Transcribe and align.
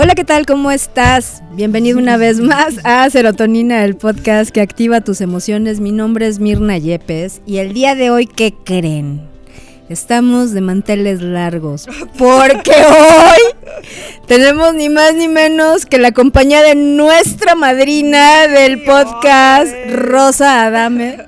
Hola, 0.00 0.14
¿qué 0.14 0.24
tal? 0.24 0.46
¿Cómo 0.46 0.70
estás? 0.70 1.42
Bienvenido 1.52 1.98
una 1.98 2.16
vez 2.16 2.40
más 2.40 2.78
a 2.84 3.10
Serotonina, 3.10 3.84
el 3.84 3.96
podcast 3.96 4.50
que 4.50 4.60
activa 4.60 5.00
tus 5.00 5.20
emociones. 5.20 5.80
Mi 5.80 5.92
nombre 5.92 6.26
es 6.26 6.38
Mirna 6.38 6.78
Yepes 6.78 7.42
y 7.46 7.58
el 7.58 7.72
día 7.72 7.94
de 7.94 8.10
hoy, 8.10 8.26
¿qué 8.26 8.54
creen? 8.64 9.27
Estamos 9.88 10.52
de 10.52 10.60
manteles 10.60 11.22
largos 11.22 11.86
porque 12.18 12.72
hoy 12.72 13.72
tenemos 14.26 14.74
ni 14.74 14.90
más 14.90 15.14
ni 15.14 15.28
menos 15.28 15.86
que 15.86 15.96
la 15.98 16.12
compañía 16.12 16.62
de 16.62 16.74
nuestra 16.74 17.54
madrina 17.54 18.46
del 18.48 18.82
podcast, 18.84 19.72
Rosa 19.90 20.66
Adame. 20.66 21.18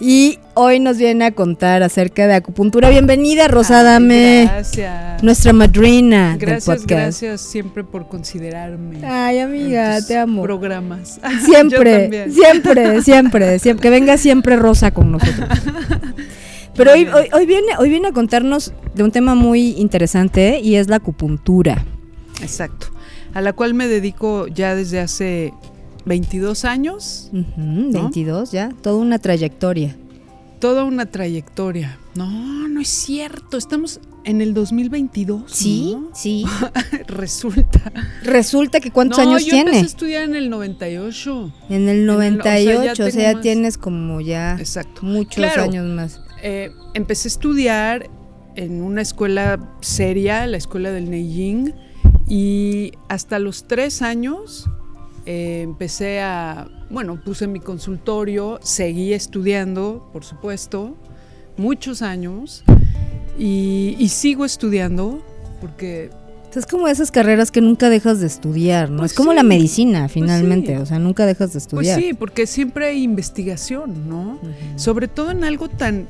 Y 0.00 0.38
hoy 0.54 0.80
nos 0.80 0.96
viene 0.96 1.26
a 1.26 1.30
contar 1.32 1.82
acerca 1.82 2.26
de 2.26 2.34
acupuntura. 2.34 2.88
Bienvenida, 2.88 3.46
Rosa 3.48 3.80
Adame. 3.80 4.48
Gracias. 4.50 5.22
Nuestra 5.22 5.52
madrina 5.52 6.36
Gracias, 6.38 6.66
del 6.66 6.76
podcast. 6.76 6.90
gracias 7.22 7.40
siempre 7.40 7.84
por 7.84 8.08
considerarme. 8.08 8.98
Ay, 9.04 9.38
en 9.38 9.46
amiga, 9.48 9.96
tus 9.98 10.06
te 10.08 10.18
amo. 10.18 10.42
Programas. 10.42 11.20
Siempre, 11.44 12.30
siempre, 12.30 13.02
siempre, 13.02 13.58
siempre. 13.58 13.82
Que 13.82 13.90
venga 13.90 14.16
siempre 14.18 14.56
Rosa 14.56 14.90
con 14.92 15.12
nosotros. 15.12 15.48
Pero 16.74 16.92
hoy, 16.92 17.06
hoy, 17.06 17.26
hoy 17.32 17.46
viene, 17.46 17.76
hoy 17.78 17.88
viene 17.90 18.08
a 18.08 18.12
contarnos 18.12 18.72
de 18.94 19.02
un 19.02 19.10
tema 19.10 19.34
muy 19.34 19.70
interesante 19.78 20.60
y 20.60 20.76
es 20.76 20.88
la 20.88 20.96
acupuntura. 20.96 21.84
Exacto. 22.40 22.88
A 23.34 23.40
la 23.40 23.52
cual 23.52 23.74
me 23.74 23.86
dedico 23.88 24.46
ya 24.48 24.74
desde 24.74 25.00
hace 25.00 25.52
22 26.06 26.64
años. 26.64 27.28
¿No? 27.32 27.92
22 27.92 28.52
ya, 28.52 28.70
toda 28.82 28.96
una 28.96 29.18
trayectoria. 29.18 29.96
Toda 30.60 30.84
una 30.84 31.06
trayectoria. 31.06 31.98
No, 32.14 32.68
no 32.68 32.80
es 32.80 32.88
cierto. 32.88 33.56
Estamos 33.56 34.00
en 34.24 34.40
el 34.40 34.54
2022. 34.54 35.42
Sí, 35.50 35.96
¿no? 35.98 36.10
sí. 36.14 36.44
Resulta. 37.08 37.92
Resulta 38.22 38.78
que 38.80 38.90
¿cuántos 38.92 39.18
no, 39.18 39.24
años 39.30 39.44
yo 39.44 39.50
tiene? 39.50 39.70
empecé 39.70 39.82
a 39.82 39.86
estudiar 39.86 40.22
en 40.22 40.36
el 40.36 40.50
98. 40.50 41.52
En 41.68 41.88
el 41.88 42.08
el- 42.08 42.10
o 42.10 42.14
sea, 42.20 42.58
ya 42.60 42.74
98, 42.74 43.04
o 43.04 43.10
sea, 43.10 43.32
ya 43.32 43.40
tienes 43.40 43.76
como 43.76 44.20
ya 44.20 44.56
Exacto. 44.58 45.00
muchos 45.02 45.34
Claro. 45.36 45.62
años 45.64 45.86
más. 45.86 46.20
Eh, 46.42 46.70
empecé 46.94 47.28
a 47.28 47.30
estudiar 47.30 48.10
en 48.56 48.82
una 48.82 49.00
escuela 49.00 49.76
seria, 49.80 50.46
la 50.46 50.56
escuela 50.56 50.90
del 50.90 51.08
Neijing, 51.08 51.72
y 52.28 52.92
hasta 53.08 53.38
los 53.38 53.68
tres 53.68 54.02
años 54.02 54.68
eh, 55.24 55.60
empecé 55.62 56.20
a, 56.20 56.68
bueno, 56.90 57.20
puse 57.24 57.46
mi 57.46 57.60
consultorio, 57.60 58.58
seguí 58.62 59.12
estudiando, 59.12 60.08
por 60.12 60.24
supuesto, 60.24 60.96
muchos 61.56 62.02
años, 62.02 62.64
y, 63.38 63.96
y 63.98 64.08
sigo 64.08 64.44
estudiando, 64.44 65.22
porque 65.60 66.10
es 66.54 66.66
como 66.66 66.88
esas 66.88 67.10
carreras 67.10 67.50
que 67.50 67.60
nunca 67.60 67.88
dejas 67.88 68.20
de 68.20 68.26
estudiar, 68.26 68.90
¿no? 68.90 68.98
Pues 68.98 69.12
es 69.12 69.16
como 69.16 69.30
sí, 69.30 69.36
la 69.36 69.42
medicina, 69.42 70.08
finalmente, 70.08 70.76
sí. 70.76 70.82
o 70.82 70.86
sea, 70.86 70.98
nunca 70.98 71.24
dejas 71.24 71.50
de 71.50 71.60
pues 71.60 71.64
estudiar. 71.64 72.00
sí, 72.00 72.14
porque 72.14 72.46
siempre 72.46 72.88
hay 72.88 73.02
investigación, 73.02 74.08
¿no? 74.08 74.38
Sobre 74.76 75.08
todo 75.08 75.30
en 75.30 75.44
algo 75.44 75.68
tan 75.68 76.08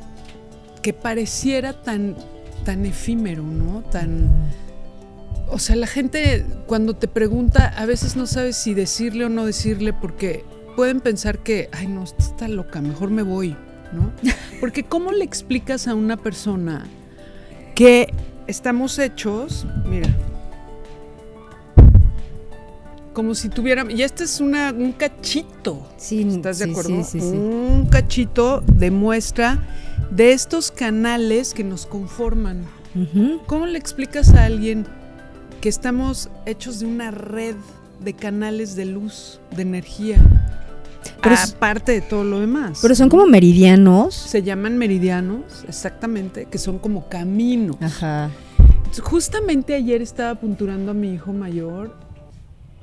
que 0.83 0.92
pareciera 0.92 1.72
tan 1.72 2.16
tan 2.64 2.84
efímero, 2.86 3.42
¿no? 3.42 3.83
Tan 3.91 4.30
o 5.48 5.58
sea, 5.58 5.77
la 5.77 5.86
gente 5.86 6.47
cuando 6.66 6.94
te 6.94 7.08
pregunta 7.08 7.69
a 7.77 7.84
veces 7.86 8.16
no 8.16 8.27
sabes 8.27 8.56
si 8.56 8.75
decirle 8.75 9.27
o 9.27 9.28
no 9.28 9.44
decirle 9.44 9.92
porque 9.92 10.44
pueden 10.77 11.00
pensar 11.00 11.38
que, 11.41 11.69
ay, 11.72 11.86
no, 11.86 12.05
está 12.05 12.48
loca, 12.48 12.80
mejor 12.80 13.10
me 13.10 13.22
voy, 13.22 13.56
¿no? 13.93 14.12
Porque 14.60 14.84
¿cómo 14.84 15.12
le 15.12 15.25
explicas 15.25 15.88
a 15.88 15.94
una 15.94 16.16
persona 16.16 16.87
que 17.75 18.12
estamos 18.47 18.99
hechos, 18.99 19.66
mira, 19.87 20.09
como 23.12 23.34
si 23.34 23.49
tuviera, 23.49 23.84
y 23.91 24.03
este 24.03 24.25
es 24.25 24.41
una, 24.41 24.73
un 24.73 24.93
cachito, 24.93 25.87
Sí, 25.97 26.23
¿Estás 26.28 26.59
de 26.59 26.71
acuerdo? 26.71 26.91
Sí, 26.91 27.05
sí, 27.05 27.21
sí. 27.21 27.27
Un 27.37 27.87
cachito 27.91 28.61
de 28.67 28.91
muestra 28.91 29.59
de 30.11 30.33
estos 30.33 30.71
canales 30.71 31.55
que 31.55 31.65
nos 31.65 31.87
conforman. 31.87 32.65
¿Cómo 33.47 33.67
le 33.67 33.78
explicas 33.78 34.34
a 34.34 34.45
alguien 34.45 34.87
que 35.62 35.69
estamos 35.69 36.28
hechos 36.45 36.81
de 36.81 36.87
una 36.87 37.11
red 37.11 37.55
de 38.05 38.12
canales 38.15 38.77
de 38.77 38.84
luz, 38.87 39.41
de 39.56 39.62
energía? 39.62 40.19
Pero 41.23 41.34
es- 41.34 41.55
aparte 41.55 41.93
de 41.93 42.00
todo 42.03 42.25
lo 42.25 42.41
demás. 42.41 42.81
Pero 42.83 42.94
son 42.94 43.09
como 43.09 43.27
meridianos. 43.27 44.15
Se 44.15 44.43
llaman 44.43 44.77
meridianos, 44.77 45.65
exactamente, 45.67 46.47
que 46.50 46.59
son 46.59 46.79
como 46.79 47.09
caminos. 47.09 47.77
Ajá. 47.81 48.31
Justamente 49.03 49.75
ayer 49.75 50.03
estaba 50.03 50.34
punturando 50.34 50.91
a 50.91 50.94
mi 50.94 51.15
hijo 51.15 51.33
mayor 51.33 51.97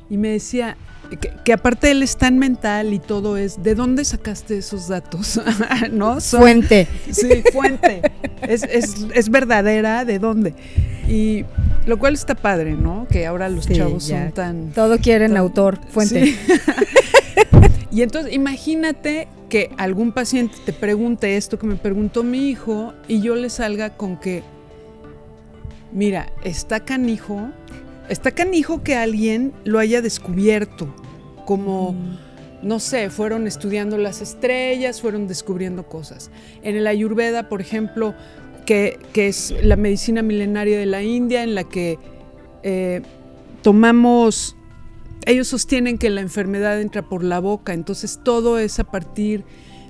y 0.09 0.17
me 0.17 0.29
decía 0.29 0.75
que, 1.21 1.31
que 1.43 1.53
aparte 1.53 1.89
él 1.91 2.03
es 2.03 2.17
tan 2.17 2.37
mental 2.37 2.93
y 2.93 2.99
todo 2.99 3.37
es, 3.37 3.63
¿de 3.63 3.73
dónde 3.75 4.05
sacaste 4.05 4.57
esos 4.57 4.87
datos? 4.87 5.39
¿No? 5.91 6.19
Son- 6.21 6.41
Fuente. 6.41 6.87
Sí, 7.11 7.43
fuente. 7.53 8.01
es, 8.41 8.63
es- 8.63 9.05
es 9.13 9.29
verdadera, 9.29 10.05
¿de 10.05 10.19
dónde? 10.19 10.53
Y 11.07 11.45
lo 11.87 11.97
cual 11.97 12.13
está 12.13 12.35
padre, 12.35 12.73
¿no? 12.75 13.07
Que 13.09 13.25
ahora 13.25 13.49
los 13.49 13.65
Sí, 13.65 13.73
chavos 13.75 14.07
ya. 14.07 14.25
son 14.25 14.31
tan... 14.33 14.71
Todo 14.71 14.99
quieren 14.99 15.29
tan- 15.31 15.37
autor, 15.37 15.79
fuente. 15.89 16.25
Sí. 16.27 16.37
y 17.91 18.01
entonces 18.03 18.31
imagínate 18.33 19.27
que 19.49 19.71
algún 19.77 20.11
paciente 20.11 20.55
te 20.63 20.73
pregunte 20.73 21.35
esto 21.37 21.57
que 21.57 21.65
me 21.65 21.75
preguntó 21.75 22.21
mi 22.23 22.49
hijo 22.49 22.93
y 23.07 23.21
yo 23.21 23.33
le 23.33 23.49
salga 23.49 23.97
con 23.97 24.17
que, 24.19 24.43
mira, 25.91 26.31
está 26.43 26.81
canijo, 26.81 27.49
está 28.09 28.31
canijo 28.31 28.83
que 28.83 28.95
alguien 28.95 29.53
lo 29.63 29.79
haya 29.79 30.01
descubierto, 30.01 30.93
como, 31.45 31.95
no 32.61 32.79
sé, 32.79 33.09
fueron 33.09 33.47
estudiando 33.47 33.97
las 33.97 34.21
estrellas, 34.21 35.01
fueron 35.01 35.27
descubriendo 35.27 35.87
cosas. 35.87 36.31
En 36.61 36.75
el 36.75 36.87
Ayurveda, 36.87 37.49
por 37.49 37.61
ejemplo, 37.61 38.13
que, 38.65 38.99
que 39.13 39.27
es 39.27 39.53
la 39.63 39.75
medicina 39.75 40.21
milenaria 40.21 40.77
de 40.77 40.85
la 40.85 41.01
India, 41.01 41.43
en 41.43 41.55
la 41.55 41.63
que 41.63 41.97
eh, 42.63 43.01
tomamos 43.61 44.55
ellos 45.25 45.47
sostienen 45.47 45.97
que 45.97 46.09
la 46.09 46.21
enfermedad 46.21 46.81
entra 46.81 47.03
por 47.03 47.23
la 47.23 47.39
boca, 47.39 47.73
entonces 47.73 48.19
todo 48.23 48.57
es 48.57 48.79
a 48.79 48.85
partir 48.85 49.43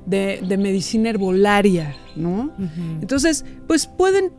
de, 0.05 0.41
de 0.45 0.57
medicina 0.57 1.09
herbolaria, 1.09 1.95
¿no? 2.15 2.51
Entonces, 3.01 3.45
pues 3.67 3.87
pueden 3.87 4.31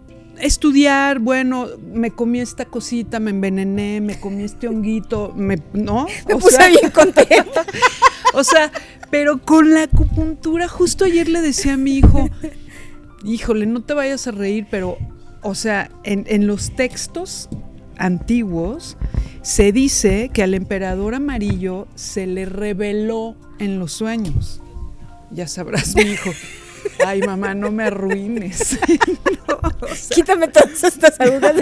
estudiar, 0.42 1.18
bueno, 1.18 1.68
me 1.92 2.10
comí 2.10 2.40
esta 2.40 2.64
cosita, 2.64 3.20
me 3.20 3.30
envenené, 3.30 4.00
me 4.00 4.18
comí 4.18 4.44
este 4.44 4.68
honguito, 4.68 5.32
me, 5.36 5.62
¿no? 5.72 6.06
Me 6.28 6.34
O 6.34 6.38
puse 6.38 6.56
sea, 6.56 6.68
bien 6.68 6.90
contenta. 6.90 7.64
o 8.34 8.44
sea, 8.44 8.70
pero 9.10 9.42
con 9.42 9.72
la 9.72 9.84
acupuntura, 9.84 10.68
justo 10.68 11.04
ayer 11.04 11.28
le 11.28 11.40
decía 11.40 11.74
a 11.74 11.76
mi 11.76 11.96
hijo, 11.96 12.28
híjole, 13.24 13.66
no 13.66 13.82
te 13.82 13.94
vayas 13.94 14.26
a 14.26 14.30
reír, 14.30 14.66
pero, 14.70 14.98
o 15.42 15.54
sea, 15.54 15.90
en, 16.04 16.24
en 16.28 16.46
los 16.46 16.74
textos 16.74 17.48
antiguos 17.96 18.96
se 19.42 19.72
dice 19.72 20.30
que 20.32 20.42
al 20.42 20.54
emperador 20.54 21.14
amarillo 21.14 21.88
se 21.94 22.26
le 22.26 22.44
reveló 22.46 23.36
en 23.58 23.78
los 23.78 23.92
sueños. 23.92 24.60
Ya 25.30 25.46
sabrás, 25.48 25.94
mi 25.94 26.02
hijo. 26.02 26.30
Ay, 27.04 27.22
mamá, 27.22 27.54
no 27.54 27.70
me 27.70 27.84
arruines. 27.84 28.78
No, 29.48 29.58
o 29.80 29.94
sea, 29.94 30.14
Quítame 30.14 30.48
todas 30.48 30.84
estas 30.84 31.18
arrugas. 31.18 31.56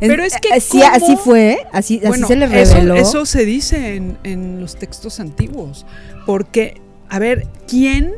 Pero 0.00 0.22
es 0.22 0.34
que 0.40 0.52
así, 0.52 0.80
¿cómo? 0.80 0.92
así 0.92 1.16
fue, 1.16 1.58
así, 1.72 2.00
así 2.04 2.24
se 2.24 2.36
le 2.36 2.46
reveló. 2.46 2.94
Eso, 2.94 3.26
se 3.26 3.44
dice 3.44 3.96
en, 3.96 4.18
en 4.24 4.60
los 4.60 4.76
textos 4.76 5.20
antiguos. 5.20 5.86
Porque, 6.26 6.80
a 7.08 7.18
ver, 7.18 7.46
¿quién 7.66 8.14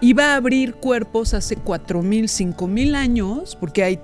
iba 0.00 0.32
a 0.32 0.36
abrir 0.36 0.74
cuerpos 0.74 1.34
hace 1.34 1.56
4.000, 1.56 2.54
5.000 2.56 2.94
años? 2.94 3.56
Porque 3.58 3.84
hay, 3.84 4.00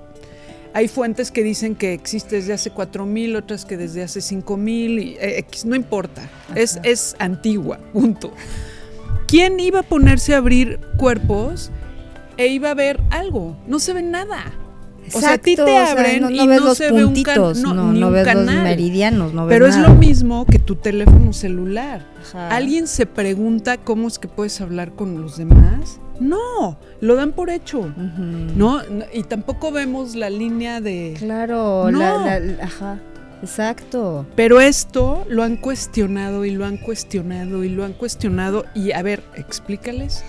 hay 0.73 0.87
fuentes 0.87 1.31
que 1.31 1.43
dicen 1.43 1.75
que 1.75 1.93
existe 1.93 2.37
desde 2.37 2.53
hace 2.53 2.71
4.000, 2.71 3.37
otras 3.37 3.65
que 3.65 3.77
desde 3.77 4.03
hace 4.03 4.19
5.000, 4.19 5.03
y, 5.03 5.17
eh, 5.19 5.45
no 5.65 5.75
importa. 5.75 6.29
Es, 6.55 6.79
es 6.83 7.15
antigua, 7.19 7.79
punto. 7.91 8.31
¿Quién 9.27 9.59
iba 9.59 9.79
a 9.81 9.83
ponerse 9.83 10.33
a 10.33 10.37
abrir 10.37 10.79
cuerpos 10.97 11.71
e 12.37 12.47
iba 12.47 12.71
a 12.71 12.73
ver 12.73 13.01
algo? 13.09 13.57
No 13.67 13.79
se 13.79 13.93
ve 13.93 14.01
nada. 14.01 14.53
o 15.13 15.19
sea, 15.19 15.33
a 15.33 15.37
ti 15.37 15.55
te 15.55 15.61
Exacto, 15.61 15.63
o 15.63 15.67
sea, 15.85 15.91
abren 15.91 16.21
no, 16.21 16.29
no 16.29 16.35
y 16.43 16.47
ves 16.47 16.59
no 16.61 16.65
los 16.67 16.77
se 16.77 16.91
ve 16.91 17.03
un 17.03 17.13
puntitos, 17.13 17.57
no, 17.59 17.73
no, 17.73 17.83
un 18.07 18.13
ves 18.13 18.25
los 18.25 18.33
canal. 18.35 18.63
meridianos, 18.63 19.33
no 19.33 19.45
ves 19.45 19.53
Pero 19.55 19.67
es 19.67 19.77
lo 19.77 19.93
mismo 19.95 20.45
que 20.45 20.59
tu 20.59 20.75
teléfono 20.75 21.31
celular. 21.33 22.05
Ajá. 22.29 22.49
¿Alguien 22.55 22.87
se 22.87 23.05
pregunta 23.05 23.77
cómo 23.77 24.07
es 24.07 24.17
que 24.19 24.27
puedes 24.27 24.59
hablar 24.61 24.91
con 24.93 25.21
los 25.21 25.37
demás? 25.37 25.99
No, 26.19 26.77
lo 26.99 27.15
dan 27.15 27.31
por 27.33 27.49
hecho. 27.49 27.79
Ujú. 27.79 27.93
No, 28.55 28.81
No, 28.83 29.05
y 29.13 29.23
tampoco 29.23 29.71
vemos 29.71 30.15
la 30.15 30.29
línea 30.29 30.81
de... 30.81 31.15
Claro, 31.17 31.91
la- 31.91 32.39
la- 32.39 32.63
ajá, 32.63 32.99
exacto. 33.41 34.25
Pero 34.35 34.59
esto 34.61 35.25
lo 35.29 35.43
han 35.43 35.57
cuestionado 35.57 36.45
y 36.45 36.51
lo 36.51 36.65
han 36.65 36.77
cuestionado 36.77 37.63
y 37.63 37.69
lo 37.69 37.83
han 37.85 37.93
cuestionado. 37.93 38.65
Y 38.75 38.91
a 38.91 39.01
ver, 39.01 39.23
explícales. 39.35 40.23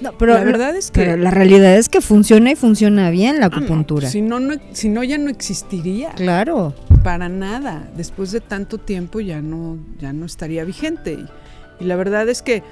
No, 0.00 0.12
pero 0.16 0.32
la 0.32 0.44
verdad 0.44 0.74
es 0.76 0.90
que... 0.90 1.00
pero 1.00 1.16
la 1.18 1.30
realidad 1.30 1.76
es 1.76 1.90
que 1.90 2.00
funciona 2.00 2.50
y 2.52 2.56
funciona 2.56 3.10
bien 3.10 3.38
la 3.38 3.46
Ah, 3.46 3.50
no, 3.50 3.56
acupuntura. 3.58 4.08
si, 4.08 4.22
no, 4.22 4.40
no, 4.40 4.54
si 4.72 4.88
no, 4.88 5.04
ya 5.04 5.18
no 5.18 5.28
existiría. 5.28 6.12
Claro. 6.12 6.74
Para 7.04 7.28
nada. 7.28 7.86
Después 7.96 8.32
de 8.32 8.40
tanto 8.40 8.78
tiempo 8.78 9.20
ya 9.20 9.42
no, 9.42 9.78
ya 9.98 10.14
no 10.14 10.24
estaría 10.24 10.64
vigente. 10.64 11.12
Y, 11.12 11.26
y 11.80 11.84
la 11.86 11.96
verdad 11.96 12.28
es 12.30 12.40
que, 12.40 12.62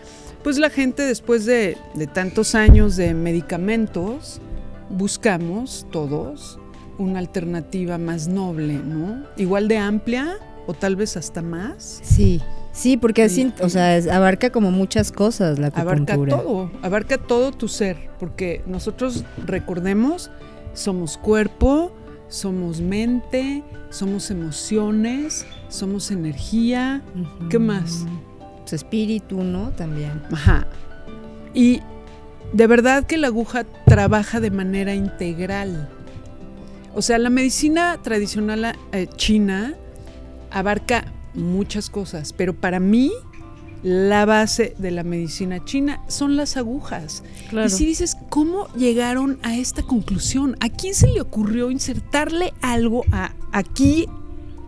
pues 0.43 0.59
la 0.59 0.71
gente 0.71 1.03
después 1.03 1.45
de, 1.45 1.77
de 1.95 2.07
tantos 2.07 2.55
años 2.55 2.97
de 2.97 3.13
medicamentos, 3.13 4.41
buscamos 4.89 5.87
todos 5.93 6.59
una 6.99 7.19
alternativa 7.21 7.97
más 7.99 8.29
noble, 8.29 8.75
¿no? 8.75 9.25
Igual 9.37 9.69
de 9.69 9.79
amplia 9.79 10.37
o 10.67 10.75
tal 10.75 10.97
vez 10.97 11.17
hasta 11.17 11.43
más. 11.43 12.01
Sí. 12.03 12.41
Sí, 12.73 12.97
porque 12.97 13.25
es, 13.25 13.33
Sí. 13.33 13.41
in- 13.43 13.55
o 13.61 13.69
sea, 13.69 13.97
abarca 14.15 14.51
como 14.51 14.71
muchas 14.71 15.11
cosas 15.11 15.59
la 15.59 15.69
Abarca 15.69 16.13
acupuntura. 16.15 16.37
todo, 16.37 16.71
abarca 16.83 17.19
todo 17.19 17.51
tu 17.53 17.67
ser, 17.67 17.97
porque 18.21 18.63
nosotros 18.67 19.25
recordemos, 19.47 20.31
somos 20.75 21.17
cuerpo, 21.19 21.93
somos 22.29 22.81
mente, 22.81 23.65
somos 23.91 24.31
emociones, 24.31 25.45
somos 25.69 26.11
energía. 26.11 27.03
¿qué 27.51 27.59
más? 27.59 28.05
Su 28.65 28.77
espíritu, 28.77 29.43
¿no? 29.43 29.71
También. 29.71 30.23
Ajá. 30.31 30.67
Y 31.55 31.81
de 32.53 32.67
verdad 32.67 33.05
que 33.05 33.17
la 33.17 33.27
aguja 33.29 33.65
trabaja 33.87 34.39
de 34.41 34.51
manera 34.51 34.95
integral. 34.95 35.89
O 36.95 37.03
sea, 37.03 37.19
la 37.19 37.31
medicina 37.31 37.99
tradicional 38.03 38.77
eh, 38.93 39.07
china 39.17 39.75
abarca 40.51 41.05
muchas 41.35 41.91
cosas, 41.91 42.33
pero 42.33 42.55
para 42.55 42.81
mí 42.81 43.13
la 43.83 44.25
base 44.25 44.75
de 44.79 44.91
la 44.91 45.05
medicina 45.05 45.65
china 45.65 46.03
son 46.09 46.37
las 46.37 46.57
agujas. 46.57 47.23
Y 47.53 47.69
si 47.71 47.87
dices, 47.87 48.17
¿cómo 48.29 48.67
llegaron 48.75 49.39
a 49.43 49.57
esta 49.57 49.83
conclusión? 49.83 50.57
¿A 50.61 50.69
quién 50.69 50.95
se 50.95 51.09
le 51.09 51.21
ocurrió 51.21 51.71
insertarle 51.71 52.55
algo 52.61 53.05
a 53.13 53.33
aquí 53.53 54.09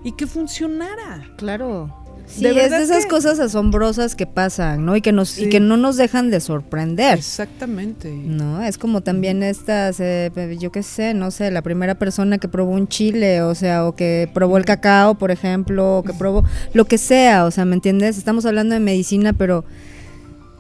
y 0.05 0.13
que 0.13 0.27
funcionara? 0.27 1.27
Claro. 1.37 1.97
Sí, 2.33 2.43
De 2.45 2.51
es 2.65 2.71
de 2.71 2.83
esas 2.83 3.05
que- 3.05 3.11
cosas 3.11 3.41
asombrosas 3.41 4.15
que 4.15 4.25
pasan, 4.27 4.85
¿no? 4.87 4.95
Y 4.95 5.01
que 5.03 5.11
nos 5.13 5.37
y 5.39 5.49
que 5.49 5.59
no 5.61 5.77
nos 5.77 5.97
dejan 5.97 6.31
de 6.31 6.41
sorprender. 6.41 7.19
Exactamente. 7.19 8.11
No, 8.11 8.63
es 8.63 8.79
como 8.79 9.01
también 9.01 9.43
estas, 9.43 9.99
eh, 10.01 10.31
yo 10.61 10.71
qué 10.71 10.83
sé, 10.85 11.13
no 11.13 11.31
sé, 11.33 11.51
la 11.51 11.63
primera 11.63 11.97
persona 11.97 12.39
que 12.39 12.47
probó 12.49 12.71
un 12.73 12.87
chile, 12.89 13.43
o 13.43 13.55
sea, 13.55 13.85
o 13.87 13.97
que 13.97 14.31
probó 14.33 14.57
el 14.59 14.65
cacao, 14.65 15.17
por 15.17 15.31
ejemplo, 15.33 15.99
o 15.99 16.03
que 16.05 16.15
probó 16.15 16.45
lo 16.73 16.85
que 16.85 16.99
sea, 16.99 17.45
o 17.47 17.51
sea, 17.51 17.65
¿me 17.65 17.75
entiendes? 17.75 18.17
Estamos 18.17 18.47
hablando 18.47 18.75
de 18.75 18.81
medicina, 18.81 19.33
pero 19.33 19.65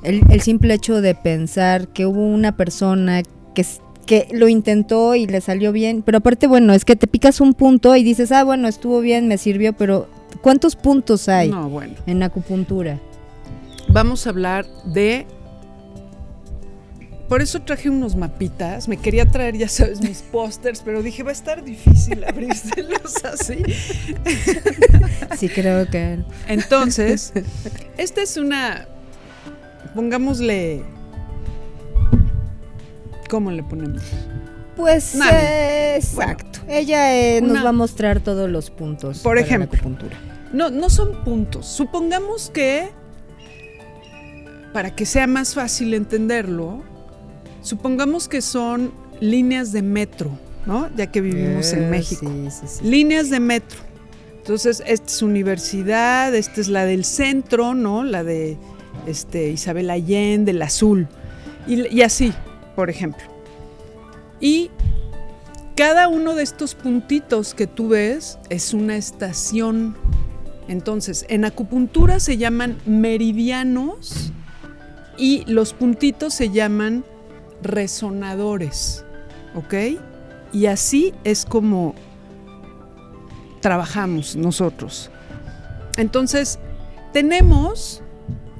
el, 0.02 0.22
el 0.30 0.40
simple 0.40 0.74
hecho 0.74 1.00
de 1.00 1.14
pensar 1.14 1.88
que 1.88 2.04
hubo 2.06 2.26
una 2.26 2.56
persona 2.56 3.22
que, 3.54 3.64
que 4.06 4.26
lo 4.32 4.48
intentó 4.48 5.14
y 5.14 5.26
le 5.26 5.40
salió 5.40 5.70
bien, 5.72 6.02
pero 6.02 6.18
aparte, 6.18 6.46
bueno, 6.46 6.72
es 6.74 6.84
que 6.84 6.96
te 6.96 7.06
picas 7.06 7.40
un 7.40 7.54
punto 7.54 7.94
y 7.94 8.02
dices, 8.02 8.32
ah, 8.32 8.42
bueno, 8.44 8.66
estuvo 8.66 9.00
bien, 9.00 9.28
me 9.28 9.38
sirvió, 9.38 9.72
pero 9.72 10.08
¿cuántos 10.42 10.76
puntos 10.76 11.28
hay 11.28 11.50
No, 11.50 11.68
bueno. 11.68 11.94
en 12.06 12.22
acupuntura? 12.22 12.98
Vamos 13.88 14.26
a 14.26 14.30
hablar 14.30 14.66
de... 14.84 15.26
Por 17.28 17.42
eso 17.42 17.60
traje 17.62 17.88
unos 17.88 18.16
mapitas. 18.16 18.88
Me 18.88 18.96
quería 18.96 19.24
traer, 19.30 19.56
ya 19.56 19.68
sabes, 19.68 20.00
mis 20.00 20.20
pósters, 20.22 20.82
pero 20.84 21.00
dije, 21.02 21.22
va 21.22 21.30
a 21.30 21.32
estar 21.32 21.62
difícil 21.62 22.24
abrírselos 22.24 23.24
así. 23.24 23.62
Sí, 25.38 25.48
creo 25.48 25.86
que... 25.88 26.18
Entonces, 26.48 27.32
esta 27.96 28.20
es 28.22 28.36
una... 28.36 28.86
Pongámosle... 29.94 30.82
¿Cómo 33.28 33.50
le 33.52 33.62
ponemos? 33.62 34.02
Pues 34.80 35.14
eh, 35.14 35.96
exacto. 35.96 36.60
Ella 36.68 37.14
eh, 37.16 37.40
nos 37.40 37.50
Una- 37.52 37.62
va 37.64 37.68
a 37.70 37.72
mostrar 37.72 38.20
todos 38.20 38.48
los 38.50 38.70
puntos. 38.70 39.18
Por 39.18 39.32
para 39.36 39.40
la 39.40 39.46
ejemplo. 39.46 39.76
acupuntura. 39.78 40.16
No, 40.52 40.70
no 40.70 40.90
son 40.90 41.22
puntos. 41.24 41.66
Supongamos 41.66 42.50
que, 42.50 42.88
para 44.72 44.94
que 44.94 45.06
sea 45.06 45.26
más 45.26 45.54
fácil 45.54 45.94
entenderlo, 45.94 46.82
supongamos 47.62 48.28
que 48.28 48.40
son 48.40 48.92
líneas 49.20 49.72
de 49.72 49.82
metro, 49.82 50.30
¿no? 50.66 50.88
Ya 50.96 51.06
que 51.10 51.20
vivimos 51.20 51.72
en 51.72 51.84
Eh, 51.84 51.90
México. 51.90 52.26
Sí, 52.26 52.50
sí, 52.50 52.66
sí. 52.78 52.84
Líneas 52.88 53.30
de 53.30 53.40
metro. 53.40 53.78
Entonces, 54.38 54.82
esta 54.86 55.06
es 55.06 55.22
universidad, 55.22 56.34
esta 56.34 56.60
es 56.60 56.68
la 56.68 56.84
del 56.86 57.04
centro, 57.04 57.74
¿no? 57.74 58.02
La 58.04 58.24
de 58.24 58.56
este, 59.06 59.50
Isabel 59.50 59.90
Allende, 59.90 60.52
el 60.52 60.62
azul. 60.62 61.06
Y, 61.66 61.86
y 61.94 62.02
así, 62.02 62.32
por 62.74 62.88
ejemplo. 62.90 63.22
Y 64.40 64.70
cada 65.76 66.08
uno 66.08 66.34
de 66.34 66.42
estos 66.42 66.74
puntitos 66.74 67.54
que 67.54 67.66
tú 67.66 67.88
ves 67.88 68.38
es 68.48 68.74
una 68.74 68.96
estación. 68.96 69.96
Entonces, 70.68 71.26
en 71.28 71.44
acupuntura 71.44 72.20
se 72.20 72.36
llaman 72.36 72.78
meridianos 72.86 74.32
y 75.16 75.44
los 75.46 75.72
puntitos 75.72 76.34
se 76.34 76.50
llaman 76.50 77.04
resonadores. 77.62 79.04
¿Ok? 79.54 79.74
Y 80.52 80.66
así 80.66 81.12
es 81.24 81.44
como 81.44 81.94
trabajamos 83.60 84.36
nosotros. 84.36 85.10
Entonces, 85.96 86.58
tenemos 87.12 88.02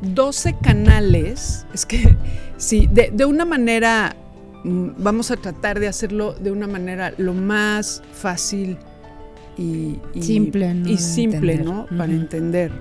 12 0.03 0.57
canales. 0.63 1.67
Es 1.73 1.87
que, 1.87 2.17
sí, 2.57 2.89
de, 2.91 3.11
de 3.13 3.25
una 3.25 3.45
manera, 3.45 4.17
vamos 4.65 5.31
a 5.31 5.37
tratar 5.37 5.81
de 5.81 5.89
hacerlo 5.89 6.35
de 6.35 6.51
una 6.53 6.67
manera 6.67 7.13
lo 7.17 7.33
más 7.35 8.03
fácil 8.13 8.77
y, 9.57 9.99
y- 10.15 10.23
Simple, 10.23 10.75
¿no? 10.75 10.89
y 10.89 10.99
simple, 10.99 11.53
entender. 11.55 11.65
¿no? 11.65 11.87
Para 11.97 12.13
entender. 12.13 12.73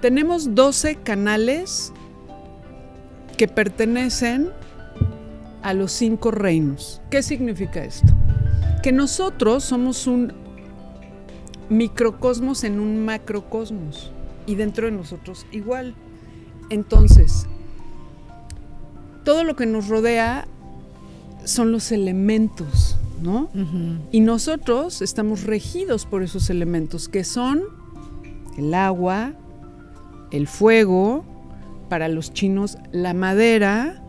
Tenemos 0.00 0.54
12 0.54 0.96
canales 0.96 1.92
que 3.36 3.48
pertenecen 3.48 4.50
a 5.62 5.74
los 5.74 5.92
cinco 5.92 6.30
reinos. 6.32 7.00
¿Qué 7.10 7.22
significa 7.22 7.84
esto? 7.84 8.08
Que 8.82 8.92
nosotros 8.92 9.62
somos 9.64 10.06
un 10.06 10.32
microcosmos 11.68 12.64
en 12.64 12.80
un 12.80 13.04
macrocosmos 13.04 14.10
y 14.46 14.56
dentro 14.56 14.86
de 14.86 14.92
nosotros 14.92 15.46
igual. 15.52 15.94
Entonces, 16.68 17.46
todo 19.24 19.44
lo 19.44 19.54
que 19.54 19.66
nos 19.66 19.88
rodea 19.88 20.46
son 21.44 21.72
los 21.72 21.92
elementos, 21.92 22.98
¿no? 23.22 23.48
Y 24.10 24.20
nosotros 24.20 25.02
estamos 25.02 25.44
regidos 25.44 26.06
por 26.06 26.22
esos 26.22 26.50
elementos 26.50 27.08
que 27.08 27.24
son 27.24 27.62
el 28.58 28.74
agua, 28.74 29.32
el 30.30 30.46
fuego, 30.46 31.24
para 31.88 32.08
los 32.08 32.32
chinos 32.32 32.78
la 32.92 33.12
madera, 33.14 34.02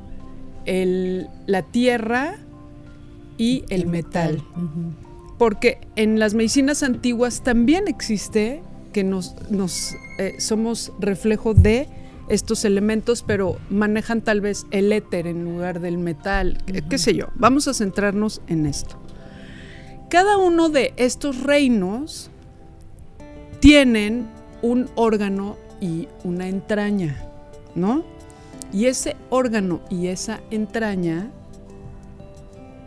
el- 0.66 1.28
la 1.48 1.62
tierra 1.64 2.38
y 3.38 3.66
el, 3.70 3.88
metal. 3.88 4.42
Porque 5.38 5.80
en 5.96 6.20
las 6.20 6.34
medicinas 6.34 6.84
antiguas 6.84 7.42
también 7.44 7.88
existe 7.88 8.62
que 8.94 9.04
nos, 9.04 9.36
nos, 9.50 9.94
eh, 10.20 10.36
somos 10.40 10.92
reflejo 11.00 11.54
de 11.54 11.88
estos 12.30 12.64
elementos, 12.66 13.24
pero 13.26 13.58
manejan 13.70 14.22
tal 14.22 14.42
vez 14.42 14.66
el 14.72 14.92
éter 14.94 15.28
en 15.28 15.44
lugar 15.44 15.80
del 15.80 15.98
metal, 15.98 16.58
qué- 16.66 16.82
qué 16.82 16.98
sé 16.98 17.14
yo. 17.16 17.28
Vamos 17.36 17.68
a 17.68 17.74
centrarnos 17.74 18.42
en 18.48 18.66
esto. 18.66 18.96
Cada 20.10 20.38
uno 20.38 20.70
de 20.70 20.94
estos 20.98 21.44
reinos 21.44 22.30
tienen 23.60 24.28
un 24.62 24.90
órgano 24.96 25.58
y 25.82 26.08
una 26.24 26.48
entraña, 26.48 27.18
¿no? 27.76 28.04
Y 28.72 28.86
ese 28.86 29.16
órgano 29.30 29.82
y 29.90 30.08
esa 30.08 30.40
entraña 30.52 31.30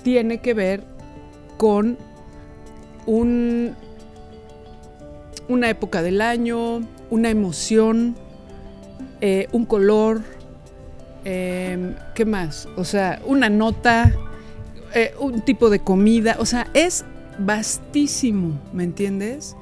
tiene 0.02 0.38
que 0.38 0.54
ver 0.54 0.84
con 1.58 1.98
un, 3.06 3.74
una 5.48 5.68
época 5.70 6.02
del 6.02 6.20
año, 6.20 6.80
una 7.10 7.28
emoción, 7.30 8.16
eh, 9.20 9.48
un 9.52 9.64
color, 9.64 10.20
em, 11.24 11.94
¿qué 12.14 12.24
más? 12.24 12.68
O 12.76 12.84
sea, 12.84 13.20
una 13.26 13.48
nota, 13.48 14.12
eh, 14.94 15.14
un 15.18 15.42
tipo 15.42 15.70
de 15.70 15.80
comida, 15.80 16.36
o 16.38 16.46
sea, 16.46 16.68
es 16.74 17.04
vastísimo, 17.38 18.60
¿me 18.72 18.84
entiendes? 18.84 19.56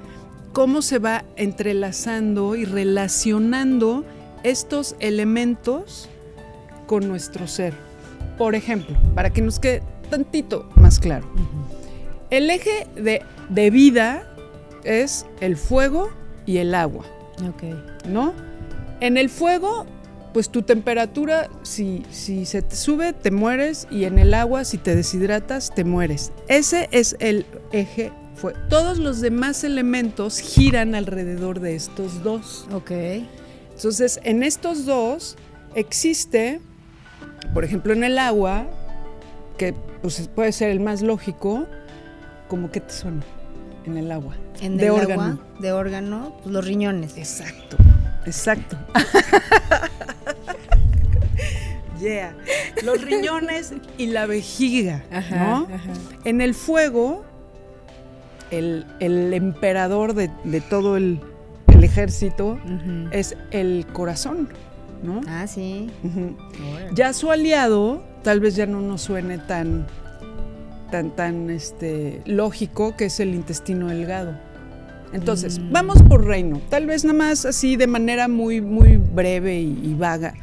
Cómo 0.52 0.82
se 0.82 0.98
va 0.98 1.24
entrelazando 1.36 2.54
y 2.56 2.64
relacionando 2.64 4.04
estos 4.42 4.96
elementos 5.00 6.08
con 6.86 7.08
nuestro 7.08 7.46
ser. 7.46 7.74
Por 8.38 8.54
ejemplo, 8.54 8.96
para 9.14 9.30
que 9.30 9.42
nos 9.42 9.58
quede 9.58 9.82
tantito 10.10 10.68
más 10.76 10.98
claro, 10.98 11.28
el 12.30 12.50
eje 12.50 12.86
de, 12.94 13.22
de 13.48 13.70
vida 13.70 14.28
es 14.84 15.26
el 15.40 15.56
fuego 15.56 16.10
y 16.46 16.58
el 16.58 16.74
agua. 16.74 17.04
Ok. 17.48 17.62
¿no? 18.08 18.32
En 19.00 19.16
el 19.16 19.28
fuego, 19.28 19.86
pues 20.32 20.50
tu 20.50 20.62
temperatura, 20.62 21.48
si, 21.62 22.02
si 22.10 22.44
se 22.44 22.62
te 22.62 22.74
sube, 22.74 23.12
te 23.12 23.30
mueres, 23.30 23.86
y 23.90 24.04
en 24.04 24.18
el 24.18 24.34
agua, 24.34 24.64
si 24.64 24.78
te 24.78 24.96
deshidratas, 24.96 25.72
te 25.74 25.84
mueres. 25.84 26.32
Ese 26.48 26.88
es 26.90 27.16
el 27.20 27.46
eje. 27.72 28.12
Fue. 28.34 28.52
Todos 28.68 28.98
los 28.98 29.20
demás 29.20 29.62
elementos 29.62 30.40
giran 30.40 30.96
alrededor 30.96 31.60
de 31.60 31.76
estos 31.76 32.24
dos. 32.24 32.66
Ok. 32.72 32.90
Entonces, 33.76 34.18
en 34.24 34.42
estos 34.42 34.86
dos 34.86 35.36
existe, 35.76 36.60
por 37.52 37.64
ejemplo, 37.64 37.92
en 37.92 38.02
el 38.02 38.18
agua, 38.18 38.66
que 39.56 39.72
pues, 40.02 40.28
puede 40.34 40.50
ser 40.50 40.70
el 40.70 40.80
más 40.80 41.00
lógico, 41.00 41.66
como 42.48 42.70
que 42.72 42.80
te 42.80 42.92
suena 42.92 43.22
en 43.86 43.96
el 43.96 44.10
agua. 44.10 44.36
En 44.60 44.76
de 44.76 44.86
el 44.86 44.90
órgano. 44.92 45.22
agua, 45.22 45.46
de 45.60 45.72
órgano, 45.72 46.36
pues 46.42 46.52
los 46.52 46.64
riñones. 46.64 47.16
Exacto, 47.16 47.76
exacto. 48.26 48.76
yeah. 52.00 52.34
Los 52.82 53.02
riñones 53.02 53.72
y 53.98 54.06
la 54.06 54.26
vejiga, 54.26 55.02
¿no? 55.10 55.16
ajá. 55.16 55.66
En 56.24 56.40
el 56.40 56.54
fuego, 56.54 57.24
el, 58.50 58.86
el 59.00 59.32
emperador 59.34 60.14
de, 60.14 60.30
de 60.44 60.60
todo 60.60 60.96
el, 60.96 61.20
el 61.68 61.84
ejército 61.84 62.58
es 63.10 63.36
el 63.50 63.86
corazón, 63.92 64.48
¿no? 65.02 65.20
Ah, 65.26 65.46
sí. 65.46 65.90
Ya 66.94 67.12
su 67.12 67.30
aliado 67.30 68.02
tal 68.22 68.40
vez 68.40 68.56
ya 68.56 68.66
no 68.66 68.80
nos 68.80 69.02
suene 69.02 69.38
tan 69.38 69.86
tan 70.90 71.10
tan 71.10 71.50
este 71.50 72.22
lógico 72.24 72.96
que 72.96 73.06
es 73.06 73.20
el 73.20 73.34
intestino 73.34 73.88
delgado. 73.88 74.38
Entonces, 75.14 75.60
vamos 75.70 76.02
por 76.02 76.24
reino, 76.24 76.60
tal 76.68 76.86
vez 76.86 77.04
nada 77.04 77.16
más 77.16 77.46
así 77.46 77.76
de 77.76 77.86
manera 77.86 78.28
muy 78.28 78.60
muy 78.60 78.96
breve 78.96 79.60
y, 79.60 79.80
y 79.82 79.94
vaga. 79.94 80.34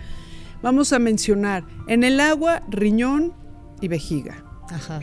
Vamos 0.64 0.94
a 0.94 1.00
mencionar 1.00 1.64
en 1.88 2.04
el 2.04 2.20
agua 2.20 2.64
riñón 2.70 3.34
y 3.82 3.90
vejiga. 3.90 4.44
Ajá. 4.70 5.02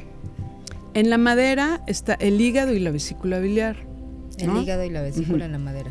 En 0.95 1.11
la 1.11 1.19
madera 1.19 1.83
está 1.87 2.15
el 2.15 2.41
hígado 2.41 2.73
y 2.73 2.79
la 2.79 2.91
vesícula 2.91 3.39
biliar. 3.41 3.77
El 4.39 4.57
hígado 4.57 4.85
y 4.85 4.91
la 4.91 5.03
vesícula 5.03 5.45
en 5.45 5.53
la 5.53 5.59
madera. 5.59 5.91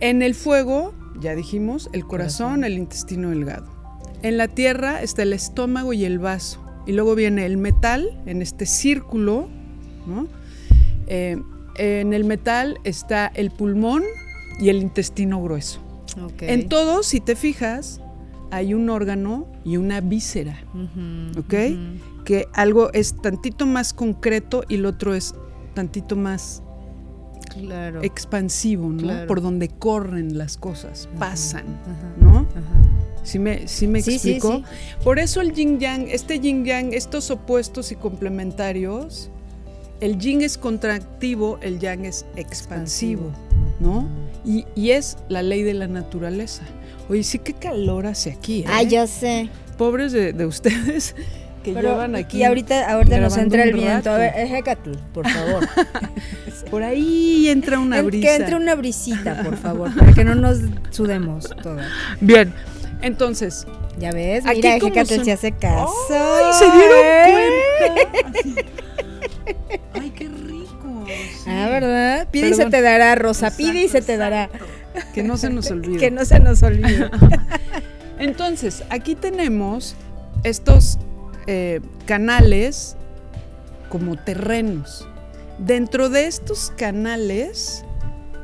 En 0.00 0.22
el 0.22 0.34
fuego, 0.34 0.94
ya 1.18 1.34
dijimos, 1.34 1.90
el 1.92 2.06
corazón, 2.06 2.48
Corazón. 2.48 2.64
el 2.64 2.78
intestino 2.78 3.30
delgado. 3.30 3.66
En 4.22 4.36
la 4.36 4.48
tierra 4.48 5.02
está 5.02 5.22
el 5.22 5.32
estómago 5.32 5.92
y 5.92 6.04
el 6.04 6.18
vaso. 6.18 6.62
Y 6.86 6.92
luego 6.92 7.14
viene 7.14 7.44
el 7.44 7.56
metal 7.56 8.22
en 8.26 8.40
este 8.40 8.66
círculo, 8.66 9.48
¿no? 10.06 10.28
Eh, 11.06 11.38
en 11.78 12.12
el 12.12 12.24
metal 12.24 12.78
está 12.84 13.26
el 13.34 13.50
pulmón 13.50 14.02
y 14.60 14.68
el 14.68 14.78
intestino 14.78 15.42
grueso. 15.42 15.80
En 16.40 16.68
todos, 16.68 17.06
si 17.06 17.20
te 17.20 17.36
fijas, 17.36 18.00
hay 18.50 18.72
un 18.74 18.88
órgano 18.88 19.46
y 19.64 19.76
una 19.76 20.00
víscera, 20.00 20.58
¿ok? 21.38 21.54
que 22.24 22.48
algo 22.54 22.92
es 22.92 23.14
tantito 23.20 23.66
más 23.66 23.92
concreto 23.92 24.64
y 24.68 24.76
el 24.76 24.86
otro 24.86 25.14
es 25.14 25.34
tantito 25.74 26.16
más 26.16 26.62
Claro. 27.50 28.02
expansivo, 28.02 28.88
¿no? 28.90 28.98
Claro. 29.02 29.26
Por 29.28 29.40
donde 29.40 29.68
corren 29.68 30.36
las 30.36 30.56
cosas, 30.56 31.08
pasan. 31.18 31.64
¿no? 32.20 32.46
¿Sí 33.22 33.38
me, 33.38 33.66
sí 33.68 33.86
me 33.86 34.02
Sí, 34.02 34.18
sí, 34.18 34.32
explico? 34.32 34.58
sí. 34.58 34.64
Por 35.04 35.18
eso 35.18 35.40
el 35.40 35.52
yin 35.52 35.78
yang, 35.78 36.06
este 36.08 36.38
yin 36.40 36.64
yang, 36.64 36.92
estos 36.92 37.30
opuestos 37.30 37.92
y 37.92 37.96
complementarios, 37.96 39.30
el 40.00 40.18
yin 40.18 40.42
es 40.42 40.58
contractivo, 40.58 41.58
el 41.62 41.78
yang 41.78 42.04
es 42.04 42.24
expansivo, 42.36 43.30
¿no? 43.80 44.08
Y, 44.44 44.64
y 44.74 44.90
es 44.92 45.16
la 45.28 45.42
ley 45.42 45.62
de 45.62 45.74
la 45.74 45.86
naturaleza. 45.88 46.62
Oye, 47.08 47.22
sí 47.22 47.38
que 47.38 47.52
calor 47.54 48.06
hace 48.06 48.30
aquí, 48.32 48.60
¿eh? 48.60 48.66
Ah, 48.68 48.82
ya 48.82 49.06
sé. 49.06 49.48
Pobres 49.78 50.12
de, 50.12 50.32
de 50.32 50.46
ustedes 50.46 51.14
que 51.64 51.72
Pero, 51.72 51.90
llevan 51.90 52.14
aquí. 52.16 52.38
y 52.38 52.44
ahorita, 52.44 52.90
ahorita 52.90 53.18
nos 53.18 53.36
entra 53.36 53.64
el 53.64 53.72
viento. 53.74 54.10
A 54.10 54.18
ver. 54.18 54.32
Ejecatl, 54.36 54.92
por 55.12 55.28
favor. 55.28 55.66
Por 56.70 56.82
ahí 56.82 57.48
entra 57.48 57.78
una 57.78 58.02
brisa. 58.02 58.26
Que 58.28 58.34
entre 58.36 58.56
una 58.56 58.74
brisita, 58.74 59.42
por 59.44 59.56
favor, 59.56 59.94
para 59.94 60.12
que 60.12 60.24
no 60.24 60.34
nos 60.34 60.58
sudemos 60.90 61.48
todas. 61.62 61.86
Bien, 62.20 62.52
entonces, 63.02 63.66
Ya 64.00 64.10
ves, 64.10 64.42
mira, 64.44 64.78
son- 65.04 65.24
se 65.24 65.32
hace 65.32 65.52
caso. 65.52 65.92
¡Ay, 66.10 66.52
se 66.58 66.64
dieron 66.76 68.22
cuenta! 68.32 68.38
Así. 68.40 68.54
Ah, 71.66 71.70
¿verdad? 71.70 72.28
Pide 72.30 72.50
y 72.50 72.54
se 72.54 72.66
te 72.66 72.80
dará, 72.82 73.14
Rosa. 73.14 73.50
Pide 73.56 73.80
y 73.80 73.84
Exacto, 73.84 74.06
se 74.06 74.12
te 74.12 74.16
dará. 74.18 74.44
exacto. 74.44 75.12
Que 75.14 75.22
no 75.22 75.36
se 75.36 75.50
nos 75.50 75.70
olvide. 75.70 75.98
Que 75.98 76.10
no 76.10 76.24
se 76.24 76.40
nos 76.40 76.62
olvide. 76.62 77.10
Entonces, 78.18 78.82
aquí 78.90 79.14
tenemos 79.14 79.94
estos 80.42 80.98
eh, 81.46 81.80
canales 82.06 82.96
como 83.88 84.16
terrenos. 84.16 85.06
Dentro 85.58 86.08
de 86.08 86.26
estos 86.26 86.72
canales 86.76 87.84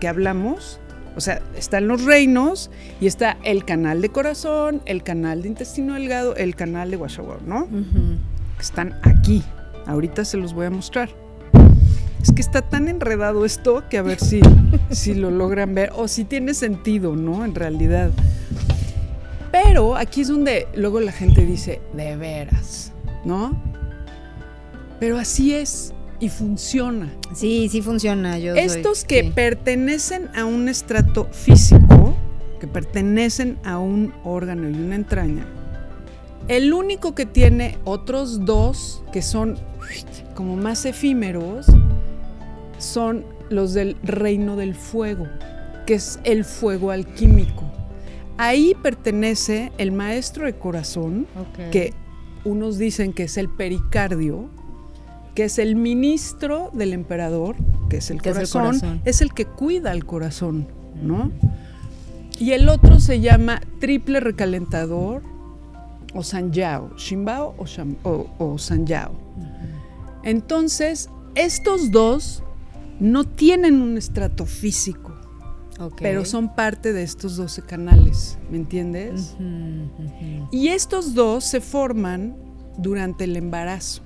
que 0.00 0.08
hablamos, 0.08 0.78
o 1.16 1.20
sea, 1.20 1.40
están 1.56 1.88
los 1.88 2.04
reinos 2.04 2.70
y 3.00 3.06
está 3.06 3.36
el 3.44 3.64
canal 3.64 4.00
de 4.02 4.08
corazón, 4.08 4.82
el 4.86 5.02
canal 5.02 5.42
de 5.42 5.48
intestino 5.48 5.94
delgado, 5.94 6.34
el 6.36 6.54
canal 6.56 6.90
de 6.90 6.96
Guashaguao, 6.96 7.40
¿no? 7.46 7.64
Ujú. 7.64 8.18
Están 8.58 8.98
aquí. 9.02 9.42
Ahorita 9.86 10.24
se 10.24 10.36
los 10.36 10.54
voy 10.54 10.66
a 10.66 10.70
mostrar. 10.70 11.10
Es 12.22 12.32
que 12.32 12.40
está 12.40 12.62
tan 12.62 12.88
enredado 12.88 13.44
esto 13.44 13.82
que 13.90 13.98
a 13.98 14.02
ver 14.02 14.20
si, 14.20 14.40
si 14.90 15.14
lo 15.14 15.30
logran 15.30 15.74
ver 15.74 15.90
o 15.94 16.06
si 16.08 16.24
tiene 16.24 16.54
sentido, 16.54 17.16
¿no? 17.16 17.44
En 17.44 17.54
realidad. 17.54 18.10
Pero 19.50 19.96
aquí 19.96 20.22
es 20.22 20.28
donde 20.28 20.66
luego 20.74 21.00
la 21.00 21.12
gente 21.12 21.44
dice, 21.44 21.80
de 21.94 22.16
veras, 22.16 22.92
¿no? 23.24 23.60
Pero 25.00 25.18
así 25.18 25.52
es 25.54 25.92
y 26.20 26.28
funciona. 26.28 27.12
Sí, 27.34 27.68
sí 27.70 27.82
funciona. 27.82 28.38
Yo 28.38 28.54
soy- 28.54 28.62
Estos 28.64 29.04
que 29.04 29.22
sí. 29.22 29.32
pertenecen 29.34 30.28
a 30.36 30.44
un 30.44 30.68
estrato 30.68 31.26
físico, 31.32 32.14
que 32.60 32.66
pertenecen 32.68 33.58
a 33.64 33.78
un 33.78 34.14
órgano 34.24 34.70
y 34.70 34.74
una 34.74 34.94
entraña, 34.94 35.44
el 36.48 36.72
único 36.72 37.14
que 37.14 37.26
tiene 37.26 37.78
otros 37.84 38.44
dos 38.44 39.02
que 39.12 39.20
son 39.22 39.58
como 40.34 40.56
más 40.56 40.84
efímeros 40.86 41.66
son 42.82 43.24
los 43.50 43.72
del 43.74 43.96
reino 44.02 44.56
del 44.56 44.74
fuego, 44.74 45.26
que 45.86 45.94
es 45.94 46.18
el 46.24 46.44
fuego 46.44 46.90
alquímico. 46.90 47.64
Ahí 48.38 48.74
pertenece 48.82 49.72
el 49.78 49.92
maestro 49.92 50.46
de 50.46 50.54
corazón, 50.54 51.26
que 51.70 51.94
unos 52.44 52.78
dicen 52.78 53.12
que 53.12 53.24
es 53.24 53.36
el 53.36 53.48
pericardio, 53.48 54.48
que 55.34 55.44
es 55.44 55.58
el 55.58 55.76
ministro 55.76 56.70
del 56.72 56.92
emperador, 56.92 57.56
que 57.88 57.98
es 57.98 58.10
el, 58.10 58.18
es 58.18 58.22
el 58.26 58.32
corazón, 58.62 59.00
es 59.04 59.20
el 59.20 59.32
que 59.32 59.44
cuida 59.46 59.90
al 59.92 60.04
corazón, 60.04 60.66
¿no? 61.02 61.30
Y 62.38 62.52
el 62.52 62.68
otro 62.68 62.98
se 63.00 63.20
llama 63.20 63.60
triple 63.78 64.18
recalentador 64.20 65.22
o 66.14 66.22
sanjao, 66.22 66.96
shimbao 66.96 67.54
o, 67.58 67.64
sham- 67.64 67.96
o, 68.02 68.26
o 68.38 68.58
sanjao. 68.58 69.12
Entonces, 70.24 71.08
estos 71.34 71.90
dos 71.90 72.42
no 73.02 73.24
tienen 73.24 73.82
un 73.82 73.98
estrato 73.98 74.46
físico, 74.46 75.12
pero 75.98 76.24
son 76.24 76.54
parte 76.54 76.92
de 76.92 77.02
estos 77.02 77.36
12 77.36 77.62
canales, 77.62 78.38
¿me 78.50 78.56
entiendes? 78.58 79.34
Y 80.52 80.68
estos 80.68 81.14
dos 81.14 81.44
se 81.44 81.60
forman 81.60 82.36
durante 82.78 83.24
el 83.24 83.36
embarazo. 83.36 84.02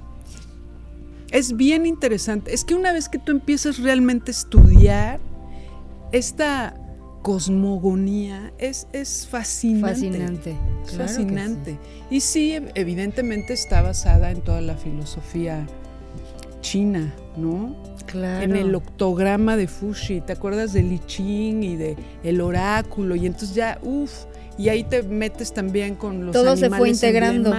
Es 1.30 1.56
bien 1.56 1.86
interesante. 1.86 2.54
Es 2.54 2.64
que 2.64 2.74
una 2.74 2.92
vez 2.92 3.08
que 3.08 3.18
tú 3.18 3.32
empiezas 3.32 3.78
realmente 3.78 4.30
a 4.30 4.34
estudiar 4.34 5.20
esta 6.12 6.74
cosmogonía, 7.22 8.52
es, 8.58 8.86
es 8.92 9.26
fascinante. 9.28 9.88
Fascinante. 9.94 10.56
Claro 10.86 11.04
fascinante. 11.08 11.78
Y 12.10 12.20
sí, 12.20 12.52
ev- 12.52 12.70
evidentemente 12.76 13.52
está 13.52 13.82
basada 13.82 14.30
en 14.30 14.40
toda 14.42 14.60
la 14.60 14.76
filosofía 14.76 15.66
china, 16.60 17.12
¿no? 17.36 17.76
Claro. 18.06 18.44
En 18.44 18.56
el 18.56 18.74
octograma 18.74 19.56
de 19.56 19.66
Fushi, 19.66 20.20
¿te 20.20 20.32
acuerdas 20.32 20.72
del 20.72 20.92
I 20.92 21.00
Ching 21.06 21.62
y 21.62 21.76
de 21.76 21.96
el 22.22 22.40
oráculo? 22.40 23.16
Y 23.16 23.26
entonces 23.26 23.54
ya, 23.54 23.78
uff, 23.82 24.12
y 24.58 24.68
ahí 24.68 24.84
te 24.84 25.02
metes 25.02 25.52
también 25.52 25.96
con 25.96 26.26
los 26.26 26.32
Todo 26.32 26.56
se 26.56 26.68
fue 26.68 26.76
animales 26.76 26.96
integrando. 26.96 27.54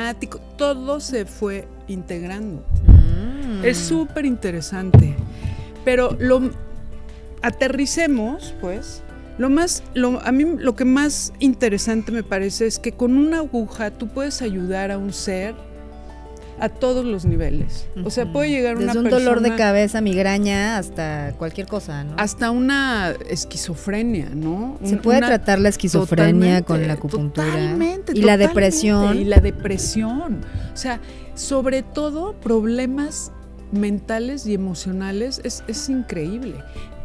Todo 0.58 1.00
se 1.00 1.26
fue 1.26 1.68
integrando. 1.88 2.64
Mm. 2.88 3.66
Es 3.66 3.78
súper 3.78 4.26
interesante. 4.26 5.16
Pero 5.86 6.16
lo 6.20 6.50
aterricemos, 7.42 8.56
pues. 8.60 9.04
Lo 9.38 9.52
más, 9.52 9.84
lo, 9.94 10.20
a 10.26 10.32
mí 10.32 10.46
lo 10.58 10.76
que 10.76 10.84
más 10.84 11.32
interesante 11.40 12.12
me 12.12 12.24
parece 12.24 12.66
es 12.66 12.80
que 12.80 12.94
con 12.94 13.16
una 13.16 13.38
aguja 13.38 13.92
tú 13.92 14.08
puedes 14.08 14.42
ayudar 14.42 14.90
a 14.90 14.98
un 14.98 15.14
ser 15.14 15.54
a 16.60 16.70
todos 16.70 17.06
los 17.06 17.26
niveles. 17.26 17.88
O 18.04 18.10
sea, 18.10 18.32
puede 18.32 18.50
llegar 18.50 18.78
Desde 18.78 18.92
una 18.92 19.02
un 19.02 19.10
dolor 19.10 19.42
de 19.42 19.56
cabeza, 19.56 20.02
migraña, 20.02 20.78
hasta 20.78 21.34
cualquier 21.38 21.68
cosa, 21.68 22.04
¿no? 22.04 22.16
hasta 22.18 22.52
una 22.52 23.14
esquizofrenia, 23.30 24.30
¿no? 24.34 24.78
Se 24.84 24.98
puede 24.98 25.20
una- 25.20 25.28
tratar 25.28 25.60
la 25.60 25.70
esquizofrenia 25.70 26.62
con 26.64 26.88
la 26.88 26.94
acupuntura. 26.94 27.48
totalmente, 27.48 28.14
y 28.16 28.22
la 28.22 28.38
depresión. 28.38 29.18
Y 29.18 29.26
la 29.26 29.40
depresión. 29.40 30.42
O 30.74 30.78
sea, 30.78 31.00
sobre 31.36 31.84
todo 31.84 32.34
problemas 32.40 33.32
mentales 33.72 34.46
y 34.48 34.54
emocionales 34.54 35.42
es, 35.44 35.64
es 35.68 35.90
increíble. 35.90 36.56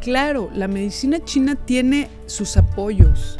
Claro, 0.01 0.49
la 0.53 0.67
medicina 0.67 1.23
china 1.23 1.55
tiene 1.55 2.09
sus 2.25 2.57
apoyos. 2.57 3.37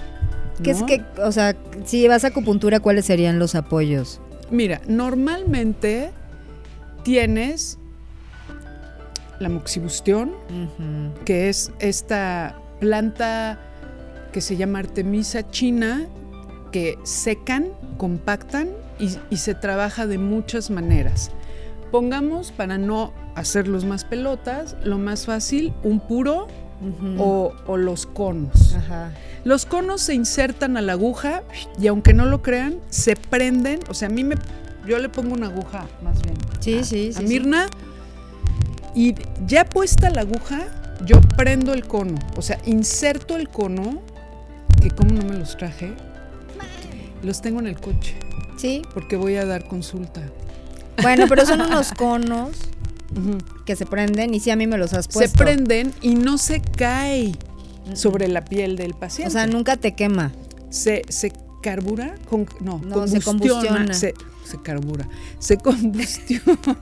¿Qué 0.61 0.71
es 0.71 0.81
¿no? 0.81 0.85
que, 0.85 1.01
o 1.23 1.31
sea, 1.31 1.55
si 1.85 2.07
vas 2.07 2.23
a 2.23 2.27
acupuntura, 2.27 2.79
¿cuáles 2.79 3.05
serían 3.05 3.39
los 3.39 3.55
apoyos? 3.55 4.21
Mira, 4.53 4.81
normalmente 4.87 6.11
tienes 7.01 7.79
la 9.39 9.49
moxibustión, 9.49 10.35
que 11.25 11.49
es 11.49 11.71
esta 11.79 12.61
planta 12.79 13.57
que 14.31 14.41
se 14.41 14.55
llama 14.55 14.77
Artemisa 14.77 15.49
china, 15.49 16.05
que 16.71 16.99
secan, 17.01 17.69
compactan 17.97 18.69
y, 18.99 19.17
y 19.31 19.37
se 19.37 19.55
trabaja 19.55 20.05
de 20.05 20.19
muchas 20.19 20.69
maneras. 20.69 21.31
Pongamos, 21.91 22.51
para 22.51 22.77
no 22.77 23.11
hacerlos 23.33 23.85
más 23.85 24.05
pelotas, 24.05 24.77
lo 24.83 24.99
más 24.99 25.25
fácil, 25.25 25.73
un 25.81 25.99
puro 25.99 26.45
O, 27.19 27.53
o 27.67 27.77
los 27.77 28.05
conos. 28.05 28.73
Ajá. 28.75 29.11
Los 29.43 29.65
conos 29.65 30.01
se 30.01 30.13
insertan 30.13 30.77
a 30.77 30.81
la 30.81 30.93
aguja 30.93 31.43
y 31.79 31.87
aunque 31.87 32.13
no 32.13 32.25
lo 32.25 32.41
crean, 32.41 32.75
se 32.89 33.15
prenden. 33.15 33.79
O 33.89 33.93
sea, 33.93 34.07
a 34.07 34.11
mí 34.11 34.23
me. 34.23 34.35
Yo 34.87 34.99
le 34.99 35.09
pongo 35.09 35.33
una 35.33 35.47
aguja, 35.47 35.85
más 36.03 36.21
bien. 36.23 36.37
Sí, 36.59 36.79
a, 36.79 36.83
sí, 36.83 37.09
a 37.09 37.13
sí, 37.13 37.19
sí. 37.19 37.23
Mirna. 37.23 37.67
Y 38.95 39.15
ya 39.47 39.65
puesta 39.65 40.09
la 40.09 40.21
aguja, 40.21 40.67
yo 41.05 41.19
prendo 41.35 41.73
el 41.73 41.85
cono. 41.87 42.19
O 42.37 42.41
sea, 42.41 42.59
inserto 42.65 43.35
el 43.37 43.49
cono, 43.49 44.01
que 44.81 44.91
como 44.91 45.11
no 45.11 45.23
me 45.23 45.35
los 45.37 45.57
traje, 45.57 45.93
los 47.23 47.41
tengo 47.41 47.59
en 47.59 47.67
el 47.67 47.79
coche, 47.79 48.15
Sí. 48.57 48.83
porque 48.93 49.15
voy 49.15 49.35
a 49.37 49.45
dar 49.45 49.67
consulta. 49.67 50.21
Bueno, 51.01 51.25
pero 51.27 51.45
son 51.45 51.61
unos 51.61 51.91
conos 51.93 52.51
Que 53.65 53.75
se 53.75 53.85
prenden 53.85 54.33
y 54.33 54.39
sí 54.39 54.51
a 54.51 54.55
mí 54.55 54.67
me 54.67 54.77
los 54.77 54.93
has 54.93 55.05
Se 55.05 55.11
puesto. 55.11 55.37
prenden 55.37 55.93
y 56.01 56.15
no 56.15 56.37
se 56.37 56.61
cae 56.61 57.33
sobre 57.93 58.27
la 58.27 58.45
piel 58.45 58.75
del 58.77 58.93
O 58.93 58.99
paciente. 58.99 59.33
sea, 59.33 59.47
nunca 59.47 59.77
te 59.77 59.93
quema. 59.95 60.31
se, 60.69 61.03
se 61.09 61.33
carbura, 61.61 62.15
con, 62.29 62.47
no, 62.61 62.79
No, 62.83 63.07
se 63.07 63.21
combustiona. 63.21 63.93
Se, 63.93 64.13
se 64.45 64.61
carbura, 64.61 65.07
se 65.39 65.57
combustiona, 65.57 66.57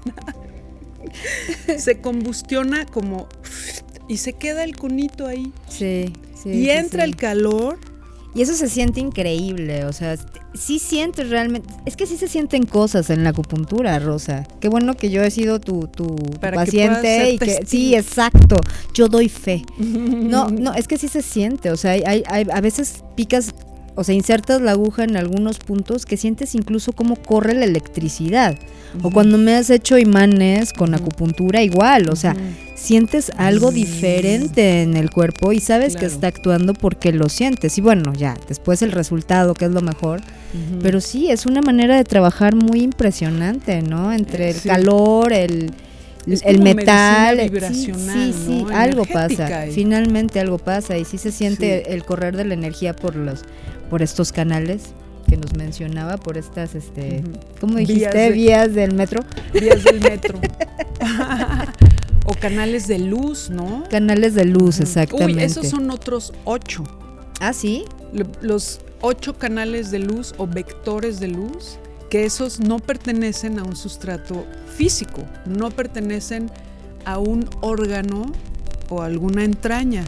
se 1.77 1.99
combustiona 2.01 2.85
como 2.85 3.27
y 4.07 4.17
se 4.17 4.33
queda 4.33 4.63
el 4.63 4.77
conito 4.77 5.27
ahí 5.27 5.51
Sí, 5.69 6.13
sí. 6.41 6.49
y 6.49 6.69
entra 6.69 7.03
sí. 7.03 7.09
el 7.11 7.15
calor. 7.15 7.79
Y 8.33 8.41
eso 8.41 8.53
se 8.53 8.69
siente 8.69 8.99
increíble, 9.01 9.85
o 9.85 9.93
sea, 9.93 10.15
sí 10.53 10.79
sientes 10.79 11.29
realmente, 11.29 11.67
es 11.85 11.95
que 11.95 12.05
sí 12.05 12.17
se 12.17 12.27
sienten 12.27 12.65
cosas 12.65 13.09
en 13.09 13.23
la 13.23 13.29
acupuntura, 13.29 13.97
Rosa. 13.99 14.45
Qué 14.59 14.67
bueno 14.69 14.95
que 14.97 15.09
yo 15.09 15.23
he 15.23 15.31
sido 15.31 15.59
tu, 15.59 15.87
tu, 15.87 16.15
tu 16.15 16.31
Para 16.39 16.51
que 16.51 16.65
paciente 16.65 17.31
y 17.31 17.37
que 17.37 17.45
testigo. 17.45 17.67
sí, 17.69 17.95
exacto, 17.95 18.61
yo 18.93 19.07
doy 19.07 19.29
fe. 19.29 19.63
No, 19.77 20.49
no, 20.51 20.73
es 20.73 20.87
que 20.87 20.97
sí 20.97 21.07
se 21.07 21.21
siente, 21.21 21.71
o 21.71 21.77
sea, 21.77 21.91
hay, 21.91 22.03
hay- 22.05 22.23
hay- 22.27 22.47
a 22.51 22.59
veces 22.61 23.03
picas, 23.15 23.53
o 23.95 24.03
sea, 24.03 24.13
insertas 24.15 24.61
la 24.61 24.71
aguja 24.71 25.03
en 25.03 25.15
algunos 25.17 25.59
puntos 25.59 26.05
que 26.05 26.17
sientes 26.17 26.53
incluso 26.55 26.91
cómo 26.93 27.15
corre 27.15 27.53
la 27.53 27.65
electricidad. 27.65 28.57
O 29.03 29.09
cuando 29.09 29.37
me 29.37 29.55
has 29.55 29.69
hecho 29.69 29.97
imanes 29.97 30.73
con 30.73 30.93
acupuntura 30.93 31.61
igual, 31.63 32.09
o 32.09 32.15
sea, 32.17 32.35
sientes 32.75 33.31
algo 33.37 33.71
diferente 33.71 34.81
en 34.81 34.97
el 34.97 35.09
cuerpo 35.11 35.53
y 35.53 35.61
sabes 35.61 35.95
que 35.95 36.05
está 36.07 36.27
actuando 36.27 36.73
porque 36.73 37.13
lo 37.13 37.29
sientes. 37.29 37.77
Y 37.77 37.81
bueno, 37.81 38.13
ya, 38.13 38.37
después 38.49 38.81
el 38.81 38.91
resultado, 38.91 39.55
que 39.55 39.63
es 39.63 39.71
lo 39.71 39.79
mejor. 39.81 40.19
Pero 40.81 40.99
sí, 40.99 41.31
es 41.31 41.45
una 41.45 41.61
manera 41.61 41.95
de 41.95 42.03
trabajar 42.03 42.55
muy 42.55 42.81
impresionante, 42.81 43.81
¿no? 43.81 44.11
Entre 44.11 44.49
el 44.49 44.55
Sí. 44.55 44.67
calor, 44.67 45.31
el, 45.31 45.71
Es 46.27 46.41
el 46.45 46.59
metal. 46.59 47.37
sí, 47.39 47.49
vibracional, 47.49 48.13
sí, 48.33 48.33
sí, 48.45 48.63
¿no? 48.63 48.75
algo 48.77 49.05
pasa. 49.05 49.67
y- 49.67 49.71
Finalmente 49.71 50.39
algo 50.39 50.57
pasa 50.57 50.97
y 50.97 51.05
sí 51.05 51.17
se 51.17 51.31
siente 51.31 51.83
Sí. 51.85 51.93
el 51.93 52.03
correr 52.03 52.35
de 52.35 52.45
la 52.45 52.53
energía 52.53 52.93
por 52.95 53.15
los 53.15 53.43
por 53.89 54.01
estos 54.01 54.31
canales 54.31 54.93
que 55.27 55.37
nos 55.37 55.53
mencionaba, 55.53 56.17
por 56.17 56.37
estas, 56.37 56.75
este. 56.75 57.23
¿cómo 57.59 57.75
Vías 57.75 57.87
dijiste? 57.87 58.17
de- 58.17 58.31
Vías 58.31 58.73
del 58.73 58.91
metro. 58.93 59.23
vías 59.53 59.83
del 59.83 59.99
metro. 60.01 60.39
o 62.25 62.33
canales 62.33 62.87
de 62.87 62.99
luz, 62.99 63.49
¿no? 63.49 63.83
Canales 63.89 64.35
de 64.35 64.45
luz, 64.45 64.79
exactamente. 64.79 65.39
Uy, 65.39 65.43
esos 65.43 65.67
son 65.69 65.89
otros 65.91 66.33
ocho. 66.45 66.83
Ah, 67.39 67.53
sí. 67.53 67.83
Lo- 68.13 68.25
los 68.41 68.81
ocho 69.01 69.37
canales 69.37 69.91
de 69.91 69.99
luz 69.99 70.33
o 70.37 70.47
vectores 70.47 71.19
de 71.19 71.27
luz, 71.27 71.77
que 72.09 72.25
esos 72.25 72.59
no 72.59 72.79
pertenecen 72.79 73.59
a 73.59 73.63
un 73.63 73.75
sustrato 73.75 74.45
físico, 74.75 75.23
no 75.45 75.71
pertenecen 75.71 76.51
a 77.05 77.17
un 77.17 77.49
órgano 77.61 78.31
o 78.89 79.01
alguna 79.01 79.43
entraña, 79.43 80.03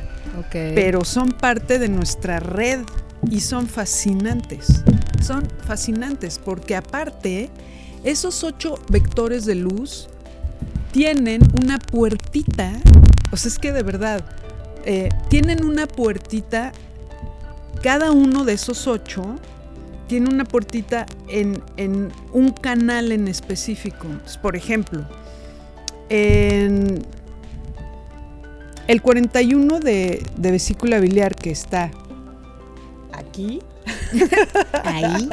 pero 0.51 1.03
son 1.05 1.31
parte 1.31 1.79
de 1.79 1.89
nuestra 1.89 2.39
red 2.39 2.81
y 3.29 3.39
son 3.39 3.67
fascinantes. 3.67 4.83
Son 5.21 5.47
fascinantes 5.65 6.39
porque 6.43 6.75
aparte, 6.75 7.49
esos 8.03 8.43
ocho 8.43 8.77
vectores 8.89 9.45
de 9.45 9.55
luz 9.55 10.09
tienen 10.91 11.41
una 11.53 11.79
puertita, 11.79 12.73
o 13.31 13.37
sea, 13.37 13.49
es 13.49 13.57
que 13.57 13.71
de 13.71 13.83
verdad, 13.83 14.23
eh, 14.85 15.09
tienen 15.29 15.63
una 15.63 15.87
puertita, 15.87 16.73
cada 17.83 18.11
uno 18.11 18.45
de 18.45 18.53
esos 18.53 18.87
ocho 18.87 19.35
tiene 20.07 20.29
una 20.29 20.45
puertita 20.45 21.05
en, 21.27 21.61
en 21.77 22.11
un 22.31 22.51
canal 22.51 23.11
en 23.11 23.27
específico. 23.27 24.07
Entonces, 24.07 24.37
por 24.37 24.55
ejemplo, 24.55 25.05
en 26.09 27.05
el 28.87 29.01
41 29.01 29.79
de, 29.79 30.25
de 30.37 30.51
vesícula 30.51 30.99
biliar 30.99 31.35
que 31.35 31.51
está 31.51 31.91
aquí, 33.11 33.61
Ahí. 34.83 35.29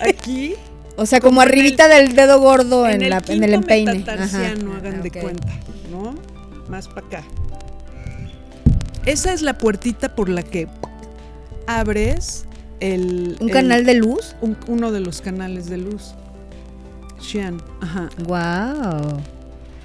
aquí, 0.00 0.54
O 0.96 1.06
sea, 1.06 1.20
como, 1.20 1.30
Como 1.30 1.40
arribita 1.42 1.88
del 1.88 2.14
dedo 2.14 2.40
gordo 2.40 2.86
en, 2.86 3.02
en, 3.02 3.10
la, 3.10 3.18
el 3.18 3.30
en 3.30 3.44
el 3.44 3.54
empeine. 3.54 4.04
Ajá. 4.08 4.46
hagan 4.46 5.02
de 5.02 5.08
Ok. 5.08 5.18
cuenta, 5.20 5.52
¿no? 5.90 6.14
Más 6.68 6.88
para 6.88 7.06
acá. 7.06 7.24
Esa 9.06 9.32
es 9.32 9.42
la 9.42 9.56
puertita 9.56 10.14
por 10.14 10.28
la 10.28 10.42
que 10.42 10.68
abres 11.68 12.44
el... 12.80 13.36
¿Un 13.40 13.48
el- 13.48 13.52
canal 13.54 13.84
de 13.86 13.94
luz? 13.94 14.34
un- 14.40 14.56
uno 14.66 14.90
de 14.90 15.00
los 15.00 15.20
canales 15.20 15.68
de 15.68 15.76
luz. 15.78 16.14
Xian, 17.20 17.60
ajá. 17.80 18.08
Wow. 18.26 19.20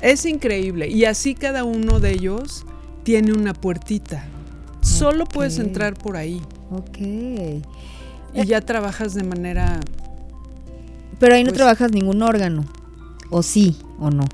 Es 0.01 0.25
increíble. 0.25 0.87
Y 0.89 1.05
así 1.05 1.35
cada 1.35 1.63
uno 1.63 1.99
de 1.99 2.11
ellos 2.11 2.65
tiene 3.03 3.33
una 3.33 3.53
puertita. 3.53 4.25
Solo 4.81 5.25
puedes 5.25 5.59
entrar 5.59 5.93
por 5.95 6.15
ahí. 6.17 6.41
Ok. 6.71 6.97
Y 6.99 8.45
ya 8.45 8.61
trabajas 8.61 9.13
de 9.13 9.23
manera... 9.23 9.79
Pero 11.19 11.35
ahí 11.35 11.43
no 11.43 11.49
Pues- 11.49 11.57
trabajas 11.57 11.91
ningún 11.91 12.21
órgano. 12.21 12.65
O 13.29 13.41
sí, 13.43 13.77
o 13.99 14.09
no. 14.11 14.25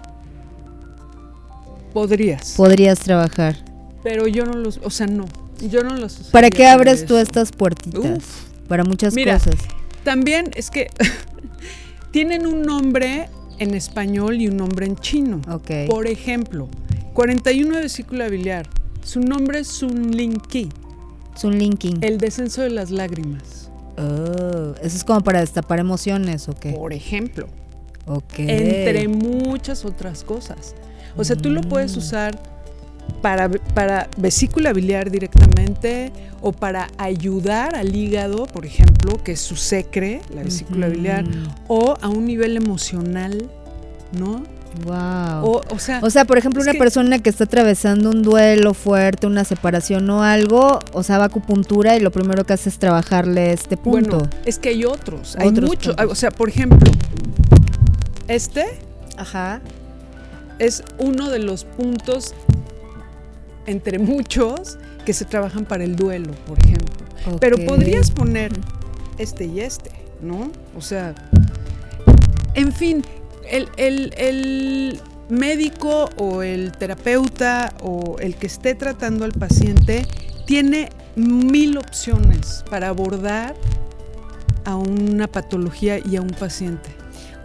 Podrías. 1.93 2.53
Podrías 2.55 2.99
trabajar. 2.99 3.55
pero 4.03 4.27
yo 4.27 4.45
no 4.45 4.53
los... 4.55 4.79
O 4.83 4.89
sea, 4.89 5.07
no. 5.07 5.25
Yo 5.61 5.83
no 5.83 5.95
los... 5.95 6.13
¿Para 6.31 6.47
usaría 6.47 6.49
qué 6.51 6.63
para 6.63 6.73
abres 6.73 7.05
tú 7.05 7.17
estas 7.17 7.51
puertitas? 7.51 8.17
Uf. 8.17 8.43
Para 8.67 8.83
muchas 8.83 9.13
Mira, 9.13 9.33
cosas. 9.39 9.55
También 10.03 10.51
es 10.55 10.69
que 10.69 10.89
tienen 12.11 12.45
un 12.45 12.61
nombre 12.63 13.29
en 13.59 13.73
español 13.75 14.41
y 14.41 14.47
un 14.47 14.57
nombre 14.57 14.85
en 14.85 14.95
chino. 14.95 15.41
Ok. 15.49 15.71
Por 15.87 16.07
ejemplo, 16.07 16.69
41 17.13 17.75
de 17.75 17.81
vesícula 17.81 18.27
biliar. 18.27 18.67
Su 19.03 19.19
nombre 19.21 19.59
es 19.59 19.67
Sun 19.67 20.15
Lin 20.15 20.39
Ki, 20.39 20.69
Es 21.35 21.43
un 21.43 21.57
linking. 21.57 21.97
el 22.01 22.17
descenso 22.19 22.61
de 22.61 22.69
las 22.69 22.91
lágrimas. 22.91 23.69
Oh, 23.97 24.75
eso 24.81 24.95
es 24.97 25.03
como 25.03 25.21
para 25.23 25.39
destapar 25.41 25.79
emociones, 25.79 26.47
¿o 26.47 26.53
qué? 26.55 26.71
Por 26.71 26.93
ejemplo, 26.93 27.47
Ok. 28.05 28.33
entre 28.37 29.07
muchas 29.07 29.83
otras 29.83 30.23
cosas. 30.23 30.75
O 31.17 31.23
sea, 31.23 31.35
tú 31.35 31.49
lo 31.49 31.61
puedes 31.63 31.95
Mm. 31.95 31.99
usar 31.99 32.58
para, 33.21 33.49
para 33.49 34.09
vesícula 34.17 34.73
biliar 34.73 35.11
directamente 35.11 36.11
o 36.41 36.51
para 36.51 36.87
ayudar 36.97 37.75
al 37.75 37.95
hígado, 37.95 38.45
por 38.45 38.65
ejemplo, 38.65 39.21
que 39.23 39.33
es 39.33 39.41
su 39.41 39.55
secre, 39.55 40.21
la 40.33 40.43
vesícula 40.43 40.87
biliar, 40.87 41.25
o 41.67 41.97
a 42.01 42.07
un 42.07 42.25
nivel 42.25 42.55
emocional, 42.57 43.49
¿no? 44.17 44.43
Wow. 44.85 45.43
O, 45.43 45.63
o 45.71 45.79
sea, 45.79 45.99
O 46.03 46.09
sea, 46.11 46.25
por 46.25 46.37
ejemplo, 46.37 46.61
una 46.61 46.71
que- 46.73 46.77
persona 46.77 47.19
que 47.19 47.29
está 47.29 47.45
atravesando 47.45 48.09
un 48.11 48.21
duelo 48.21 48.73
fuerte, 48.75 49.25
una 49.27 49.43
separación 49.43 50.07
o 50.11 50.23
algo, 50.23 50.83
o 50.93 51.01
sea, 51.03 51.17
va 51.17 51.23
a 51.23 51.27
acupuntura 51.27 51.95
y 51.97 51.99
lo 51.99 52.11
primero 52.11 52.45
que 52.45 52.53
hace 52.53 52.69
es 52.69 52.77
trabajarle 52.77 53.51
este 53.51 53.77
punto. 53.77 54.17
bueno, 54.19 54.29
es 54.45 54.59
que 54.59 54.69
hay 54.69 54.85
otros, 54.85 55.35
hay 55.37 55.47
Otros 55.49 55.67
muchos. 55.69 55.95
O 56.07 56.15
sea, 56.15 56.29
por 56.31 56.49
ejemplo, 56.49 56.89
este 58.27 58.65
Ajá. 59.17 59.59
es 60.59 60.83
uno 60.99 61.29
de 61.29 61.39
los 61.39 61.63
puntos 61.65 62.33
entre 63.69 63.99
muchos 63.99 64.77
que 65.05 65.13
se 65.13 65.25
trabajan 65.25 65.65
para 65.65 65.83
el 65.83 65.95
duelo, 65.95 66.31
por 66.47 66.59
ejemplo. 66.59 67.05
Pero 67.39 67.57
podrías 67.65 68.11
poner 68.11 68.51
este 69.17 69.45
y 69.45 69.59
este, 69.61 69.91
¿no? 70.21 70.51
O 70.75 70.81
sea, 70.81 71.13
en 72.55 72.71
fin, 72.73 73.03
el, 73.49 73.67
el- 73.77 74.13
el 74.17 74.99
médico 75.29 76.09
o 76.17 76.41
el 76.41 76.71
terapeuta 76.73 77.73
o 77.81 78.17
el 78.19 78.35
que 78.35 78.47
esté 78.47 78.73
tratando 78.75 79.25
al 79.25 79.33
paciente 79.33 80.05
tiene 80.45 80.89
mil 81.15 81.77
opciones 81.77 82.63
para 82.69 82.87
abordar 82.89 83.55
a 84.65 84.75
una 84.75 85.27
patología 85.27 85.99
y 85.99 86.15
a 86.15 86.21
un 86.21 86.31
paciente. 86.31 86.89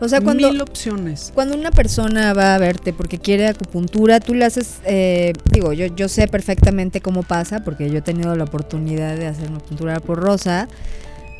O 0.01 0.09
sea, 0.09 0.21
cuando, 0.21 0.51
mil 0.51 0.61
opciones. 0.61 1.31
cuando 1.35 1.55
una 1.55 1.71
persona 1.71 2.35
va 2.35 2.55
a 2.55 2.59
verte 2.59 2.93
porque 2.93 3.19
quiere 3.19 3.47
acupuntura, 3.47 4.21
tú 4.21 4.35
le 4.35 4.45
haces, 4.45 4.81
eh, 4.85 5.33
digo, 5.47 5.73
yo, 5.73 5.87
yo 5.87 6.09
sé 6.09 6.29
perfectamente 6.29 7.01
cómo 7.01 7.23
pasa, 7.23 7.65
porque 7.65 7.91
yo 7.91 7.99
he 7.99 8.03
tenido 8.03 8.35
la 8.35 8.45
oportunidad 8.45 9.17
de 9.17 9.27
hacerme 9.27 9.57
acupuntura 9.59 10.01
por 10.01 10.19
Rosa, 10.19 10.69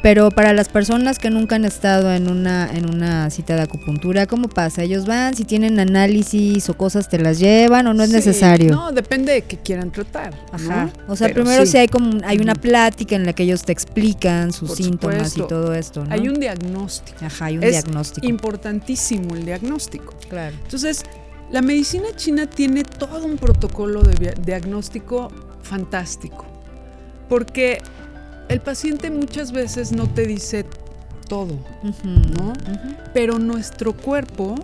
pero 0.05 0.31
para 0.31 0.53
las 0.53 0.69
personas 0.69 1.19
que 1.19 1.31
nunca 1.31 1.57
han 1.57 1.65
estado 1.65 2.13
en 2.13 2.29
una, 2.29 2.71
en 2.71 2.91
una 2.91 3.31
cita 3.31 3.57
de 3.57 3.63
acupuntura, 3.63 4.27
¿cómo 4.27 4.49
pasa? 4.51 4.83
Ellos 4.83 5.07
van, 5.07 5.35
si 5.35 5.45
tienen 5.45 5.81
análisis 5.81 6.69
o 6.69 6.77
cosas, 6.77 7.09
te 7.09 7.17
las 7.19 7.39
llevan 7.39 7.87
o 7.87 7.95
no 7.95 8.03
es 8.03 8.11
Sí, 8.11 8.17
necesario. 8.17 8.71
No, 8.71 8.93
depende 8.93 9.33
de 9.33 9.43
qué 9.45 9.57
quieran 9.57 9.91
tratar. 9.91 10.35
Ajá. 10.53 10.93
¿no? 11.09 11.13
O 11.15 11.17
sea, 11.17 11.29
Pero 11.29 11.43
primero 11.45 11.65
sí. 11.65 11.73
si 11.73 11.79
hay 11.79 11.89
como 11.89 12.21
hay 12.23 12.37
una 12.37 12.55
plática 12.55 13.17
en 13.17 13.25
la 13.25 13.33
que 13.33 13.45
ellos 13.45 13.63
te 13.65 13.73
explican 13.73 14.53
sus 14.53 14.69
Por 14.69 14.77
síntomas 14.77 15.31
supuesto. 15.33 15.45
y 15.45 15.49
todo 15.49 15.73
esto, 15.75 16.05
¿no? 16.05 16.13
Hay 16.13 16.29
un 16.29 16.39
diagnóstico. 16.39 17.25
Ajá, 17.25 17.47
hay 17.47 17.57
un 17.57 17.65
es 17.65 17.71
diagnóstico. 17.71 18.27
Importantísimo 18.27 19.35
el 19.35 19.47
diagnóstico. 19.47 20.15
Claro. 20.29 20.55
Entonces, 20.65 21.05
la 21.51 21.63
medicina 21.63 22.09
china 22.15 22.45
tiene 22.45 22.85
todo 22.85 23.25
un 23.25 23.39
protocolo 23.39 24.03
de 24.03 24.35
diagnóstico 24.45 25.33
fantástico. 25.63 26.45
Porque 27.27 27.81
el 28.55 28.61
paciente 28.61 29.11
muchas 29.11 29.51
veces 29.51 29.91
no 29.91 30.07
te 30.07 30.29
dice 30.29 30.65
todo, 31.29 31.59
¿no? 32.05 32.53
pero 33.13 33.41
nuestro 33.41 33.97
cuerpo 33.97 34.55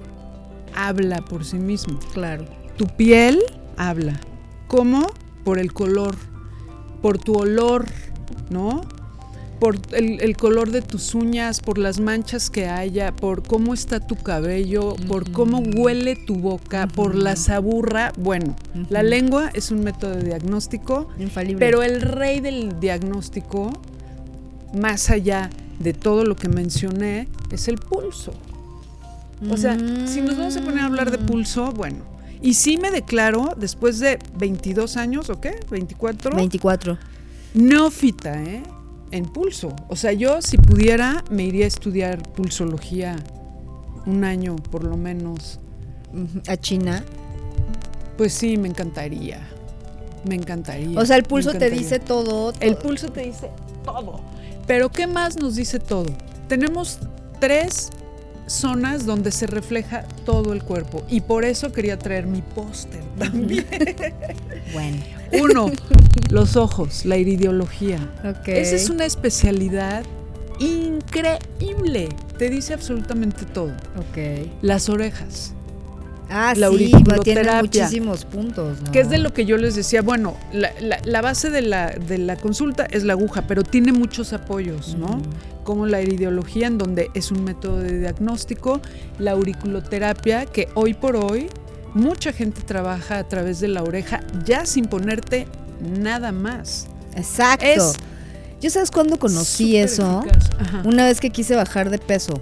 habla 0.76 1.22
por 1.22 1.44
sí 1.44 1.56
mismo. 1.56 1.98
Claro. 2.14 2.44
Tu 2.76 2.86
piel 2.86 3.40
habla. 3.76 4.20
¿Cómo? 4.68 5.10
Por 5.42 5.58
el 5.58 5.72
color, 5.72 6.14
por 7.02 7.18
tu 7.18 7.34
olor, 7.34 7.86
¿no? 8.48 8.82
Por 9.60 9.76
el, 9.92 10.20
el 10.22 10.36
color 10.38 10.70
de 10.70 10.80
tus 10.82 11.14
uñas, 11.14 11.60
por 11.60 11.76
las 11.78 12.00
manchas 12.00 12.48
que 12.48 12.66
haya, 12.66 13.12
por 13.14 13.42
cómo 13.46 13.74
está 13.74 14.00
tu 14.00 14.16
cabello, 14.16 14.96
por 15.06 15.30
cómo 15.30 15.58
huele 15.60 16.16
tu 16.16 16.36
boca, 16.36 16.86
por 16.88 17.14
la 17.14 17.36
saburra. 17.36 18.12
Bueno, 18.18 18.56
la 18.88 19.02
lengua 19.02 19.50
es 19.52 19.70
un 19.70 19.84
método 19.84 20.16
de 20.16 20.22
diagnóstico, 20.24 21.08
Infalible. 21.18 21.58
pero 21.60 21.82
el 21.82 22.00
rey 22.00 22.40
del 22.40 22.80
diagnóstico, 22.80 23.70
más 24.74 25.10
allá 25.10 25.50
de 25.78 25.92
todo 25.92 26.24
lo 26.24 26.36
que 26.36 26.48
mencioné, 26.48 27.28
es 27.50 27.68
el 27.68 27.76
pulso. 27.76 28.32
O 29.50 29.56
sea, 29.58 29.78
si 30.06 30.20
nos 30.22 30.36
vamos 30.38 30.56
a 30.56 30.60
poner 30.62 30.80
a 30.80 30.86
hablar 30.86 31.10
de 31.10 31.18
Mm. 31.18 31.26
pulso, 31.26 31.72
bueno. 31.72 31.98
Y 32.42 32.54
sí 32.54 32.78
me 32.78 32.90
declaro, 32.90 33.54
después 33.58 33.98
de 33.98 34.18
22 34.38 34.96
años, 34.96 35.28
¿o 35.28 35.40
qué? 35.40 35.60
24, 35.70 36.34
24. 36.36 36.98
neófita, 37.54 38.42
¿eh? 38.42 38.62
En 39.10 39.24
pulso. 39.24 39.74
O 39.88 39.96
sea, 39.96 40.12
yo 40.12 40.40
si 40.40 40.56
pudiera, 40.56 41.24
me 41.30 41.44
iría 41.44 41.64
a 41.64 41.68
estudiar 41.68 42.22
pulsología 42.32 43.16
un 44.06 44.24
año 44.24 44.56
por 44.56 44.84
lo 44.84 44.96
menos. 44.96 45.58
A 46.46 46.56
China. 46.56 47.04
Pues 48.16 48.32
sí, 48.32 48.56
me 48.56 48.68
encantaría. 48.68 49.40
Me 50.24 50.34
encantaría. 50.34 50.98
O 50.98 51.04
sea, 51.06 51.16
el 51.16 51.24
pulso 51.24 51.52
te 51.52 51.70
dice 51.70 51.98
todo. 51.98 52.52
El 52.60 52.76
pulso 52.76 53.10
te 53.10 53.22
dice 53.22 53.50
todo. 53.84 54.20
Pero 54.66 54.90
¿qué 54.90 55.06
más 55.06 55.36
nos 55.36 55.56
dice 55.56 55.80
todo? 55.80 56.10
Tenemos 56.48 56.98
tres 57.40 57.90
zonas 58.50 59.06
donde 59.06 59.30
se 59.30 59.46
refleja 59.46 60.04
todo 60.26 60.52
el 60.52 60.62
cuerpo 60.64 61.04
y 61.08 61.20
por 61.20 61.44
eso 61.44 61.72
quería 61.72 61.98
traer 61.98 62.26
mi 62.26 62.42
póster 62.42 63.02
también. 63.18 63.66
Bueno. 64.72 64.98
Uno, 65.32 65.70
los 66.30 66.56
ojos, 66.56 67.04
la 67.04 67.16
iridiología. 67.16 67.98
Ok. 68.24 68.48
Esa 68.48 68.76
es 68.76 68.88
una 68.90 69.04
especialidad 69.04 70.04
increíble. 70.58 72.08
Te 72.38 72.50
dice 72.50 72.74
absolutamente 72.74 73.44
todo. 73.46 73.72
Ok. 73.96 74.48
Las 74.62 74.88
orejas, 74.88 75.54
Ah, 76.32 76.54
La 76.56 76.68
sí, 76.70 76.92
tiene 77.24 77.60
muchísimos 77.60 78.24
puntos, 78.24 78.80
¿no? 78.82 78.92
que 78.92 79.00
es 79.00 79.10
de 79.10 79.18
lo 79.18 79.34
que 79.34 79.44
yo 79.44 79.56
les 79.56 79.74
decía. 79.74 80.00
Bueno, 80.00 80.36
la, 80.52 80.70
la- 80.80 81.00
la 81.04 81.20
base 81.22 81.50
de 81.50 81.60
la, 81.60 81.88
de 81.90 82.18
la 82.18 82.36
consulta 82.36 82.86
es 82.88 83.02
la 83.02 83.14
aguja, 83.14 83.48
pero 83.48 83.64
tiene 83.64 83.90
muchos 83.92 84.32
apoyos, 84.32 84.94
¿no? 84.96 85.20
Como 85.70 85.86
la 85.86 86.00
iridiología, 86.02 86.66
en 86.66 86.78
donde 86.78 87.10
es 87.14 87.30
un 87.30 87.44
método 87.44 87.78
de 87.78 87.98
diagnóstico, 88.00 88.80
la 89.18 89.32
auriculoterapia, 89.32 90.46
que 90.46 90.68
hoy 90.74 90.94
por 90.94 91.16
hoy 91.16 91.48
mucha 91.94 92.32
gente 92.32 92.60
trabaja 92.62 93.18
a 93.18 93.24
través 93.28 93.60
de 93.60 93.68
la 93.68 93.82
oreja 93.82 94.20
ya 94.44 94.66
sin 94.66 94.86
ponerte 94.86 95.46
nada 95.80 96.32
más. 96.32 96.86
Exacto. 97.16 97.66
Es 97.66 97.94
Yo 98.60 98.70
sabes 98.70 98.90
cuándo 98.90 99.18
conocí 99.18 99.76
eso. 99.76 100.22
Una 100.84 101.04
vez 101.04 101.20
que 101.20 101.30
quise 101.30 101.56
bajar 101.56 101.90
de 101.90 101.98
peso, 101.98 102.40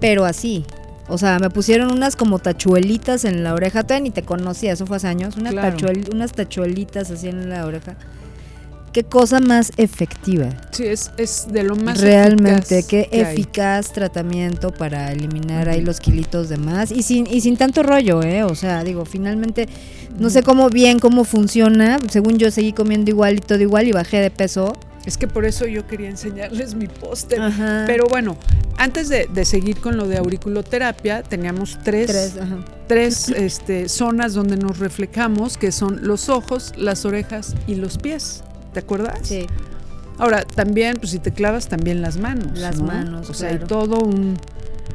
pero 0.00 0.24
así. 0.24 0.64
O 1.08 1.18
sea, 1.18 1.38
me 1.38 1.50
pusieron 1.50 1.90
unas 1.90 2.16
como 2.16 2.38
tachuelitas 2.38 3.24
en 3.24 3.44
la 3.44 3.52
oreja. 3.54 3.82
Todavía 3.82 4.04
ni 4.04 4.10
te 4.10 4.22
conocía, 4.22 4.72
eso 4.72 4.86
fue 4.86 4.96
hace 4.96 5.06
años. 5.08 5.34
Claro. 5.50 5.76
tachuel- 5.76 6.10
unas 6.12 6.32
tachuelitas 6.32 7.10
así 7.10 7.28
en 7.28 7.48
la 7.50 7.66
oreja. 7.66 7.96
Qué 8.94 9.02
cosa 9.02 9.40
más 9.40 9.72
efectiva. 9.76 10.50
Sí, 10.70 10.84
es, 10.84 11.10
es 11.16 11.48
de 11.50 11.64
lo 11.64 11.74
más 11.74 12.00
Realmente, 12.00 12.78
eficaz 12.78 12.86
qué 12.86 13.08
que 13.10 13.16
hay. 13.26 13.34
eficaz 13.34 13.92
tratamiento 13.92 14.72
para 14.72 15.10
eliminar 15.10 15.68
ahí 15.68 15.80
los 15.82 15.98
kilitos 15.98 16.48
de 16.48 16.58
más. 16.58 16.92
Y 16.92 17.02
sin, 17.02 17.26
y 17.26 17.40
sin 17.40 17.56
tanto 17.56 17.82
rollo, 17.82 18.22
¿eh? 18.22 18.44
O 18.44 18.54
sea, 18.54 18.84
digo, 18.84 19.04
finalmente, 19.04 19.68
no 20.16 20.30
sé 20.30 20.44
cómo 20.44 20.70
bien, 20.70 21.00
cómo 21.00 21.24
funciona. 21.24 21.98
Según 22.08 22.38
yo 22.38 22.52
seguí 22.52 22.72
comiendo 22.72 23.10
igual 23.10 23.34
y 23.34 23.40
todo 23.40 23.60
igual 23.60 23.88
y 23.88 23.92
bajé 23.92 24.20
de 24.20 24.30
peso. 24.30 24.76
Es 25.04 25.18
que 25.18 25.26
por 25.26 25.44
eso 25.44 25.66
yo 25.66 25.86
quería 25.88 26.08
enseñarles 26.08 26.76
mi 26.76 26.86
póster. 26.86 27.40
Pero 27.88 28.06
bueno, 28.06 28.36
antes 28.78 29.08
de, 29.08 29.26
de 29.26 29.44
seguir 29.44 29.80
con 29.80 29.96
lo 29.96 30.06
de 30.06 30.18
auriculoterapia, 30.18 31.24
teníamos 31.24 31.78
tres, 31.82 32.06
Tres, 32.06 32.34
tres, 32.86 33.28
este, 33.28 33.88
zonas 33.88 34.34
donde 34.34 34.56
nos 34.56 34.78
reflejamos, 34.78 35.58
que 35.58 35.72
son 35.72 36.06
los 36.06 36.28
ojos, 36.28 36.72
las 36.76 37.04
orejas 37.04 37.56
y 37.66 37.74
los 37.74 37.98
pies. 37.98 38.44
¿Te 38.74 38.80
acuerdas? 38.80 39.20
Sí. 39.22 39.46
Ahora, 40.18 40.44
también, 40.44 40.98
pues 40.98 41.10
si 41.12 41.18
te 41.18 41.32
clavas, 41.32 41.68
también 41.68 42.02
las 42.02 42.18
manos. 42.18 42.58
Las 42.58 42.78
¿no? 42.78 42.86
manos, 42.86 43.30
O 43.30 43.34
sea, 43.34 43.48
hay 43.50 43.58
todo 43.58 44.00
un, 44.00 44.36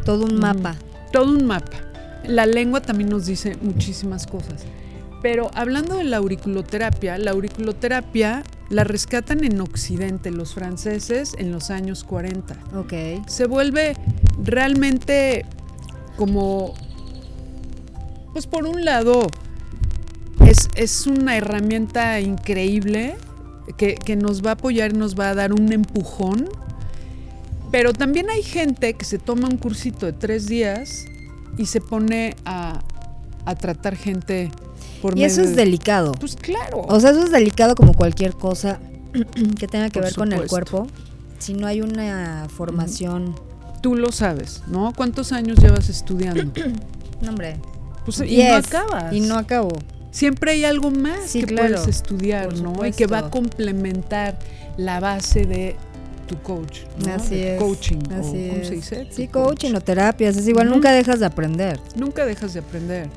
Todo 0.05 0.25
un 0.25 0.35
mapa. 0.39 0.75
todo 1.11 1.31
un 1.31 1.45
mapa. 1.45 1.77
La 2.25 2.45
lengua 2.45 2.81
también 2.81 3.09
nos 3.09 3.25
dice 3.25 3.57
muchísimas 3.61 4.27
cosas. 4.27 4.63
Pero 5.21 5.49
hablando 5.55 5.97
de 5.97 6.03
la 6.05 6.17
auriculoterapia, 6.17 7.17
la 7.17 7.31
auriculoterapia 7.31 8.43
la 8.69 8.83
rescatan 8.83 9.43
en 9.43 9.59
Occidente 9.59 10.29
los 10.31 10.53
franceses 10.53 11.33
en 11.37 11.51
los 11.51 11.71
años 11.71 12.03
40. 12.03 12.55
Ok. 12.77 12.93
Se 13.27 13.45
vuelve 13.45 13.97
realmente 14.43 15.45
como, 16.15 16.73
pues 18.31 18.45
por 18.47 18.65
un 18.65 18.85
lado, 18.85 19.27
es, 20.45 20.69
es 20.75 21.07
una 21.07 21.35
herramienta 21.35 22.19
increíble 22.21 23.15
que, 23.77 23.95
que 23.95 24.15
nos 24.15 24.43
va 24.45 24.51
a 24.51 24.53
apoyar 24.53 24.91
y 24.91 24.97
nos 24.97 25.17
va 25.19 25.29
a 25.29 25.35
dar 25.35 25.53
un 25.53 25.71
empujón. 25.71 26.49
Pero 27.71 27.93
también 27.93 28.29
hay 28.29 28.41
gente 28.41 28.93
que 28.93 29.05
se 29.05 29.19
toma 29.19 29.47
un 29.47 29.57
cursito 29.57 30.05
de 30.07 30.13
tres 30.13 30.47
días 30.47 31.05
y 31.57 31.67
se 31.67 31.81
pone 31.81 32.35
a, 32.45 32.81
a 33.45 33.55
tratar 33.55 33.95
gente 33.95 34.49
por 35.01 35.17
Y 35.17 35.23
eso 35.23 35.41
es 35.41 35.49
de- 35.51 35.57
delicado. 35.65 36.13
Pues 36.19 36.35
claro. 36.35 36.81
O 36.87 36.99
sea, 36.99 37.11
eso 37.11 37.23
es 37.25 37.31
delicado 37.31 37.75
como 37.75 37.93
cualquier 37.93 38.33
cosa 38.33 38.79
que 39.59 39.67
tenga 39.67 39.89
que 39.89 39.99
Por 39.99 40.03
ver 40.03 40.15
con 40.15 40.33
el 40.33 40.47
cuerpo. 40.47 40.87
Si 41.37 41.53
no 41.53 41.67
hay 41.67 41.81
una 41.81 42.47
formación. 42.49 43.35
Tú 43.81 43.95
lo 43.95 44.11
sabes, 44.11 44.61
¿no? 44.67 44.91
¿Cuántos 44.93 45.31
años 45.31 45.59
llevas 45.59 45.89
estudiando? 45.89 46.51
No, 47.21 47.31
hombre. 47.31 47.57
Pues, 48.05 48.21
y 48.21 48.41
no 48.43 48.55
acabas. 48.55 49.13
Y 49.13 49.19
no 49.19 49.37
acabo. 49.37 49.77
Siempre 50.11 50.51
hay 50.53 50.63
algo 50.65 50.91
más 50.91 51.25
Sí, 51.27 51.41
que 51.41 51.47
claro, 51.47 51.75
puedes 51.75 51.87
estudiar, 51.87 52.53
¿no? 52.57 52.85
Y 52.85 52.91
que 52.91 53.07
va 53.07 53.19
a 53.19 53.29
complementar 53.29 54.37
la 54.77 54.99
base 54.99 55.45
de 55.45 55.75
tu 56.27 56.39
coach. 56.41 56.81
¿no? 57.05 57.13
Así 57.13 57.35
De. 57.35 57.57
Coaching. 57.57 57.99
o 58.11 58.15
Así 58.15 58.47
¿Cómo 58.49 58.61
es. 58.61 58.67
se 58.67 58.73
dice? 58.75 59.07
Sí, 59.11 59.27
Tu 59.27 59.31
coaching 59.31 59.73
o 59.75 59.81
terapias, 59.81 60.35
es 60.37 60.47
igual, 60.47 60.69
nunca 60.69 60.91
dejas 60.91 61.19
de 61.19 61.25
aprender. 61.25 61.79
Nunca 61.95 62.25
dejas 62.25 62.53
de 62.53 62.59
aprender. 62.61 63.07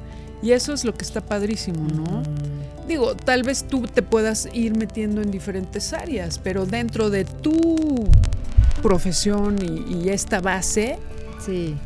Y 0.42 0.50
eso 0.52 0.72
es 0.72 0.84
lo 0.84 0.92
que 0.94 1.04
está 1.04 1.20
padrísimo, 1.20 1.86
¿no? 1.88 2.22
Digo, 2.88 3.14
tal 3.14 3.42
vez 3.44 3.64
tú 3.64 3.82
te 3.82 4.02
puedas 4.02 4.48
ir 4.52 4.74
metiendo 4.76 5.22
en 5.22 5.30
diferentes 5.30 5.92
áreas, 5.92 6.40
pero 6.42 6.66
dentro 6.66 7.10
de 7.10 7.24
tu 7.24 8.08
profesión 8.82 9.56
y, 9.62 9.94
y 10.04 10.08
esta 10.10 10.40
base, 10.40 10.98
Sí, 11.44 11.76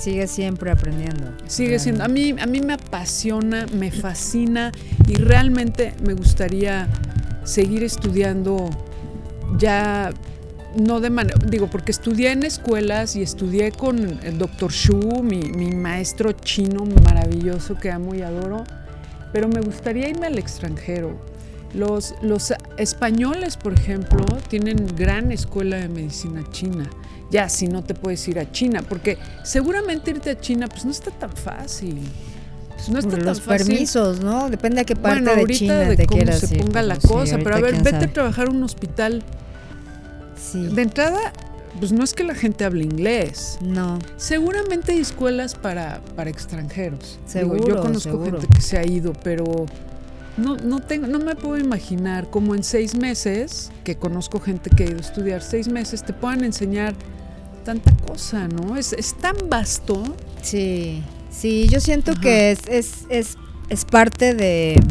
sigue 0.00 0.26
siempre 0.26 0.70
aprendiendo. 0.70 1.32
sigue 1.46 1.78
siendo. 1.78 2.04
A 2.04 2.08
mí, 2.08 2.34
a 2.40 2.46
mí 2.46 2.60
me 2.60 2.74
apasiona, 2.74 3.66
me 3.66 3.90
fascina 3.90 4.72
y 5.06 5.14
realmente 5.14 5.94
me 6.02 6.14
gustaría 6.14 6.88
seguir 7.44 7.84
estudiando 7.84 8.70
ya. 9.58 10.12
No 10.76 11.00
de 11.00 11.10
manera, 11.10 11.36
digo, 11.48 11.66
porque 11.66 11.90
estudié 11.90 12.30
en 12.30 12.44
escuelas 12.44 13.16
y 13.16 13.22
estudié 13.22 13.72
con 13.72 14.20
el 14.22 14.38
doctor 14.38 14.70
Shu, 14.70 15.20
mi, 15.20 15.42
mi 15.50 15.72
maestro 15.72 16.30
chino 16.30 16.84
maravilloso 16.84 17.74
que 17.74 17.90
amo 17.90 18.14
y 18.14 18.22
adoro, 18.22 18.62
pero 19.32 19.48
me 19.48 19.60
gustaría 19.60 20.08
irme 20.08 20.28
al 20.28 20.38
extranjero. 20.38 21.18
Los, 21.74 22.14
los 22.22 22.54
españoles, 22.78 23.56
por 23.56 23.72
ejemplo, 23.72 24.24
tienen 24.48 24.86
gran 24.96 25.32
escuela 25.32 25.76
de 25.76 25.88
medicina 25.88 26.44
china. 26.52 26.88
Ya, 27.30 27.48
si 27.48 27.68
no 27.68 27.82
te 27.84 27.94
puedes 27.94 28.26
ir 28.28 28.38
a 28.38 28.50
China, 28.50 28.82
porque 28.88 29.18
seguramente 29.44 30.10
irte 30.10 30.30
a 30.30 30.40
China, 30.40 30.66
pues 30.68 30.84
no 30.84 30.90
está 30.90 31.10
tan 31.12 31.32
fácil. 31.32 32.00
Pues 32.70 32.88
no 32.88 32.98
está 32.98 33.10
Por 33.10 33.18
tan 33.18 33.26
los 33.28 33.40
fácil. 33.40 33.66
permisos, 33.68 34.20
¿no? 34.20 34.48
Depende 34.50 34.80
a 34.80 34.84
qué 34.84 34.96
parte 34.96 35.20
bueno, 35.20 35.34
de 35.34 35.40
ahorita 35.40 35.58
China 35.58 35.74
de 35.80 35.96
te 35.96 36.06
cómo 36.06 36.16
quieras 36.22 36.40
se 36.40 36.56
ir, 36.56 36.64
ponga 36.64 36.82
la 36.82 36.96
sí, 37.00 37.06
cosa, 37.06 37.38
pero 37.38 37.56
a 37.56 37.60
ver, 37.60 37.76
vete 37.76 37.90
sabe. 37.90 38.04
a 38.06 38.12
trabajar 38.12 38.48
a 38.48 38.50
un 38.50 38.62
hospital. 38.64 39.22
Sí. 40.34 40.66
De 40.66 40.82
entrada, 40.82 41.18
pues 41.78 41.92
no 41.92 42.02
es 42.02 42.14
que 42.14 42.24
la 42.24 42.34
gente 42.34 42.64
hable 42.64 42.82
inglés. 42.84 43.58
No, 43.60 43.98
Seguramente 44.16 44.92
hay 44.92 45.00
escuelas 45.00 45.54
para, 45.54 46.00
para 46.16 46.30
extranjeros. 46.30 47.18
Digo, 47.32 47.54
yo 47.56 47.62
Seguro, 47.62 47.82
conozco 47.82 48.10
seguro. 48.12 48.40
gente 48.40 48.54
que 48.54 48.60
se 48.62 48.78
ha 48.78 48.84
ido, 48.86 49.12
pero 49.22 49.66
no, 50.36 50.56
no, 50.56 50.80
tengo, 50.80 51.06
no 51.06 51.18
me 51.18 51.36
puedo 51.36 51.58
imaginar 51.58 52.30
cómo 52.30 52.54
en 52.54 52.64
seis 52.64 52.96
meses, 52.96 53.70
que 53.84 53.96
conozco 53.96 54.40
gente 54.40 54.70
que 54.70 54.84
ha 54.84 54.86
ido 54.86 54.96
a 54.96 55.00
estudiar, 55.02 55.42
seis 55.42 55.68
meses 55.68 56.02
te 56.02 56.12
puedan 56.14 56.42
enseñar 56.44 56.94
tanta 57.64 57.94
cosa, 57.96 58.48
¿no? 58.48 58.76
Es, 58.76 58.92
es 58.92 59.14
tan 59.14 59.36
vasto. 59.48 60.02
sí, 60.42 61.02
sí, 61.30 61.68
yo 61.68 61.80
siento 61.80 62.12
Ajá. 62.12 62.20
que 62.20 62.50
es, 62.50 62.60
es, 62.68 63.06
es, 63.08 63.36
es 63.68 63.84
parte 63.84 64.34
de, 64.34 64.82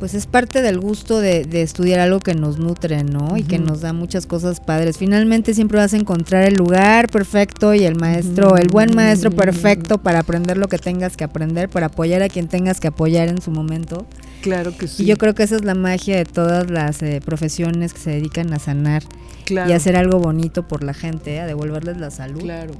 pues 0.00 0.14
es 0.14 0.26
parte 0.26 0.62
del 0.62 0.80
gusto 0.80 1.20
de, 1.20 1.44
de 1.44 1.60
estudiar 1.60 2.00
algo 2.00 2.20
que 2.20 2.34
nos 2.34 2.58
nutre, 2.58 3.04
¿no? 3.04 3.36
Y 3.36 3.42
que 3.42 3.58
nos 3.58 3.82
da 3.82 3.92
muchas 3.92 4.24
cosas 4.24 4.58
padres. 4.58 4.96
Finalmente 4.96 5.52
siempre 5.52 5.76
vas 5.76 5.92
a 5.92 5.98
encontrar 5.98 6.44
el 6.44 6.54
lugar 6.54 7.10
perfecto 7.10 7.74
y 7.74 7.84
el 7.84 7.96
maestro, 7.96 8.56
el 8.56 8.68
buen 8.70 8.94
maestro 8.94 9.30
perfecto 9.30 9.98
para 9.98 10.20
aprender 10.20 10.56
lo 10.56 10.68
que 10.68 10.78
tengas 10.78 11.18
que 11.18 11.24
aprender, 11.24 11.68
para 11.68 11.86
apoyar 11.86 12.22
a 12.22 12.30
quien 12.30 12.48
tengas 12.48 12.80
que 12.80 12.88
apoyar 12.88 13.28
en 13.28 13.42
su 13.42 13.50
momento. 13.50 14.06
Claro 14.40 14.74
que 14.76 14.88
sí. 14.88 15.02
Y 15.02 15.06
yo 15.06 15.18
creo 15.18 15.34
que 15.34 15.42
esa 15.42 15.56
es 15.56 15.64
la 15.64 15.74
magia 15.74 16.16
de 16.16 16.24
todas 16.24 16.70
las 16.70 17.02
eh, 17.02 17.20
profesiones 17.22 17.92
que 17.92 18.00
se 18.00 18.10
dedican 18.10 18.54
a 18.54 18.58
sanar 18.58 19.02
claro. 19.44 19.70
y 19.70 19.72
hacer 19.72 19.96
algo 19.96 20.18
bonito 20.18 20.66
por 20.66 20.82
la 20.82 20.94
gente, 20.94 21.34
¿eh? 21.34 21.40
a 21.40 21.46
devolverles 21.46 21.98
la 21.98 22.10
salud. 22.10 22.40
Claro. 22.40 22.74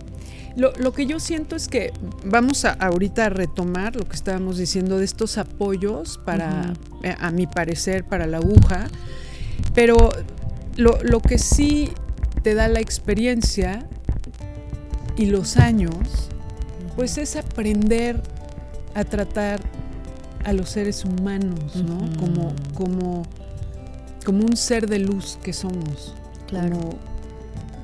Lo, 0.56 0.72
lo 0.78 0.92
que 0.92 1.06
yo 1.06 1.20
siento 1.20 1.54
es 1.54 1.68
que 1.68 1.92
vamos 2.24 2.64
a 2.64 2.72
ahorita 2.72 3.26
a 3.26 3.28
retomar 3.28 3.94
lo 3.94 4.08
que 4.08 4.16
estábamos 4.16 4.58
diciendo 4.58 4.98
de 4.98 5.04
estos 5.04 5.38
apoyos 5.38 6.18
para, 6.24 6.74
eh, 7.02 7.14
a 7.18 7.30
mi 7.30 7.46
parecer, 7.46 8.04
para 8.04 8.26
la 8.26 8.38
aguja, 8.38 8.88
pero 9.74 10.12
lo, 10.76 10.98
lo 11.02 11.20
que 11.20 11.38
sí 11.38 11.92
te 12.42 12.54
da 12.54 12.68
la 12.68 12.80
experiencia 12.80 13.86
y 15.16 15.26
los 15.26 15.56
años, 15.56 16.30
pues 16.96 17.18
es 17.18 17.36
aprender 17.36 18.20
a 18.94 19.04
tratar 19.04 19.60
a 20.44 20.52
los 20.52 20.70
seres 20.70 21.04
humanos, 21.04 21.76
¿no? 21.76 21.98
Como, 22.18 22.54
como, 22.74 23.22
como 24.24 24.44
un 24.44 24.56
ser 24.56 24.88
de 24.88 24.98
luz 24.98 25.38
que 25.42 25.52
somos. 25.52 26.14
Claro. 26.50 26.76
Como, 26.76 26.98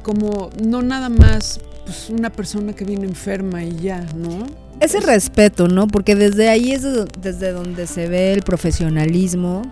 como 0.03 0.51
no 0.63 0.83
nada 0.83 1.09
más 1.09 1.61
pues, 1.85 2.11
una 2.11 2.31
persona 2.31 2.73
que 2.75 2.85
viene 2.85 3.05
enferma 3.07 3.63
y 3.65 3.77
ya, 3.77 4.05
¿no? 4.17 4.47
Ese 4.81 4.99
Es- 4.99 5.07
respeto, 5.07 5.69
¿no? 5.69 5.87
Porque 5.89 6.15
desde 6.15 6.49
ahí 6.49 6.73
es 6.73 6.83
de- 6.83 7.07
desde 7.23 7.53
donde 7.53 7.87
se 7.87 8.09
ve 8.09 8.33
el 8.33 8.43
profesionalismo, 8.43 9.63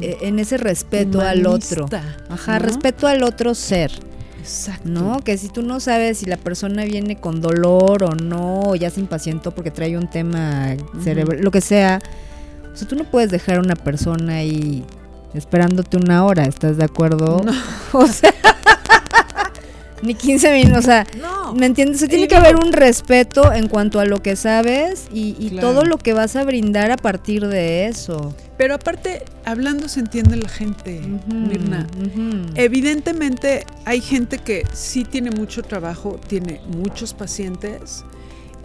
eh, 0.00 0.16
en 0.22 0.38
ese 0.40 0.56
respeto 0.58 1.20
al 1.20 1.46
otro. 1.46 1.88
Ajá, 2.28 2.58
¿no? 2.58 2.64
respeto 2.66 3.06
al 3.06 3.22
otro 3.22 3.54
ser, 3.54 3.92
Exacto. 4.40 4.88
¿no? 4.88 5.20
Que 5.20 5.38
si 5.38 5.48
tú 5.48 5.62
no 5.62 5.78
sabes 5.78 6.18
si 6.18 6.26
la 6.26 6.36
persona 6.36 6.84
viene 6.84 7.20
con 7.20 7.40
dolor 7.40 8.02
o 8.02 8.14
no, 8.16 8.62
o 8.62 8.74
ya 8.74 8.90
se 8.90 8.98
impacientó 9.00 9.52
porque 9.54 9.70
trae 9.70 9.96
un 9.96 10.08
tema 10.10 10.74
cerebral, 11.04 11.40
lo 11.40 11.50
que 11.52 11.60
sea, 11.60 12.00
o 12.72 12.76
sea, 12.76 12.88
tú 12.88 12.96
no 12.96 13.04
puedes 13.04 13.30
dejar 13.30 13.58
a 13.58 13.60
una 13.60 13.76
persona 13.76 14.34
ahí 14.36 14.84
esperándote 15.34 15.96
una 15.96 16.24
hora, 16.24 16.44
¿estás 16.44 16.76
de 16.76 16.84
acuerdo? 16.84 17.42
No. 17.44 17.52
O 17.92 18.06
sea, 18.06 18.32
ni 20.02 20.14
15 20.14 20.52
minutos, 20.54 20.78
o 20.78 20.82
sea, 20.82 21.06
No. 21.20 21.52
¿Me 21.54 21.66
entiendes? 21.66 21.96
O 21.96 22.00
sea, 22.00 22.08
tiene 22.08 22.28
que 22.28 22.36
haber 22.36 22.54
un 22.56 22.72
respeto 22.72 23.52
en 23.52 23.66
cuanto 23.68 23.98
a 23.98 24.04
lo 24.04 24.22
que 24.22 24.36
sabes 24.36 25.08
y, 25.12 25.34
y 25.38 25.50
Claro. 25.50 25.68
todo 25.68 25.84
lo 25.84 25.98
que 25.98 26.12
vas 26.12 26.36
a 26.36 26.44
brindar 26.44 26.90
a 26.92 26.96
partir 26.96 27.44
de 27.46 27.86
eso. 27.86 28.32
Pero 28.56 28.74
aparte, 28.76 29.24
hablando 29.44 29.88
se 29.88 29.98
entiende 30.00 30.36
la 30.36 30.48
gente, 30.48 31.00
Ujú, 31.00 31.34
Mirna. 31.34 31.88
Evidentemente 32.54 33.66
hay 33.84 34.00
gente 34.00 34.38
que 34.38 34.64
sí 34.72 35.04
tiene 35.04 35.30
mucho 35.32 35.62
trabajo, 35.62 36.20
tiene 36.28 36.60
muchos 36.68 37.12
pacientes 37.14 38.04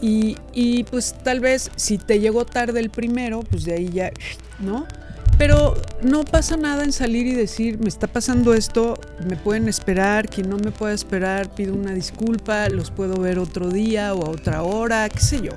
y, 0.02 0.38
y, 0.54 0.84
pues 0.84 1.16
tal 1.24 1.40
vez 1.40 1.72
si 1.76 1.98
te 1.98 2.20
llegó 2.20 2.46
tarde 2.46 2.80
el 2.82 2.90
primero, 2.92 3.40
pues 3.50 3.64
de 3.64 3.74
ahí 3.74 3.90
ya, 3.90 4.12
¿no? 4.60 4.86
Pero 5.38 5.76
no 6.02 6.24
pasa 6.24 6.56
nada 6.56 6.84
en 6.84 6.94
salir 6.94 7.28
y 7.28 7.34
decir, 7.34 7.78
me 7.78 7.90
está 7.90 8.08
pasando 8.08 8.54
esto, 8.54 9.00
me 9.28 9.36
pueden 9.36 9.68
esperar, 9.68 10.30
quien 10.30 10.50
no 10.50 10.58
me 10.58 10.72
pueda 10.72 10.94
esperar, 10.94 11.54
pido 11.54 11.74
una 11.74 11.92
disculpa, 11.92 12.70
los 12.70 12.90
puedo 12.90 13.20
ver 13.20 13.38
otro 13.38 13.70
día 13.70 14.14
o 14.14 14.26
a 14.26 14.30
otra 14.30 14.64
hora, 14.64 15.10
qué 15.10 15.20
sé 15.20 15.42
yo. 15.42 15.52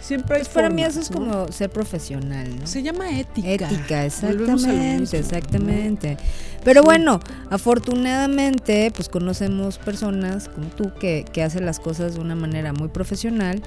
Siempre 0.00 0.36
hay 0.36 0.42
Pues 0.42 0.54
para 0.54 0.70
mí 0.70 0.82
eso 0.82 0.98
es 1.00 1.10
¿no? 1.10 1.18
como 1.18 1.52
ser 1.52 1.70
profesional, 1.70 2.48
¿no? 2.58 2.66
Se 2.66 2.82
llama 2.82 3.18
ética. 3.18 3.50
Ética, 3.70 4.04
exactamente, 4.06 5.18
exactamente. 5.18 6.16
Pero 6.64 6.80
Sí. 6.80 6.84
bueno, 6.86 7.20
afortunadamente, 7.94 8.90
pues 8.94 9.08
conocemos 9.08 9.78
personas 9.78 10.48
como 10.48 10.66
tú 10.68 10.92
que, 10.98 11.24
que 11.32 11.42
hacen 11.42 11.64
las 11.66 11.80
cosas 11.80 12.14
de 12.14 12.20
una 12.20 12.34
manera 12.34 12.72
muy 12.72 12.88
profesional 12.88 13.62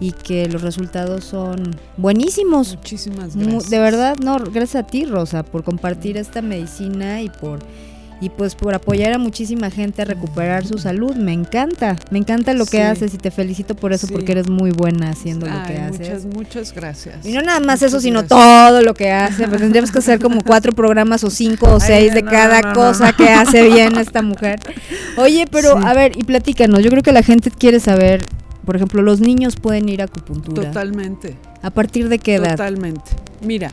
y 0.00 0.12
que 0.12 0.48
los 0.48 0.62
resultados 0.62 1.24
son 1.24 1.76
buenísimos. 1.96 2.76
Muchísimas 2.76 3.34
Mu- 3.36 3.42
gracias. 3.44 3.70
De 3.70 3.78
verdad, 3.78 4.16
no, 4.18 4.38
gracias 4.38 4.76
a 4.84 4.86
ti, 4.86 5.04
Rosa, 5.04 5.42
por 5.42 5.64
compartir 5.64 6.16
esta 6.16 6.42
medicina 6.42 7.20
y 7.22 7.28
por 7.28 7.60
y 8.22 8.30
pues 8.30 8.54
por 8.54 8.72
apoyar 8.72 9.12
a 9.12 9.18
muchísima 9.18 9.68
gente 9.70 10.00
a 10.02 10.04
recuperar 10.04 10.64
su 10.64 10.78
salud. 10.78 11.16
Me 11.16 11.32
encanta, 11.32 11.96
me 12.12 12.18
encanta 12.20 12.54
lo 12.54 12.64
que 12.66 12.76
Sí. 12.76 12.82
haces 12.82 13.14
y 13.14 13.18
te 13.18 13.32
felicito 13.32 13.74
por 13.74 13.92
eso 13.92 14.06
Sí. 14.06 14.12
porque 14.12 14.30
eres 14.30 14.46
muy 14.48 14.70
buena 14.70 15.10
haciendo 15.10 15.46
lo 15.46 15.66
que 15.66 15.76
haces. 15.78 16.24
Muchas, 16.24 16.24
muchas 16.26 16.72
gracias. 16.72 17.26
Y 17.26 17.32
no 17.32 17.42
nada 17.42 17.58
más 17.58 17.80
Muchas 17.80 17.82
eso, 17.94 18.00
sino 18.00 18.20
gracias. 18.20 18.38
todo 18.40 18.80
lo 18.82 18.94
que 18.94 19.10
hace. 19.10 19.48
Pues 19.48 19.60
tendríamos 19.60 19.90
que 19.90 19.98
hacer 19.98 20.20
como 20.20 20.44
cuatro 20.44 20.72
programas 20.72 21.24
o 21.24 21.30
cinco 21.30 21.66
o 21.66 21.74
Ay, 21.80 21.80
seis 21.84 22.14
de 22.14 22.22
no, 22.22 22.30
cada 22.30 22.62
no, 22.62 22.72
cosa 22.74 23.10
no. 23.10 23.16
que 23.16 23.28
hace 23.28 23.68
bien 23.68 23.96
esta 23.96 24.22
mujer. 24.22 24.60
Oye, 25.16 25.48
pero 25.50 25.72
Sí. 25.72 25.84
a 25.84 25.92
ver, 25.92 26.16
y 26.16 26.22
platícanos. 26.22 26.80
Yo 26.82 26.90
creo 26.90 27.02
que 27.02 27.12
la 27.12 27.24
gente 27.24 27.50
quiere 27.50 27.80
saber, 27.80 28.24
por 28.64 28.76
ejemplo, 28.76 29.02
los 29.02 29.18
niños 29.20 29.56
pueden 29.56 29.88
ir 29.88 30.00
a 30.00 30.04
acupuntura. 30.04 30.68
Totalmente. 30.68 31.36
¿A 31.60 31.70
partir 31.70 32.08
de 32.08 32.20
qué 32.20 32.36
edad? 32.36 32.52
Totalmente. 32.52 33.10
Mira, 33.44 33.72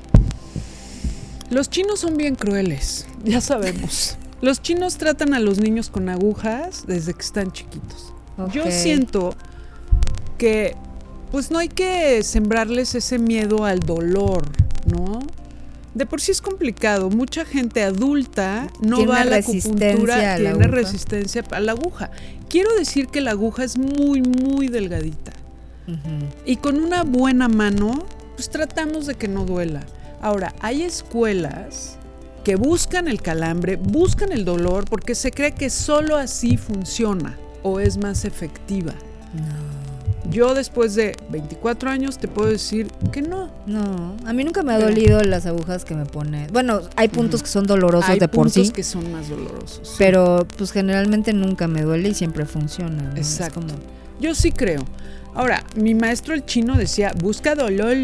los 1.52 1.70
chinos 1.70 2.00
son 2.00 2.18
bien 2.18 2.34
crueles, 2.34 3.06
ya 3.24 3.42
sabemos. 3.42 4.18
Los 4.41 4.62
chinos 4.62 4.97
tratan 4.97 5.34
a 5.34 5.39
los 5.39 5.60
niños 5.60 5.89
con 5.89 6.10
agujas 6.10 6.86
desde 6.88 7.13
que 7.13 7.21
están 7.21 7.52
chiquitos. 7.52 8.13
Yo 8.54 8.63
siento 8.71 9.36
que 10.38 10.75
pues 11.32 11.52
no 11.52 11.60
hay 11.60 11.67
que 11.67 12.23
sembrarles 12.23 12.95
ese 12.95 13.19
miedo 13.19 13.65
al 13.65 13.82
dolor, 13.82 14.45
¿no? 14.86 15.19
De 15.93 16.06
por 16.06 16.21
sí 16.21 16.32
es 16.32 16.41
complicado. 16.41 17.10
Mucha 17.10 17.45
gente 17.45 17.84
adulta 17.84 18.67
no 18.80 18.97
Tiene 18.97 19.12
va 19.12 19.21
a 19.21 19.25
la 19.25 19.36
acupuntura, 19.38 20.15
a 20.15 20.17
la 20.17 20.36
tiene 20.36 20.49
aguja. 20.52 20.67
resistencia 20.67 21.43
a 21.52 21.60
la 21.60 21.73
aguja. 21.73 22.12
Quiero 22.49 22.73
decir 22.75 23.08
que 23.08 23.21
la 23.21 23.32
aguja 23.32 23.63
es 23.63 23.78
muy, 23.78 24.21
muy 24.21 24.67
delgadita. 24.69 25.34
Y 26.45 26.58
con 26.58 26.80
una 26.80 27.04
buena 27.04 27.47
mano, 27.47 28.06
pues 28.36 28.49
tratamos 28.49 29.08
de 29.08 29.15
que 29.15 29.28
no 29.28 29.43
duela. 29.45 29.86
Ahora, 30.21 30.54
hay 30.62 30.84
escuelas 30.84 31.97
que 32.43 32.56
buscan 32.56 33.08
el 33.08 33.21
calambre, 33.21 33.75
buscan 33.75 34.32
el 34.32 34.45
dolor, 34.45 34.86
porque 34.89 35.15
se 35.15 35.32
cree 35.32 35.52
que 35.54 35.69
solo 35.69 36.15
así 36.17 36.58
funciona 36.58 37.38
o 37.63 37.80
es 37.80 37.97
más 37.97 38.25
efectiva. 38.25 38.93
No. 39.34 39.69
Yo 40.32 40.54
después 40.54 40.93
de 40.93 41.17
24 41.32 41.89
años 41.89 42.19
te 42.19 42.28
puedo 42.28 42.49
decir 42.52 42.88
que 43.12 43.21
no. 43.23 43.49
No, 43.65 44.15
a 44.25 44.34
mí 44.34 44.43
nunca 44.43 44.62
me 44.62 44.73
ha 44.73 44.78
Pero- 44.78 44.89
dolido 44.89 45.23
las 45.23 45.45
agujas 45.47 45.86
que 45.86 45.95
me 45.95 46.06
pone. 46.06 46.47
Bueno, 46.54 46.82
hay 46.95 47.08
puntos 47.08 47.41
que 47.41 47.49
son 47.49 47.65
dolorosos 47.65 48.10
Hay 48.10 48.19
de 48.19 48.28
por 48.28 48.43
puntos 48.45 48.67
sí, 48.67 48.71
que 48.71 48.84
son 48.84 49.12
más 49.12 49.28
dolorosos. 49.30 49.95
pero 49.97 50.47
pues 50.58 50.71
generalmente 50.71 51.34
nunca 51.34 51.67
me 51.67 51.82
duele 51.82 52.10
y 52.10 52.13
siempre 52.13 52.45
funciona. 52.45 53.12
Exacto. 53.15 53.62
como- 53.62 53.73
Yo 54.21 54.36
sí 54.36 54.52
creo. 54.52 54.86
Ahora, 55.34 55.63
mi 55.75 55.95
maestro 55.95 56.34
el 56.36 56.45
chino 56.45 56.75
decía, 56.75 57.12
busca 57.19 57.56
dolor, 57.56 57.95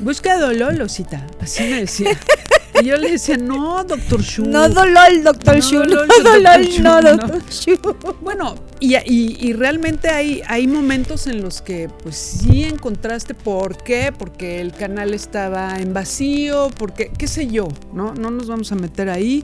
busca 0.00 0.38
dolor, 0.38 0.74
Losita. 0.74 1.26
Así 1.40 1.62
me 1.64 1.80
decía. 1.80 2.10
y 2.82 2.86
yo 2.86 2.96
le 2.96 3.12
decía, 3.12 3.36
no, 3.36 3.84
doctor 3.84 4.20
Shu. 4.22 4.44
No 4.46 4.68
dolor, 4.68 5.22
doctor 5.22 5.54
No 5.56 5.60
Shu. 5.60 5.78
No 5.84 5.84
Dr. 6.06 6.62
Shu, 6.62 6.82
no, 6.82 7.02
doctor 7.02 7.42
Shu. 7.50 7.78
Bueno, 8.20 8.54
y, 8.80 8.96
y- 8.96 9.36
y 9.40 9.52
realmente 9.52 10.08
hay, 10.08 10.42
hay 10.48 10.66
momentos 10.66 11.26
en 11.26 11.40
los 11.42 11.62
que 11.62 11.88
pues 12.02 12.16
sí 12.16 12.64
encontraste 12.64 13.34
por 13.34 13.76
qué, 13.78 14.12
porque 14.16 14.60
el 14.60 14.72
canal 14.72 15.14
estaba 15.14 15.78
en 15.78 15.92
vacío, 15.94 16.70
porque, 16.78 17.10
qué 17.16 17.26
sé 17.28 17.46
yo, 17.46 17.68
¿no? 17.92 18.14
No 18.14 18.30
nos 18.30 18.48
vamos 18.48 18.72
a 18.72 18.74
meter 18.74 19.08
ahí 19.10 19.42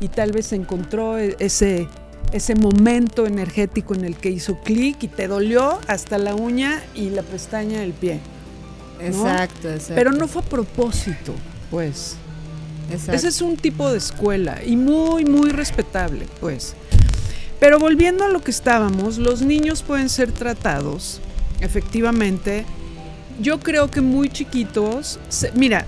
y 0.00 0.08
tal 0.08 0.32
vez 0.32 0.52
encontró 0.52 1.18
e- 1.18 1.36
ese, 1.40 1.88
ese 2.32 2.54
momento 2.54 3.26
energético 3.26 3.94
en 3.94 4.04
el 4.04 4.16
que 4.16 4.30
hizo 4.30 4.58
clic 4.60 5.02
y 5.02 5.08
te 5.08 5.28
dolió 5.28 5.78
hasta 5.86 6.16
la 6.18 6.34
uña 6.34 6.82
y 6.94 7.10
la 7.10 7.22
pestaña 7.22 7.80
del 7.80 7.92
pie. 7.92 8.20
Exacto, 9.00 9.68
exacto. 9.70 9.94
Pero 9.94 10.12
no 10.12 10.28
fue 10.28 10.42
a 10.42 10.44
propósito, 10.44 11.34
pues. 11.70 12.16
Ese 12.92 13.28
es 13.28 13.40
un 13.40 13.56
tipo 13.56 13.90
de 13.90 13.98
escuela 13.98 14.60
y 14.64 14.76
muy, 14.76 15.24
muy 15.24 15.50
respetable, 15.50 16.26
pues. 16.40 16.74
Pero 17.58 17.78
volviendo 17.78 18.24
a 18.24 18.28
lo 18.28 18.42
que 18.42 18.50
estábamos, 18.50 19.18
los 19.18 19.42
niños 19.42 19.82
pueden 19.82 20.08
ser 20.08 20.32
tratados, 20.32 21.20
efectivamente. 21.60 22.64
Yo 23.40 23.60
creo 23.60 23.90
que 23.90 24.00
muy 24.00 24.28
chiquitos. 24.30 25.18
mira, 25.54 25.84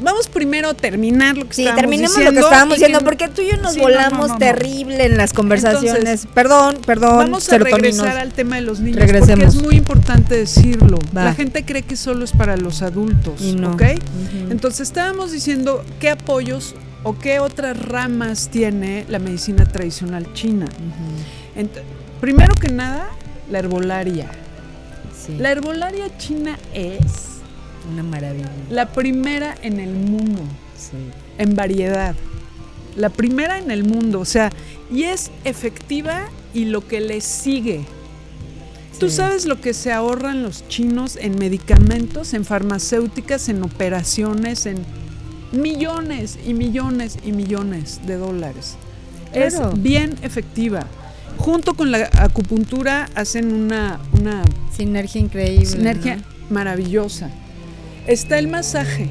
vamos 0.00 0.28
primero 0.28 0.70
a 0.70 0.74
terminar 0.74 1.36
lo 1.36 1.46
que 1.48 1.54
Sí, 1.54 1.62
estábamos 1.62 1.80
terminemos 1.80 2.16
lo 2.24 2.32
que 2.32 2.38
estábamos 2.40 2.74
diciendo, 2.76 2.98
que- 3.00 3.04
porque 3.04 3.28
tú 3.28 3.42
y 3.42 3.50
yo 3.50 3.56
nos 3.58 3.74
Sí, 3.74 3.80
volamos 3.80 4.18
no, 4.20 4.26
no, 4.28 4.32
no. 4.34 4.38
terrible 4.38 5.04
en 5.06 5.16
las 5.16 5.32
conversaciones. 5.32 5.96
Entonces, 5.98 6.28
perdón, 6.34 6.76
perdón. 6.86 7.18
Vamos 7.18 7.48
a 7.52 7.58
regresar 7.58 8.16
al 8.16 8.32
tema 8.32 8.56
de 8.56 8.62
los 8.62 8.80
niños 8.80 9.00
Regresemos. 9.00 9.46
porque 9.46 9.58
es 9.58 9.62
muy 9.64 9.76
importante 9.76 10.36
decirlo. 10.36 10.98
Va. 11.16 11.24
La 11.24 11.34
gente 11.34 11.64
cree 11.64 11.82
que 11.82 11.96
solo 11.96 12.24
es 12.24 12.32
para 12.32 12.56
los 12.56 12.82
adultos, 12.82 13.40
Y 13.40 13.54
no. 13.54 13.72
¿ok? 13.72 13.82
Entonces 14.50 14.80
estábamos 14.88 15.32
diciendo 15.32 15.84
qué 16.00 16.10
apoyos 16.10 16.74
o 17.04 17.18
qué 17.18 17.38
otras 17.38 17.78
ramas 17.78 18.48
tiene 18.50 19.04
la 19.08 19.18
medicina 19.18 19.64
tradicional 19.66 20.32
china. 20.34 20.68
Primero 22.20 22.54
que 22.58 22.68
nada, 22.68 23.08
la 23.50 23.58
herbolaria. 23.60 24.26
Sí, 25.26 25.36
La 25.38 25.50
herbolaria 25.52 26.06
china 26.18 26.58
es 26.74 27.37
una 27.92 28.02
maravilla. 28.02 28.50
la 28.70 28.86
primera 28.92 29.54
en 29.62 29.80
el 29.80 29.94
mundo 29.94 30.40
Sí. 30.76 30.96
en 31.38 31.54
variedad. 31.56 32.14
La 32.96 33.10
primera 33.10 33.58
en 33.58 33.70
el 33.70 33.84
mundo, 33.84 34.20
o 34.20 34.24
sea, 34.24 34.50
y 34.92 35.04
es 35.04 35.30
efectiva 35.44 36.28
y 36.54 36.64
lo 36.66 36.86
que 36.86 37.00
le 37.00 37.20
sigue. 37.20 37.84
Tú 38.98 39.10
sabes 39.10 39.44
lo 39.46 39.60
que 39.60 39.74
se 39.74 39.92
ahorran 39.92 40.42
los 40.42 40.66
chinos 40.68 41.16
en 41.20 41.38
medicamentos, 41.38 42.34
en 42.34 42.44
farmacéuticas, 42.44 43.48
en 43.48 43.62
operaciones, 43.62 44.66
en 44.66 44.78
millones 45.52 46.38
y 46.46 46.54
millones 46.54 47.16
y 47.24 47.30
millones 47.32 48.00
de 48.06 48.16
dólares. 48.16 48.76
Claro. 49.32 49.72
Es 49.72 49.82
bien 49.82 50.16
efectiva. 50.22 50.86
Junto 51.36 51.74
con 51.74 51.92
la 51.92 52.10
acupuntura 52.18 53.08
hacen 53.14 53.52
una, 53.52 54.00
una 54.12 54.42
Sinergia 54.76 55.20
increíble. 55.20 55.66
sinergia 55.66 56.16
¿no? 56.16 56.22
maravillosa. 56.50 57.30
Está 58.08 58.38
el 58.38 58.48
masaje. 58.48 59.08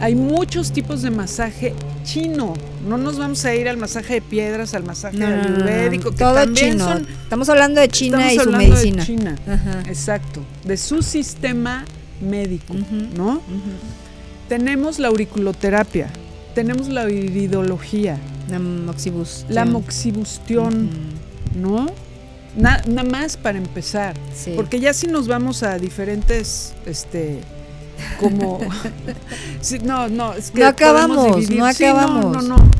Hay 0.00 0.14
muchos 0.16 0.72
tipos 0.72 1.02
de 1.02 1.10
masaje 1.10 1.74
chino. 2.02 2.54
No 2.88 2.98
nos 2.98 3.16
vamos 3.18 3.44
a 3.44 3.54
ir 3.54 3.68
al 3.68 3.76
masaje 3.76 4.14
de 4.14 4.22
piedras, 4.22 4.74
al 4.74 4.82
masaje 4.82 5.16
No, 5.18 5.26
ayurvédico, 5.26 6.10
que 6.10 6.16
Todo 6.16 6.34
también 6.34 6.72
chino. 6.72 6.84
son 6.84 7.06
Estamos 7.22 7.48
hablando 7.48 7.80
de 7.80 7.88
China 7.88 8.32
y 8.32 8.34
su 8.36 8.40
hablando 8.40 8.58
de 8.66 8.70
medicina. 8.70 9.04
China, 9.06 9.38
Ajá. 9.46 9.82
exacto, 9.86 10.40
de 10.64 10.76
su 10.76 11.02
sistema 11.02 11.84
médico. 12.20 12.74
¿no? 13.16 13.40
Tenemos 14.48 14.98
la 14.98 15.08
auriculoterapia, 15.08 16.08
tenemos 16.54 16.88
la 16.88 17.08
iridología, 17.08 18.18
La 18.50 18.58
moxibus. 18.58 19.44
la 19.48 19.64
moxibustión, 19.64 20.88
¿no? 21.54 21.86
Na- 22.56 22.82
Nada 22.88 23.08
más 23.08 23.36
para 23.36 23.56
empezar, 23.58 24.14
Sí. 24.34 24.52
porque 24.56 24.80
ya 24.80 24.92
si 24.92 25.06
nos 25.06 25.28
vamos 25.28 25.62
a 25.62 25.78
diferentes, 25.78 26.74
este, 26.84 27.38
como, 28.20 28.60
sí, 29.60 29.78
no, 29.80 30.08
no, 30.08 30.32
es 30.34 30.50
que 30.50 30.60
No 30.60 30.66
acabamos, 30.66 31.36
dividir. 31.36 31.58
no 31.58 31.72
Sí, 31.72 31.84
acabamos. 31.84 32.32
no, 32.32 32.42
no, 32.42 32.56
no. 32.56 32.72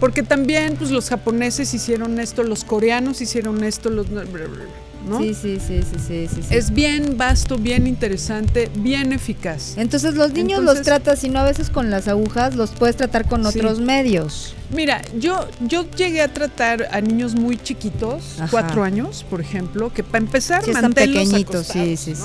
Porque 0.00 0.22
también, 0.22 0.76
pues, 0.76 0.90
los 0.90 1.10
japoneses 1.10 1.74
hicieron 1.74 2.18
esto, 2.20 2.42
los 2.42 2.64
coreanos 2.64 3.20
hicieron 3.20 3.62
esto, 3.62 3.90
los, 3.90 4.06
¿no? 4.08 5.18
Sí, 5.18 5.34
sí, 5.34 5.58
sí, 5.60 5.82
sí, 5.82 6.26
sí. 6.28 6.40
Es 6.50 6.70
bien 6.72 7.16
vasto, 7.16 7.56
bien 7.58 7.86
interesante, 7.86 8.70
bien 8.76 9.12
eficaz. 9.12 9.74
Entonces 9.76 10.14
los 10.14 10.32
niños 10.32 10.62
los 10.62 10.82
tratas, 10.82 11.20
si 11.20 11.28
no 11.28 11.38
a 11.40 11.44
veces 11.44 11.70
con 11.70 11.90
las 11.90 12.08
agujas, 12.08 12.54
los 12.54 12.70
puedes 12.70 12.96
tratar 12.96 13.26
con 13.26 13.44
otros 13.46 13.80
medios. 13.80 14.54
Mira, 14.70 15.02
yo, 15.18 15.48
yo 15.60 15.84
llegué 15.96 16.22
a 16.22 16.32
tratar 16.32 16.88
a 16.92 17.00
niños 17.00 17.34
muy 17.34 17.58
chiquitos, 17.58 18.36
cuatro 18.50 18.82
años, 18.84 19.24
por 19.28 19.40
ejemplo, 19.40 19.92
que 19.92 20.02
para 20.04 20.24
empezar 20.24 20.66
manténlos 20.68 21.24
pequeñitos, 21.24 21.66
sí, 21.66 21.96
sí, 21.96 22.14
sí. 22.14 22.22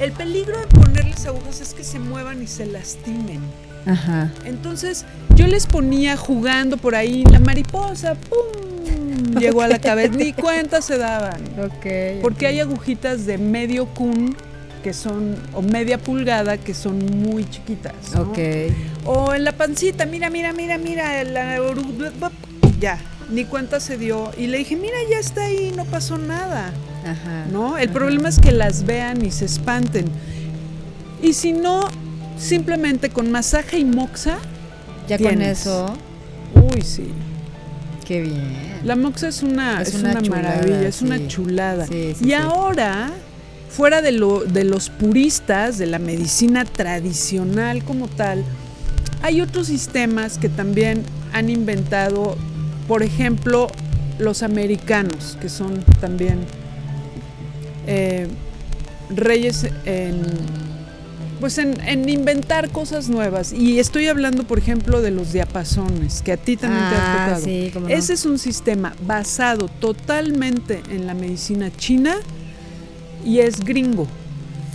El 0.00 0.12
peligro 0.12 0.58
de 0.58 0.66
ponerles 0.66 1.26
agujas 1.26 1.60
es 1.60 1.74
que 1.74 1.84
se 1.84 1.98
muevan 1.98 2.42
y 2.42 2.46
se 2.46 2.64
lastimen. 2.64 3.40
Ajá. 3.86 4.30
Entonces, 4.44 5.04
yo 5.36 5.46
les 5.46 5.66
ponía 5.66 6.16
jugando 6.16 6.78
por 6.78 6.94
ahí 6.94 7.24
la 7.24 7.38
mariposa, 7.38 8.14
¡pum! 8.14 9.34
Llegó 9.38 9.62
a 9.62 9.68
la 9.68 9.78
cabeza, 9.78 10.14
ni 10.14 10.32
cuenta 10.32 10.80
se 10.80 10.96
daban. 10.96 11.42
Ok. 11.62 12.20
Porque 12.22 12.46
hay 12.46 12.60
agujitas 12.60 13.26
de 13.26 13.36
medio 13.38 13.86
kun 13.86 14.36
que 14.82 14.94
son, 14.94 15.36
o 15.52 15.60
media 15.60 15.98
pulgada, 15.98 16.56
que 16.56 16.72
son 16.72 17.04
muy 17.04 17.48
chiquitas. 17.48 17.94
¿no? 18.14 18.22
Ok. 18.22 18.38
O 19.04 19.34
en 19.34 19.44
la 19.44 19.52
pancita, 19.52 20.06
mira, 20.06 20.30
mira, 20.30 20.54
mira, 20.54 20.78
mira, 20.78 21.22
la 21.24 21.58
ya, 22.80 22.98
ni 23.30 23.44
cuenta 23.44 23.80
se 23.80 23.98
dio. 23.98 24.30
Y 24.38 24.46
le 24.46 24.58
dije, 24.58 24.76
mira, 24.76 24.96
ya 25.10 25.18
está 25.18 25.44
ahí, 25.44 25.72
no 25.76 25.84
pasó 25.84 26.16
nada, 26.16 26.72
Ajá. 27.04 27.46
¿no? 27.50 27.76
El 27.78 27.88
Ajá. 27.88 27.92
problema 27.98 28.28
es 28.28 28.38
que 28.38 28.52
las 28.52 28.84
vean 28.84 29.24
y 29.24 29.30
se 29.30 29.44
espanten. 29.46 30.06
Y 31.22 31.32
si 31.34 31.52
no, 31.52 31.88
simplemente 32.38 33.10
con 33.10 33.30
masaje 33.30 33.78
y 33.78 33.84
moxa, 33.84 34.38
Ya 35.08 35.18
con 35.18 35.42
eso, 35.42 35.94
uy, 36.54 36.82
sí. 36.82 37.10
qué 38.06 38.22
bien. 38.22 38.80
La 38.84 38.96
moxa 38.96 39.28
es 39.28 39.42
una, 39.42 39.82
Es 39.82 39.88
es 39.88 39.94
una 39.96 40.12
una, 40.12 40.22
chulada, 40.22 40.42
maravilla, 40.42 40.88
es 40.88 40.96
sí. 40.96 41.04
una 41.04 41.26
chulada. 41.28 41.86
Sí, 41.86 42.14
sí, 42.18 42.26
y 42.26 42.32
ahora, 42.32 43.10
fuera 43.68 44.00
de, 44.02 44.12
lo, 44.12 44.44
de 44.44 44.64
los 44.64 44.88
puristas, 44.90 45.76
de 45.78 45.86
la 45.86 45.98
medicina 45.98 46.64
tradicional 46.64 47.84
como 47.84 48.08
tal, 48.08 48.44
hay 49.22 49.40
otros 49.42 49.66
sistemas 49.66 50.38
que 50.38 50.48
también 50.48 51.02
han 51.34 51.50
inventado, 51.50 52.36
por 52.88 53.02
ejemplo, 53.02 53.70
los 54.18 54.42
americanos, 54.42 55.36
que 55.40 55.48
son 55.50 55.82
también 56.00 56.38
eh, 57.86 58.26
reyes 59.14 59.66
en, 59.84 60.22
pues 61.40 61.58
en, 61.58 61.80
en 61.80 62.08
inventar 62.08 62.70
cosas 62.70 63.08
nuevas. 63.08 63.52
Y 63.52 63.78
estoy 63.78 64.06
hablando, 64.08 64.44
por 64.44 64.58
ejemplo, 64.58 65.00
de 65.00 65.10
los 65.10 65.32
diapasones, 65.32 66.22
que 66.22 66.32
a 66.32 66.36
ti 66.36 66.56
también 66.56 66.88
te 66.90 66.96
ha 66.96 66.98
Ah, 66.98 67.26
tocado. 67.28 67.44
sí, 67.44 67.70
cómo 67.72 67.88
no. 67.88 67.94
Ese 67.94 68.12
es 68.14 68.24
un 68.26 68.38
sistema 68.38 68.94
basado 69.06 69.68
totalmente 69.80 70.82
en 70.90 71.06
la 71.06 71.14
medicina 71.14 71.70
china 71.76 72.16
y 73.24 73.38
es 73.40 73.60
gringo. 73.64 74.06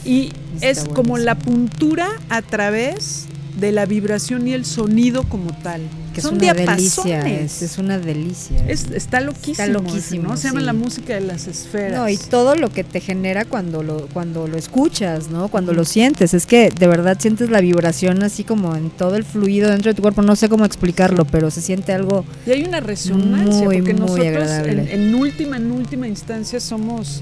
Y 0.04 0.34
Está 0.62 0.68
es 0.70 0.86
como 0.86 1.18
la 1.18 1.36
puntura 1.36 2.08
a 2.30 2.42
través 2.42 3.26
de 3.60 3.72
la 3.72 3.86
vibración 3.86 4.48
y 4.48 4.54
el 4.54 4.66
sonido 4.66 5.24
como 5.24 5.52
tal. 5.64 5.82
Que 6.16 6.22
Son 6.22 6.36
es 6.36 6.42
una 6.44 6.54
diapasones. 6.54 6.96
delicia, 7.06 7.28
es, 7.44 7.62
es 7.62 7.78
una 7.78 8.00
delicia. 8.00 8.66
Es- 8.68 8.90
está 8.92 9.20
loquísimo. 9.22 9.52
Está 9.52 9.68
loquísimo, 9.68 10.30
¿no? 10.30 10.38
Se 10.38 10.48
llama 10.48 10.62
la 10.62 10.74
música 10.74 11.14
de 11.14 11.22
las 11.22 11.46
esferas. 11.48 12.00
No, 12.00 12.10
y 12.10 12.18
todo 12.18 12.56
lo 12.56 12.72
que 12.72 12.84
te 12.84 13.02
genera 13.02 13.46
cuando 13.46 13.84
lo, 13.84 14.08
cuando 14.08 14.48
lo 14.48 14.58
escuchas, 14.58 15.30
¿no? 15.30 15.50
Cuando 15.50 15.74
lo 15.74 15.84
sientes. 15.86 16.34
Es 16.34 16.46
que 16.46 16.72
de 16.72 16.88
verdad 16.88 17.18
sientes 17.20 17.50
la 17.50 17.60
vibración 17.62 18.24
así 18.24 18.44
como 18.44 18.76
en 18.76 18.90
todo 18.90 19.16
el 19.18 19.26
fluido 19.26 19.70
dentro 19.70 19.92
de 19.92 19.96
tu 19.96 20.02
cuerpo. 20.02 20.22
No 20.22 20.36
sé 20.36 20.50
cómo 20.50 20.66
explicarlo, 20.66 21.26
pero 21.26 21.52
se 21.52 21.62
siente 21.62 21.92
algo. 21.94 22.26
Y 22.48 22.52
hay 22.52 22.64
una 22.64 22.80
resonancia, 22.80 23.66
Muy, 23.66 23.76
porque 23.78 23.94
muy 23.94 24.00
nosotros 24.02 24.26
en, 24.26 24.34
agradable. 24.34 24.94
en 24.94 25.16
última, 25.16 25.58
en 25.58 25.72
última 25.72 26.08
instancia 26.08 26.60
somos, 26.62 27.22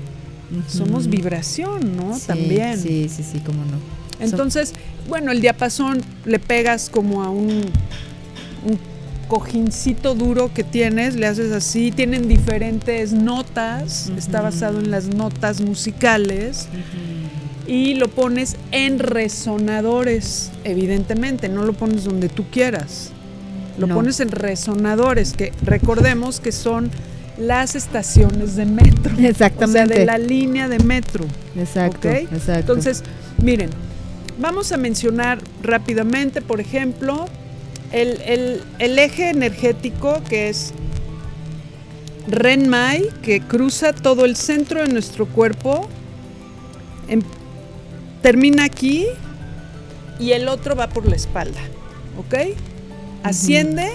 somos 0.68 1.08
vibración, 1.08 1.98
¿no? 1.98 2.16
Sí, 2.16 2.28
También. 2.28 2.80
Sí, 2.80 3.10
sí, 3.10 3.24
sí, 3.24 3.40
cómo 3.46 3.64
no. 3.66 3.78
Entonces, 4.20 4.74
bueno, 5.10 5.32
el 5.32 5.42
diapasón 5.42 6.02
le 6.26 6.38
pegas 6.40 6.90
como 6.90 7.24
a 7.24 7.30
un, 7.32 7.64
un 8.66 8.78
cojincito 9.28 10.16
duro 10.16 10.52
que 10.54 10.64
tienes, 10.64 11.16
le 11.16 11.26
haces 11.28 11.52
así, 11.52 11.92
tienen 11.92 12.28
diferentes 12.28 13.14
notas, 13.14 14.12
está 14.18 14.42
basado 14.42 14.80
en 14.80 14.92
las 14.92 15.08
notas 15.08 15.62
musicales 15.62 16.68
y 17.66 17.94
lo 17.96 18.10
pones 18.10 18.58
en 18.72 19.00
resonadores, 19.00 20.52
evidentemente, 20.64 21.50
no 21.50 21.64
lo 21.64 21.74
pones 21.74 22.04
donde 22.04 22.30
tú 22.30 22.44
quieras. 22.52 23.12
Lo 23.78 23.88
No. 23.88 23.96
pones 23.96 24.20
en 24.20 24.30
resonadores, 24.30 25.34
que 25.34 25.52
recordemos 25.64 26.40
que 26.40 26.52
son 26.52 26.92
las 27.40 27.76
estaciones 27.76 28.56
de 28.56 28.66
metro. 28.66 29.14
O 29.14 29.18
sea, 29.18 29.30
Exactamente. 29.30 30.00
de 30.00 30.06
la 30.06 30.18
línea 30.20 30.68
de 30.68 30.78
metro. 30.80 31.26
Exacto, 31.58 32.08
exacto. 32.10 32.54
Entonces, 32.60 33.04
miren, 33.42 33.70
vamos 34.40 34.72
a 34.72 34.78
mencionar 34.78 35.40
rápidamente, 35.64 36.42
por 36.42 36.60
ejemplo, 36.62 37.26
el, 37.94 38.22
el- 38.26 38.62
el 38.80 39.00
eje 39.00 39.30
energético 39.30 40.22
que 40.28 40.50
es 40.50 40.74
Renmai, 42.28 43.10
que 43.22 43.42
cruza 43.42 43.92
todo 43.94 44.26
el 44.26 44.36
centro 44.36 44.82
de 44.82 44.88
nuestro 44.88 45.26
cuerpo, 45.28 45.88
em- 47.10 47.22
termina 48.22 48.64
aquí 48.66 49.06
y 50.20 50.32
el 50.32 50.48
otro 50.48 50.76
va 50.76 50.88
por 50.90 51.06
la 51.08 51.16
espalda, 51.16 51.60
¿ok? 52.18 52.56
Asciende 53.24 53.90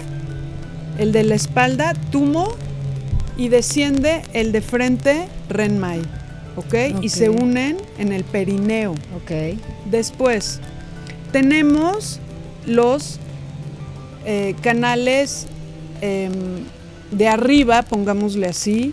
el 0.99 1.13
de 1.13 1.23
la 1.23 1.35
espalda, 1.37 1.95
Tumo, 2.11 2.51
y 3.37 3.49
desciende 3.49 4.23
el 4.35 4.53
de 4.53 4.61
frente, 4.61 5.29
Renmai, 5.49 6.01
¿ok? 6.57 6.75
Y 7.03 7.09
se 7.09 7.31
unen 7.31 7.79
en 7.99 8.13
el 8.13 8.25
perineo. 8.25 8.93
ok. 9.17 9.57
Después, 9.91 10.61
tenemos 11.33 12.19
los 12.67 13.21
eh, 14.31 14.55
canales 14.61 15.47
em, 16.03 16.33
de 17.11 17.29
arriba, 17.29 17.81
pongámosle 17.81 18.47
así, 18.47 18.93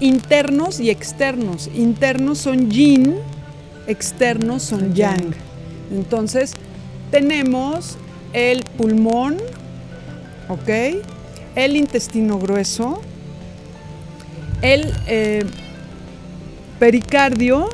internos 0.00 0.80
y 0.80 0.88
externos. 0.88 1.68
Internos 1.74 2.38
son 2.38 2.70
yin, 2.70 3.16
externos 3.86 4.62
son 4.62 4.94
yang. 4.94 5.34
Entonces, 5.92 6.56
tenemos 7.10 7.98
el 8.32 8.64
pulmón, 8.78 9.36
¿ok? 10.48 11.02
El 11.54 11.76
intestino 11.76 12.38
grueso, 12.38 13.02
el 14.62 14.90
eh, 15.06 15.44
pericardio, 16.78 17.68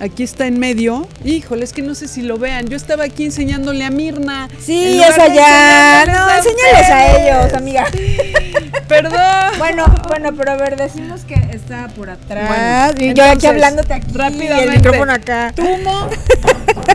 aquí 0.00 0.22
está 0.22 0.46
en 0.46 0.58
medio. 0.58 1.06
Híjole, 1.24 1.64
es 1.64 1.72
que 1.72 1.82
no 1.82 1.94
sé 1.94 2.08
si 2.08 2.22
lo 2.22 2.38
vean. 2.38 2.68
Yo 2.68 2.76
estaba 2.76 3.04
aquí 3.04 3.26
enseñándole 3.26 3.84
a 3.84 3.90
Mirna. 3.90 4.48
Sí, 4.58 5.00
es 5.00 5.18
allá. 5.18 6.06
No, 6.06 6.26
a 6.26 6.38
enséñales 6.38 6.90
a 6.90 7.16
ellos, 7.18 7.54
amiga. 7.54 7.86
Perdón. 8.88 9.20
Bueno, 9.60 9.84
bueno, 10.08 10.34
pero 10.34 10.52
a 10.52 10.56
ver, 10.56 10.76
decimos 10.76 11.20
que 11.24 11.34
está 11.34 11.88
por 11.88 12.08
atrás. 12.08 12.94
Bueno, 12.94 13.12
y 13.12 13.14
yo 13.14 13.24
aquí 13.24 13.46
hablándote 13.46 13.92
aquí. 13.92 14.10
rápidamente. 14.14 14.64
El 14.64 14.76
micrófono 14.78 15.12
acá. 15.12 15.52
Tumo, 15.54 16.08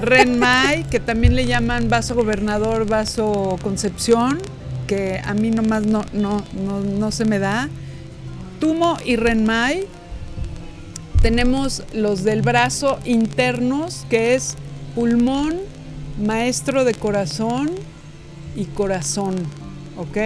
Renmai, 0.02 0.84
que 0.90 1.00
también 1.00 1.36
le 1.36 1.46
llaman 1.46 1.88
vaso 1.88 2.16
gobernador, 2.16 2.88
vaso 2.88 3.60
concepción, 3.62 4.42
que 4.88 5.22
a 5.24 5.34
mí 5.36 5.52
nomás 5.52 5.84
no, 5.84 6.06
no, 6.12 6.44
no, 6.54 6.80
no 6.80 7.12
se 7.12 7.24
me 7.24 7.38
da. 7.38 7.70
Tumo 8.60 8.98
y 9.06 9.16
Renmai. 9.16 9.86
Tenemos 11.26 11.82
los 11.92 12.24
del 12.24 12.44
brazo 12.44 13.00
internos, 13.04 14.06
que 14.12 14.36
es 14.36 14.58
pulmón, 14.94 15.56
maestro 16.24 16.84
de 16.84 16.94
corazón 16.94 17.72
y 18.56 18.66
corazón, 18.66 19.38
¿ok? 19.98 20.18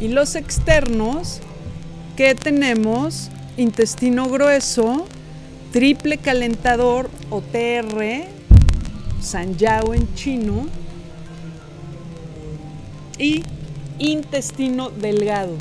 Y 0.00 0.08
los 0.08 0.34
externos, 0.34 1.42
que 2.16 2.34
tenemos 2.34 3.28
intestino 3.58 4.30
grueso, 4.30 5.04
triple 5.72 6.16
calentador 6.16 7.10
o 7.28 7.42
TR, 7.42 8.24
Sanyao 9.20 9.92
en 9.92 10.14
chino, 10.14 10.68
y 13.18 13.44
intestino 13.98 14.88
delgado, 14.88 15.52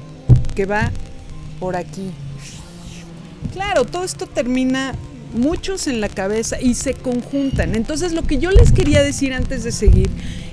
que 0.55 0.65
va 0.65 0.89
por 1.59 1.75
aquí. 1.75 2.11
Claro, 3.51 3.85
todo 3.85 4.03
esto 4.03 4.27
termina 4.27 4.93
muchos 5.33 5.87
en 5.87 5.99
la 6.01 6.09
cabeza 6.09 6.59
y 6.61 6.75
se 6.75 6.93
conjuntan. 6.93 7.75
Entonces 7.75 8.13
lo 8.13 8.23
que 8.23 8.37
yo 8.37 8.51
les 8.51 8.71
quería 8.71 9.03
decir 9.03 9.33
antes 9.33 9.63
de 9.63 9.71
seguir 9.71 10.09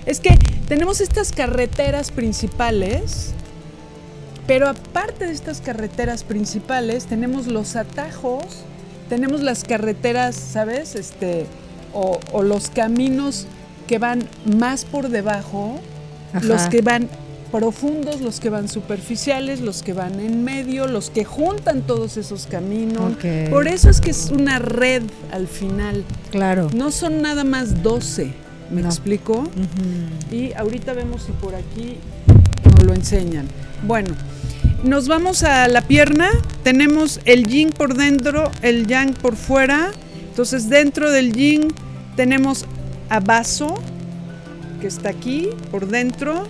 es 0.07 0.21
que 0.21 0.39
tenemos 0.69 1.01
estas 1.01 1.33
carreteras 1.33 2.11
principales, 2.11 3.33
pero 4.47 4.69
aparte 4.69 5.27
de 5.27 5.33
estas 5.33 5.61
carreteras 5.61 6.25
principales 6.25 7.07
tenemos 7.07 7.47
los 7.47 7.77
atajos, 7.77 8.45
tenemos 9.09 9.43
las 9.43 9.65
carreteras, 9.65 10.37
¿sabes? 10.37 10.95
Este, 10.95 11.47
o, 11.93 12.21
o 12.33 12.43
los 12.43 12.71
caminos 12.71 13.47
que 13.87 13.99
van 13.99 14.29
más 14.45 14.85
por 14.85 15.09
debajo, 15.09 15.79
Ajá. 16.33 16.45
los 16.47 16.63
que 16.69 16.81
van 16.81 17.09
profundos, 17.51 18.21
los 18.21 18.41
que 18.41 18.51
van 18.51 18.69
superficiales, 18.69 19.61
los 19.61 19.83
que 19.83 19.93
van 19.93 20.21
en 20.21 20.45
medio, 20.45 20.87
los 20.87 21.11
que 21.11 21.25
juntan 21.25 21.83
todos 21.83 22.17
esos 22.17 22.47
caminos. 22.47 23.15
Por 23.51 23.67
eso 23.69 23.91
es 23.91 24.01
que 24.01 24.11
es 24.11 24.31
una 24.31 24.59
red 24.59 25.03
al 25.33 25.49
final. 25.49 26.05
Claro. 26.31 26.71
No 26.75 26.91
son 26.91 27.23
nada 27.23 27.45
más 27.45 27.83
12, 27.83 28.33
¿me 28.71 28.83
No. 28.83 28.89
explico? 28.89 29.49
Y 30.31 30.53
ahorita 30.55 30.93
vemos 30.93 31.25
si 31.25 31.33
por 31.33 31.55
aquí 31.55 31.97
nos 32.65 32.85
lo 32.85 32.95
enseñan. 32.95 33.47
Bueno, 33.87 34.15
nos 34.85 35.09
vamos 35.09 35.43
a 35.43 35.67
la 35.69 35.83
pierna. 35.83 36.31
Tenemos 36.63 37.21
el 37.25 37.47
yin 37.47 37.71
por 37.71 37.95
dentro, 37.95 38.51
el 38.63 38.87
yang 38.87 39.15
por 39.15 39.35
fuera. 39.37 39.91
Entonces 40.29 40.69
dentro 40.69 41.11
del 41.11 41.33
yin 41.35 41.75
tenemos 42.17 42.65
a 43.09 43.19
vaso, 43.21 43.79
que 44.81 44.87
está 44.87 45.11
aquí 45.11 45.49
por 45.71 45.89
dentro. 45.89 46.47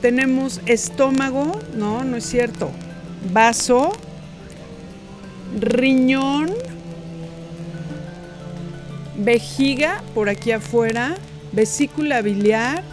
Tenemos 0.00 0.60
estómago, 0.66 1.60
no, 1.74 2.04
no 2.04 2.16
es 2.16 2.24
cierto. 2.24 2.70
Vaso, 3.32 3.92
riñón, 5.58 6.50
vejiga 9.16 10.02
por 10.14 10.28
aquí 10.28 10.52
afuera, 10.52 11.16
vesícula 11.52 12.22
biliar 12.22 12.84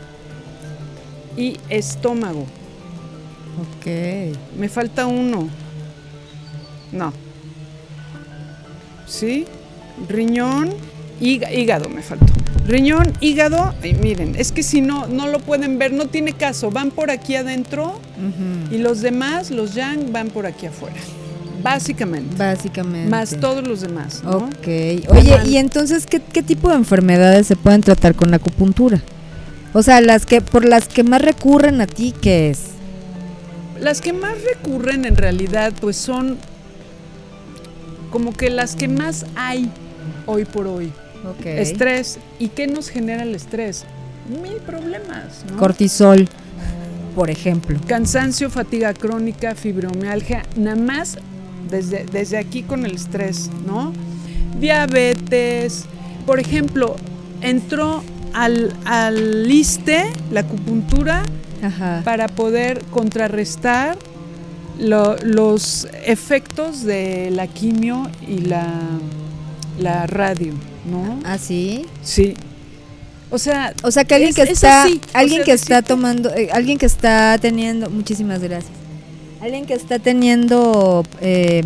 y 1.37 1.59
estómago. 1.69 2.47
Ok. 3.77 3.85
Me 4.57 4.67
falta 4.67 5.05
uno. 5.05 5.47
No. 6.91 7.13
¿Sí? 9.07 9.45
Riñón, 10.09 10.71
híg- 11.21 11.47
hígado 11.55 11.87
me 11.89 12.01
faltó. 12.01 12.33
Riñón, 12.65 13.13
hígado, 13.21 13.75
y 13.83 13.93
miren, 13.93 14.35
es 14.37 14.51
que 14.51 14.63
si 14.63 14.81
no, 14.81 15.05
no 15.07 15.27
lo 15.27 15.39
pueden 15.39 15.77
ver, 15.77 15.93
no 15.93 16.07
tiene 16.07 16.33
caso. 16.33 16.71
Van 16.71 16.89
por 16.89 17.11
aquí 17.11 17.35
adentro 17.35 17.99
y 18.71 18.79
los 18.79 19.01
demás, 19.01 19.51
los 19.51 19.75
yang, 19.75 20.11
van 20.11 20.29
por 20.29 20.47
aquí 20.47 20.65
afuera. 20.65 20.95
Básicamente. 21.61 22.35
Básicamente. 22.35 23.09
Más 23.09 23.37
todos 23.39 23.63
los 23.63 23.81
demás, 23.81 24.23
¿no? 24.23 24.37
Ok. 24.37 24.67
Oye, 25.09 25.39
¿y 25.45 25.57
entonces 25.57 26.05
qué, 26.07 26.19
qué 26.19 26.43
tipo 26.43 26.69
de 26.69 26.75
enfermedades 26.75 27.47
se 27.47 27.55
pueden 27.55 27.81
tratar 27.81 28.15
con 28.15 28.31
la 28.31 28.37
acupuntura? 28.37 29.01
O 29.73 29.83
sea, 29.83 30.01
las 30.01 30.25
que 30.25 30.41
por 30.41 30.65
las 30.65 30.87
que 30.87 31.03
más 31.03 31.21
recurren 31.21 31.81
a 31.81 31.87
ti, 31.87 32.13
¿qué 32.19 32.49
es? 32.49 32.59
Las 33.79 34.01
que 34.01 34.13
más 34.13 34.33
recurren 34.43 35.05
en 35.05 35.17
realidad, 35.17 35.73
pues 35.81 35.97
son 35.97 36.37
como 38.09 38.33
que 38.33 38.49
las 38.49 38.75
que 38.75 38.87
más 38.87 39.25
hay 39.35 39.69
hoy 40.25 40.45
por 40.45 40.67
hoy. 40.67 40.91
Ok. 41.31 41.45
Estrés. 41.45 42.19
¿Y 42.39 42.49
qué 42.49 42.67
nos 42.67 42.89
genera 42.89 43.23
el 43.23 43.33
estrés? 43.35 43.83
Mil 44.41 44.55
problemas, 44.57 45.45
¿no? 45.51 45.57
Cortisol, 45.57 46.27
por 47.15 47.29
ejemplo. 47.29 47.79
Cansancio, 47.87 48.49
fatiga 48.49 48.93
crónica, 48.93 49.55
fibromialgia, 49.55 50.43
nada 50.55 50.75
más 50.75 51.17
desde, 51.69 52.05
desde 52.11 52.37
aquí 52.37 52.63
con 52.63 52.85
el 52.85 52.95
estrés, 52.95 53.49
¿no? 53.67 53.93
Diabetes, 54.59 55.85
por 56.25 56.39
ejemplo, 56.39 56.95
entró 57.41 58.03
al, 58.33 58.73
al 58.85 59.49
ISTE, 59.49 60.05
la 60.31 60.41
acupuntura, 60.41 61.23
Ajá. 61.63 62.01
para 62.03 62.27
poder 62.27 62.81
contrarrestar 62.91 63.95
lo- 64.79 65.17
los 65.23 65.87
efectos 66.05 66.83
de 66.83 67.29
la 67.31 67.47
quimio 67.47 68.09
y 68.27 68.41
la, 68.41 68.65
la 69.79 70.05
radio, 70.07 70.53
¿no? 70.89 71.19
¿Ah, 71.25 71.37
sí? 71.37 71.85
Sí. 72.03 72.35
O 73.31 73.37
sea, 73.37 73.73
O 73.83 73.91
sea, 73.91 74.03
que 74.05 74.15
alguien 74.15 74.29
Es- 74.29 74.35
que 74.35 74.43
es 74.43 74.49
está, 74.51 74.85
o 74.85 75.17
alguien 75.17 75.39
sea, 75.39 75.45
que 75.45 75.51
está 75.51 75.81
tomando, 75.81 76.33
eh, 76.33 76.49
alguien 76.53 76.77
que 76.77 76.85
está 76.85 77.37
teniendo, 77.39 77.89
muchísimas 77.89 78.39
gracias. 78.41 78.71
Alguien 79.41 79.65
que 79.65 79.73
está 79.73 79.99
teniendo, 79.99 81.05
eh, 81.21 81.63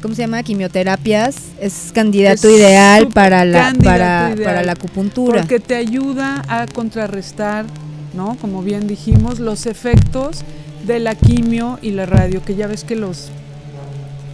¿cómo 0.00 0.14
se 0.14 0.22
llama? 0.22 0.42
Quimioterapias, 0.42 1.36
es 1.60 1.90
candidato 1.94 2.48
Es 2.48 2.54
ideal 2.58 3.08
para 3.08 3.44
la, 3.44 3.74
para, 3.82 4.30
ideal, 4.34 4.42
para 4.44 4.62
la 4.62 4.72
acupuntura. 4.72 5.40
porque 5.40 5.60
te 5.60 5.74
ayuda 5.76 6.44
a 6.48 6.66
contrarrestar 6.66 7.66
¿no? 8.14 8.36
Como 8.40 8.62
bien 8.62 8.86
dijimos, 8.86 9.40
los 9.40 9.66
efectos 9.66 10.42
de 10.86 11.00
la 11.00 11.16
quimio 11.16 11.80
y 11.82 11.90
la 11.90 12.06
radio, 12.06 12.44
que 12.44 12.54
ya 12.54 12.68
ves 12.68 12.84
que 12.84 12.94
los 12.94 13.30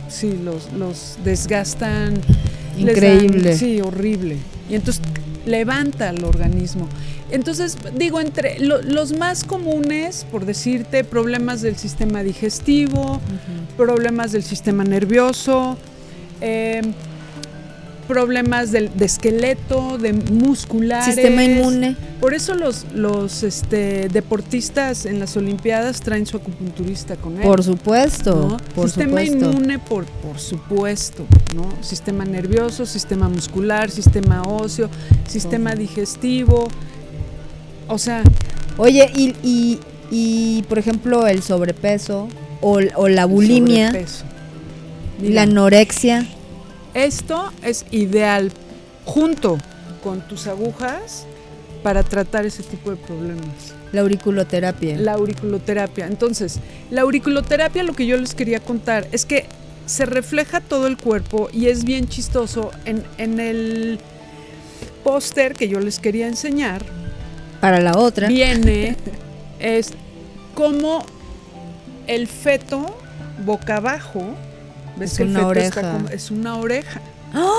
sí, 0.09 0.39
los, 0.45 0.71
los 0.75 1.17
desgastan. 1.25 2.21
Dan- 2.85 2.91
Increíble. 2.97 3.57
sí, 3.57 3.81
horrible. 3.81 4.37
Y 4.69 4.75
entonces 4.75 5.03
levanta 5.47 6.11
el 6.11 6.25
organismo. 6.25 6.89
Entonces, 7.31 7.77
digo, 7.97 8.21
entre 8.21 8.59
lo- 8.59 8.83
los 8.83 9.13
más 9.17 9.45
comunes, 9.45 10.27
por 10.31 10.45
decirte, 10.47 11.05
problemas 11.05 11.63
del 11.63 11.77
sistema 11.77 12.23
digestivo, 12.23 13.21
problemas 13.77 14.33
del 14.33 14.43
sistema 14.43 14.85
nervioso, 14.85 15.77
eh, 16.41 16.83
problemas 18.11 18.73
del, 18.73 18.91
de 18.99 19.05
esqueleto, 19.05 19.97
de 19.97 20.13
musculares. 20.13 21.15
Sistema 21.15 21.45
inmune. 21.45 21.97
Por 22.19 22.35
eso 22.35 22.55
los, 22.55 22.85
los 22.93 23.45
este, 23.45 24.09
deportistas 24.09 25.07
en 25.07 25.21
las 25.21 25.37
Olimpiadas 25.37 26.01
traen 26.01 26.27
su 26.27 26.37
acupunturista 26.37 27.15
con 27.15 27.37
él. 27.37 27.43
Por 27.43 27.63
supuesto, 27.63 28.35
¿no? 28.35 28.57
por 28.75 28.89
sistema 28.89 29.21
supuesto. 29.21 29.51
inmune, 29.51 29.79
por, 29.79 30.07
por 30.07 30.41
supuesto, 30.41 31.25
¿no? 31.55 31.73
Sistema 31.85 32.25
nervioso, 32.25 32.85
sistema 32.85 33.29
muscular, 33.29 33.91
sistema 33.91 34.45
óseo, 34.45 34.91
sistema 35.29 35.77
digestivo. 35.77 36.69
O 37.87 37.97
sea, 37.97 38.25
Oye, 38.77 39.09
y, 39.15 39.35
y, 39.45 39.79
y, 40.11 40.63
por 40.63 40.79
ejemplo, 40.79 41.29
el 41.29 41.45
sobrepeso 41.45 42.29
o, 42.61 42.81
o 42.97 43.09
la 43.09 43.25
bulimia, 43.27 43.89
sobrepeso. 43.89 44.25
la 45.23 45.43
anorexia. 45.43 46.27
Esto 46.95 47.53
es 47.63 47.85
ideal 47.91 48.51
junto 49.05 49.59
con 50.03 50.21
tus 50.23 50.47
agujas 50.47 51.27
para 51.83 52.03
tratar 52.03 52.45
ese 52.47 52.63
tipo 52.63 52.91
de 52.91 52.97
problemas. 52.97 53.75
La 53.93 54.03
auriculoterapia. 54.03 54.97
La 54.99 55.15
auriculoterapia. 55.15 56.07
Entonces, 56.07 56.59
la 56.91 57.03
auriculoterapia 57.03 57.83
lo 57.83 57.95
que 57.95 58.07
yo 58.07 58.17
les 58.17 58.35
quería 58.35 58.61
contar 58.61 59.07
es 59.13 59.25
que 59.25 59.47
se 59.87 60.07
refleja 60.07 60.61
todo 60.61 60.87
el 60.87 60.97
cuerpo 60.97 61.49
y 61.53 61.67
es 61.67 61.85
bien 61.85 62.09
chistoso. 62.09 62.71
En, 62.85 63.03
en 63.19 63.41
el 63.41 63.99
póster 65.03 65.55
que 65.55 65.69
yo 65.69 65.81
les 65.81 65.99
quería 65.99 66.29
enseñar, 66.29 66.83
Para 67.61 67.81
la 67.81 67.97
otra. 67.97 68.29
viene 68.29 68.97
es 69.59 69.93
como 70.55 71.05
el 72.07 72.27
feto 72.27 72.95
boca 73.45 73.77
abajo. 73.77 74.35
¿Ves 75.01 75.13
Es 75.13 75.17
que 75.17 75.23
el 75.25 75.31
una 75.31 75.39
feto 75.41 75.49
oreja. 75.51 75.67
está 75.69 75.93
como- 75.93 76.09
es 76.11 76.31
una 76.31 76.57
oreja. 76.57 77.01
¡Ah! 77.35 77.51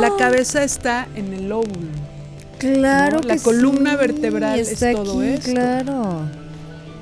La 0.00 0.16
cabeza 0.16 0.62
está 0.62 1.08
en 1.16 1.32
el 1.32 1.48
lóbulo. 1.48 1.88
Claro 2.58 3.20
¿no? 3.20 3.26
La 3.26 3.34
que 3.36 3.42
columna 3.42 3.92
sí, 3.92 3.96
vertebral 3.96 4.58
es 4.60 4.78
todo 4.78 5.20
aquí, 5.20 5.28
esto. 5.28 5.50
Claro. 5.50 6.20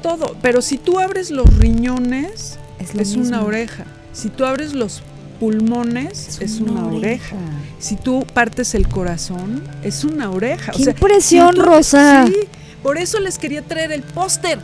Todo. 0.02 0.36
Pero 0.40 0.62
si 0.62 0.78
tú 0.78 0.98
abres 1.00 1.30
los 1.30 1.52
riñones, 1.58 2.58
Es, 2.78 3.16
una 3.16 3.42
oreja. 3.42 3.84
Si 4.12 4.28
tú 4.28 4.44
abres 4.44 4.72
los 4.72 5.02
pulmones, 5.40 6.38
es, 6.40 6.60
una, 6.60 6.86
oreja. 6.86 7.36
Si 7.78 7.96
tú 7.96 8.24
partes 8.34 8.74
el 8.74 8.88
corazón, 8.88 9.62
es 9.82 10.04
una 10.04 10.30
oreja. 10.30 10.72
¡Qué 10.72 10.82
impresión, 10.84 11.54
si 11.54 11.60
tú- 11.60 11.66
Rosa! 11.66 12.26
Sí, 12.26 12.34
por 12.82 12.98
eso 12.98 13.20
les 13.20 13.38
quería 13.38 13.62
traer 13.62 13.92
el 13.92 14.02
póster. 14.02 14.58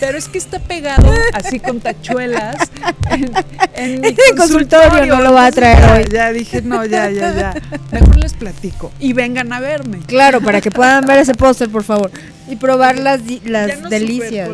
Pero 0.00 0.18
es 0.18 0.28
que 0.28 0.38
está 0.38 0.58
pegado 0.58 1.10
así 1.32 1.58
con 1.58 1.80
tachuelas 1.80 2.70
en, 3.10 3.32
en 3.74 4.00
mi 4.00 4.08
el 4.30 4.36
consultorio 4.36 5.06
no 5.06 5.20
lo 5.22 5.32
va 5.32 5.46
a 5.46 5.52
traer 5.52 5.80
ya, 5.80 5.94
hoy. 5.94 6.08
Ya 6.12 6.32
dije, 6.32 6.62
no, 6.62 6.84
ya, 6.84 7.10
ya, 7.10 7.34
ya. 7.34 7.54
Mejor 7.92 8.16
les 8.18 8.34
platico. 8.34 8.92
Y 9.00 9.12
vengan 9.12 9.52
a 9.52 9.60
verme. 9.60 9.98
Claro, 10.06 10.40
para 10.40 10.60
que 10.60 10.70
puedan 10.70 11.06
ver 11.06 11.18
ese 11.18 11.34
póster, 11.34 11.68
por 11.70 11.82
favor. 11.82 12.10
Y 12.48 12.56
probar 12.56 12.96
las, 12.96 13.24
ya 13.26 13.38
las 13.44 13.80
nos 13.80 13.90
delicias. 13.90 14.50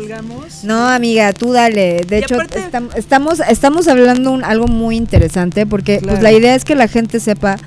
No, 0.62 0.88
amiga, 0.88 1.32
tú 1.32 1.52
dale. 1.52 2.04
De 2.06 2.20
Y 2.20 2.22
hecho, 2.22 2.36
estam- 2.36 2.88
estamos, 2.94 3.40
estamos 3.40 3.88
hablando 3.88 4.30
un, 4.30 4.44
algo 4.44 4.66
muy 4.66 4.96
interesante 4.96 5.66
porque 5.66 6.00
pues, 6.02 6.22
la 6.22 6.32
idea 6.32 6.54
es 6.54 6.64
que 6.64 6.74
la 6.74 6.88
gente 6.88 7.20
sepa 7.20 7.58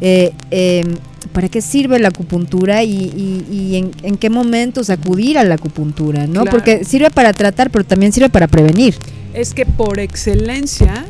eh, 0.00 0.32
eh, 0.50 0.94
para 1.36 1.50
qué 1.50 1.60
sirve 1.60 1.98
la 1.98 2.08
acupuntura 2.08 2.82
y, 2.82 2.92
y- 2.94 3.46
y 3.54 3.76
en, 3.76 3.90
en 4.02 4.16
qué 4.16 4.30
momentos 4.30 4.88
acudir 4.88 5.36
a 5.36 5.44
la 5.44 5.56
acupuntura, 5.56 6.26
¿no? 6.26 6.40
Claro. 6.44 6.50
Porque 6.50 6.82
sirve 6.82 7.10
para 7.10 7.34
tratar, 7.34 7.70
pero 7.70 7.84
también 7.84 8.10
sirve 8.10 8.30
para 8.30 8.46
prevenir. 8.48 8.94
Es 9.34 9.52
que 9.52 9.66
por 9.66 10.00
excelencia 10.00 11.04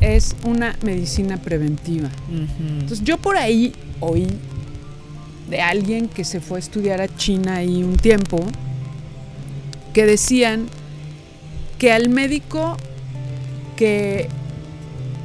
es 0.00 0.36
una 0.44 0.76
medicina 0.84 1.38
preventiva. 1.38 2.08
Entonces 2.78 3.02
yo 3.02 3.18
por 3.18 3.36
ahí 3.36 3.72
oí 3.98 4.28
de 5.50 5.60
alguien 5.60 6.06
que 6.08 6.22
se 6.22 6.38
fue 6.40 6.58
a 6.58 6.60
estudiar 6.60 7.00
a 7.00 7.08
China 7.16 7.56
ahí 7.56 7.82
un 7.82 7.96
tiempo, 7.96 8.44
que 9.92 10.06
decían 10.06 10.66
que 11.78 11.90
al 11.90 12.10
médico 12.10 12.76
que 13.76 14.28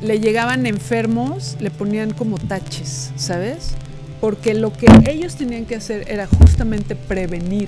le 0.02 0.20
llegaban 0.20 0.66
enfermos 0.66 1.56
le 1.60 1.70
ponían 1.70 2.14
como 2.14 2.40
taches, 2.40 3.12
¿sabes? 3.16 3.76
Porque 4.24 4.54
lo 4.54 4.72
que 4.72 4.88
ellos 5.06 5.36
tenían 5.36 5.66
que 5.66 5.76
hacer 5.76 6.10
era 6.10 6.28
justamente 6.28 6.96
prevenir, 6.96 7.68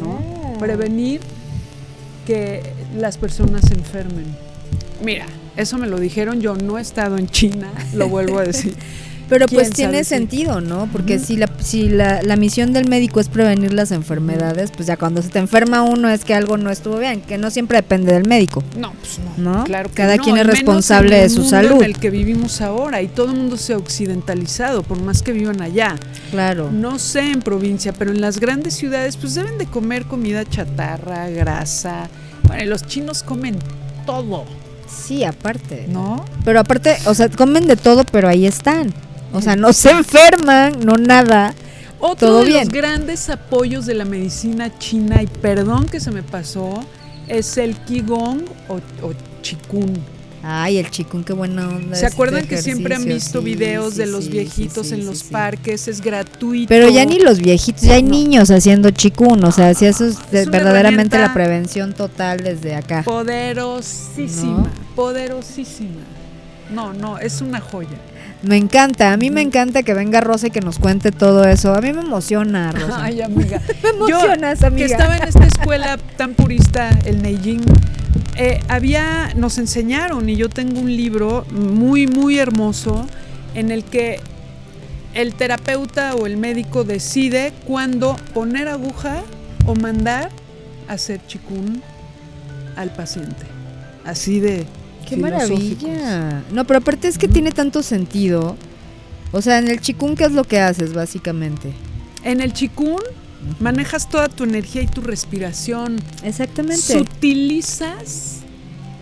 ¿no? 0.00 0.56
Prevenir 0.60 1.20
que 2.24 2.62
las 2.96 3.18
personas 3.18 3.66
se 3.66 3.74
enfermen. 3.74 4.26
Mira, 5.02 5.26
eso 5.56 5.76
me 5.76 5.88
lo 5.88 5.98
dijeron, 5.98 6.40
yo 6.40 6.54
no 6.54 6.78
he 6.78 6.82
estado 6.82 7.18
en 7.18 7.26
China, 7.26 7.72
lo 7.94 8.08
vuelvo 8.08 8.38
a 8.38 8.44
decir. 8.44 8.76
Pero 9.28 9.46
¿Quién 9.46 9.60
pues 9.60 9.72
tiene 9.72 10.04
si- 10.04 10.10
sentido, 10.10 10.60
¿no? 10.60 10.88
Porque 10.90 11.18
si, 11.18 11.36
la, 11.36 11.50
si 11.60 11.88
la, 11.88 12.22
la 12.22 12.36
misión 12.36 12.72
del 12.72 12.86
médico 12.86 13.20
es 13.20 13.28
prevenir 13.28 13.74
las 13.74 13.90
enfermedades, 13.92 14.70
pues 14.70 14.86
ya 14.86 14.96
cuando 14.96 15.20
se 15.20 15.28
te 15.28 15.38
enferma 15.38 15.82
uno 15.82 16.08
es 16.08 16.24
que 16.24 16.32
algo 16.34 16.56
no 16.56 16.70
estuvo 16.70 16.96
bien, 16.98 17.20
que 17.20 17.36
no 17.36 17.50
siempre 17.50 17.76
depende 17.78 18.12
del 18.12 18.24
médico, 18.24 18.62
No, 18.78 18.92
pues 18.94 19.18
no. 19.36 19.58
¿no? 19.58 19.64
Claro 19.64 19.88
que 19.90 19.94
Cada 19.96 20.16
no, 20.16 20.22
quien 20.22 20.36
es 20.38 20.46
responsable 20.46 21.16
en 21.16 21.22
de 21.24 21.28
su 21.28 21.40
mundo 21.40 21.50
salud. 21.50 21.76
En 21.82 21.82
el 21.84 21.98
que 21.98 22.08
vivimos 22.10 22.60
ahora 22.62 23.02
y 23.02 23.08
todo 23.08 23.26
el 23.26 23.32
mundo 23.34 23.56
se 23.58 23.74
ha 23.74 23.76
occidentalizado, 23.76 24.82
por 24.82 25.00
más 25.00 25.22
que 25.22 25.32
vivan 25.32 25.60
allá. 25.60 25.96
Claro. 26.30 26.70
No 26.72 26.98
sé 26.98 27.20
en 27.30 27.42
provincia, 27.42 27.92
pero 27.92 28.10
en 28.12 28.20
las 28.20 28.40
grandes 28.40 28.74
ciudades 28.74 29.16
pues 29.18 29.34
deben 29.34 29.58
de 29.58 29.66
comer 29.66 30.04
comida 30.04 30.44
chatarra, 30.44 31.28
grasa. 31.28 32.08
Bueno, 32.44 32.62
y 32.62 32.66
los 32.66 32.86
chinos 32.86 33.22
comen 33.22 33.56
todo, 34.06 34.44
Sí, 34.88 35.22
aparte. 35.22 35.84
¿no? 35.88 36.24
Pero 36.46 36.60
aparte, 36.60 36.96
o 37.04 37.12
sea, 37.14 37.28
comen 37.28 37.66
de 37.66 37.76
todo, 37.76 38.04
pero 38.04 38.26
ahí 38.26 38.46
están. 38.46 38.94
O 39.32 39.42
sea, 39.42 39.56
no 39.56 39.72
se 39.72 39.90
enferman, 39.90 40.80
no 40.84 40.96
nada. 40.96 41.54
Otro 42.00 42.28
Todo 42.28 42.38
de 42.42 42.48
bien. 42.48 42.64
los 42.66 42.72
grandes 42.72 43.28
apoyos 43.28 43.84
de 43.86 43.94
la 43.94 44.04
medicina 44.04 44.78
china, 44.78 45.22
y 45.22 45.26
perdón 45.26 45.88
que 45.88 46.00
se 46.00 46.10
me 46.10 46.22
pasó, 46.22 46.80
es 47.26 47.58
el 47.58 47.76
Qigong 47.76 48.44
o, 48.68 48.76
o 49.06 49.12
Qigong. 49.42 49.98
Ay, 50.40 50.78
el 50.78 50.88
chikun, 50.88 51.24
qué 51.24 51.32
buena 51.32 51.68
onda. 51.68 51.96
¿Se 51.96 52.06
acuerdan 52.06 52.46
que 52.46 52.62
siempre 52.62 52.94
han 52.94 53.04
visto 53.04 53.40
Sí, 53.40 53.44
videos 53.44 53.94
sí, 53.94 53.98
de 53.98 54.06
los 54.06 54.24
sí, 54.24 54.30
viejitos 54.30 54.92
en 54.92 55.04
los 55.04 55.24
parques? 55.24 55.88
Es 55.88 56.00
gratuito. 56.00 56.68
Pero 56.68 56.88
ya 56.88 57.04
ni 57.04 57.18
los 57.18 57.38
viejitos, 57.38 57.82
ya 57.82 57.94
hay 57.94 58.04
No. 58.04 58.10
niños 58.10 58.48
haciendo 58.52 58.90
chikun, 58.90 59.44
o 59.44 59.50
sea, 59.50 59.74
si 59.74 59.86
eso 59.86 60.06
es, 60.06 60.16
verdaderamente 60.30 61.18
la 61.18 61.34
prevención 61.34 61.92
total 61.92 62.44
desde 62.44 62.76
acá. 62.76 63.02
Poderosísima, 63.02 64.58
¿No? 64.58 64.70
poderosísima. 64.94 66.02
No, 66.72 66.92
no, 66.92 67.18
es 67.18 67.40
una 67.40 67.60
joya. 67.60 67.98
Me 68.42 68.56
encanta, 68.56 69.12
a 69.12 69.16
mí 69.16 69.30
me 69.30 69.40
encanta 69.40 69.82
que 69.82 69.94
venga 69.94 70.20
Rosa 70.20 70.46
y 70.46 70.50
que 70.50 70.60
nos 70.60 70.78
cuente 70.78 71.10
todo 71.10 71.44
eso. 71.44 71.74
A 71.74 71.80
mí 71.80 71.92
me 71.92 72.02
emociona, 72.02 72.70
Rosa. 72.72 73.02
Ay, 73.02 73.20
amiga. 73.20 73.60
me 73.82 73.88
emocionas, 73.90 74.62
amiga. 74.62 74.86
que 74.86 74.92
estaba 74.92 75.16
en 75.16 75.24
esta 75.24 75.44
escuela 75.44 75.98
tan 76.16 76.34
purista, 76.34 76.90
el 77.04 77.22
Neijing, 77.22 77.62
eh, 78.36 78.60
había, 78.68 79.32
nos 79.34 79.58
enseñaron, 79.58 80.28
y 80.28 80.36
yo 80.36 80.48
tengo 80.48 80.80
un 80.80 80.96
libro 80.96 81.44
muy, 81.50 82.06
muy 82.06 82.38
hermoso, 82.38 83.06
en 83.54 83.72
el 83.72 83.82
que 83.82 84.20
el 85.14 85.34
terapeuta 85.34 86.14
o 86.14 86.26
el 86.26 86.36
médico 86.36 86.84
decide 86.84 87.52
cuándo 87.66 88.16
poner 88.34 88.68
aguja 88.68 89.22
o 89.66 89.74
mandar 89.74 90.30
a 90.88 90.92
hacer 90.92 91.20
chikun 91.26 91.82
al 92.76 92.90
paciente. 92.90 93.46
Así 94.04 94.38
de... 94.38 94.64
Qué 95.08 95.16
maravilla. 95.16 96.42
No, 96.52 96.66
pero 96.66 96.78
aparte 96.78 97.08
es 97.08 97.18
que 97.18 97.28
tiene 97.28 97.52
tanto 97.52 97.82
sentido. 97.82 98.56
O 99.32 99.42
sea, 99.42 99.58
en 99.58 99.68
el 99.68 99.80
chikun, 99.80 100.16
¿qué 100.16 100.24
es 100.24 100.32
lo 100.32 100.44
que 100.44 100.60
haces, 100.60 100.94
básicamente? 100.94 101.72
En 102.24 102.40
el 102.40 102.52
chikun 102.52 103.00
manejas 103.60 104.08
toda 104.08 104.28
tu 104.28 104.44
energía 104.44 104.82
y 104.82 104.86
tu 104.86 105.00
respiración. 105.00 106.00
Exactamente. 106.22 106.80
Sutilizas 106.80 108.38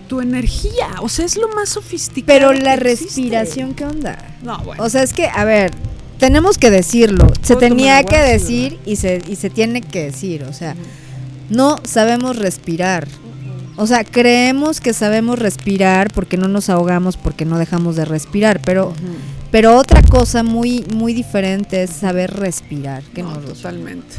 tu 0.09 0.21
energía. 0.21 0.89
O 1.01 1.09
sea, 1.09 1.25
es 1.25 1.37
lo 1.37 1.49
más 1.49 1.71
sofisticado. 1.71 2.39
Pero 2.39 2.53
la 2.53 2.75
que 2.75 2.85
respiración, 2.85 3.75
¿qué 3.75 3.85
onda? 3.85 4.37
No, 4.43 4.59
bueno. 4.61 4.83
O 4.83 4.89
sea, 4.89 5.03
es 5.03 5.13
que, 5.13 5.27
a 5.27 5.45
ver, 5.45 5.73
tenemos 6.19 6.59
que 6.59 6.71
decirlo. 6.71 7.33
Se 7.43 7.57
tenía 7.57 8.05
que 8.05 8.19
decir 8.19 8.79
y 8.85 8.97
se, 8.97 9.23
y 9.29 9.37
se 9.37 9.51
tiene 9.51 9.83
que 9.83 10.05
decir. 10.05 10.45
O 10.45 10.53
sea, 10.53 10.75
no 11.51 11.81
sabemos 11.85 12.37
respirar. 12.37 13.07
O 13.77 13.87
sea, 13.87 14.05
creemos 14.05 14.81
que 14.81 14.93
sabemos 14.93 15.39
respirar 15.39 16.13
porque 16.13 16.37
no 16.37 16.49
nos 16.49 16.71
ahogamos, 16.71 17.17
porque 17.17 17.45
no 17.45 17.59
dejamos 17.59 17.97
de 17.97 18.05
respirar. 18.05 18.61
Pero, 18.65 18.95
pero 19.51 19.77
otra 19.77 20.03
cosa 20.03 20.43
muy, 20.43 20.85
muy 20.95 21.13
diferente 21.13 21.83
es 21.83 21.91
saber 21.91 22.33
respirar. 22.33 23.03
Que 23.15 23.23
No, 23.23 23.39
totalmente. 23.39 24.17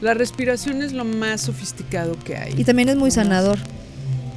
La 0.00 0.14
respiración 0.14 0.82
es 0.82 0.92
lo 0.92 1.04
más 1.04 1.42
sofisticado 1.42 2.16
que 2.24 2.36
hay. 2.36 2.54
Y 2.56 2.64
también 2.64 2.88
es 2.88 2.96
muy 2.96 3.10
sanador. 3.10 3.58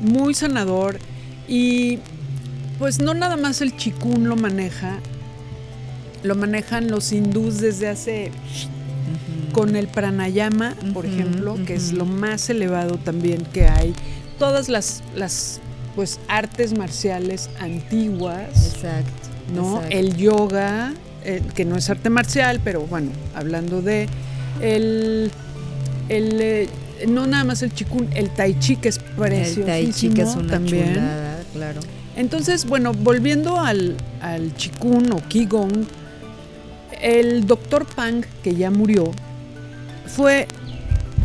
Muy 0.01 0.33
sanador. 0.33 0.99
Y 1.47 1.99
pues 2.79 2.99
no 2.99 3.13
nada 3.13 3.37
más 3.37 3.61
el 3.61 3.77
chikun 3.77 4.27
lo 4.27 4.35
maneja, 4.35 4.99
lo 6.23 6.35
manejan 6.35 6.89
los 6.89 7.11
hindús 7.11 7.59
desde 7.59 7.87
hace 7.87 8.31
con 9.51 9.75
el 9.75 9.87
pranayama, 9.87 10.75
por 10.93 11.05
ejemplo, 11.05 11.57
que 11.65 11.75
es 11.75 11.93
lo 11.93 12.05
más 12.05 12.49
elevado 12.49 12.97
también 12.97 13.45
que 13.53 13.67
hay. 13.67 13.93
Todas 14.41 14.69
las, 14.69 15.03
las 15.15 15.59
pues 15.95 16.19
artes 16.27 16.73
marciales 16.75 17.49
antiguas, 17.59 18.73
Exacto. 18.73 19.29
¿no? 19.53 19.75
exacto. 19.75 19.95
El 19.97 20.17
yoga, 20.17 20.93
eh, 21.23 21.41
que 21.53 21.63
no 21.63 21.77
es 21.77 21.87
arte 21.91 22.09
marcial, 22.09 22.59
pero 22.63 22.81
bueno, 22.81 23.11
hablando 23.35 23.81
de 23.83 24.07
el, 24.61 25.31
el 26.09 26.41
eh, 26.41 26.69
no 27.07 27.27
nada 27.27 27.43
más 27.43 27.61
el 27.61 27.71
chikun, 27.73 28.07
el 28.15 28.29
tai 28.31 28.57
chi 28.57 28.77
que 28.77 28.89
es 28.89 28.97
El 28.97 29.03
preciosísimo 29.15 29.65
tai 29.67 29.91
chi 29.93 30.09
que 30.09 30.21
es 30.23 30.35
una 30.35 30.53
también. 30.53 30.87
chulada, 30.95 31.39
claro. 31.53 31.81
Entonces, 32.15 32.65
bueno, 32.65 32.93
volviendo 32.93 33.59
al, 33.59 33.95
al 34.21 34.55
Chikun 34.55 35.11
o 35.13 35.21
Qigong, 35.29 35.85
el 37.01 37.45
doctor 37.47 37.85
Pang, 37.95 38.23
que 38.43 38.53
ya 38.55 38.69
murió, 38.71 39.11
fue 40.07 40.47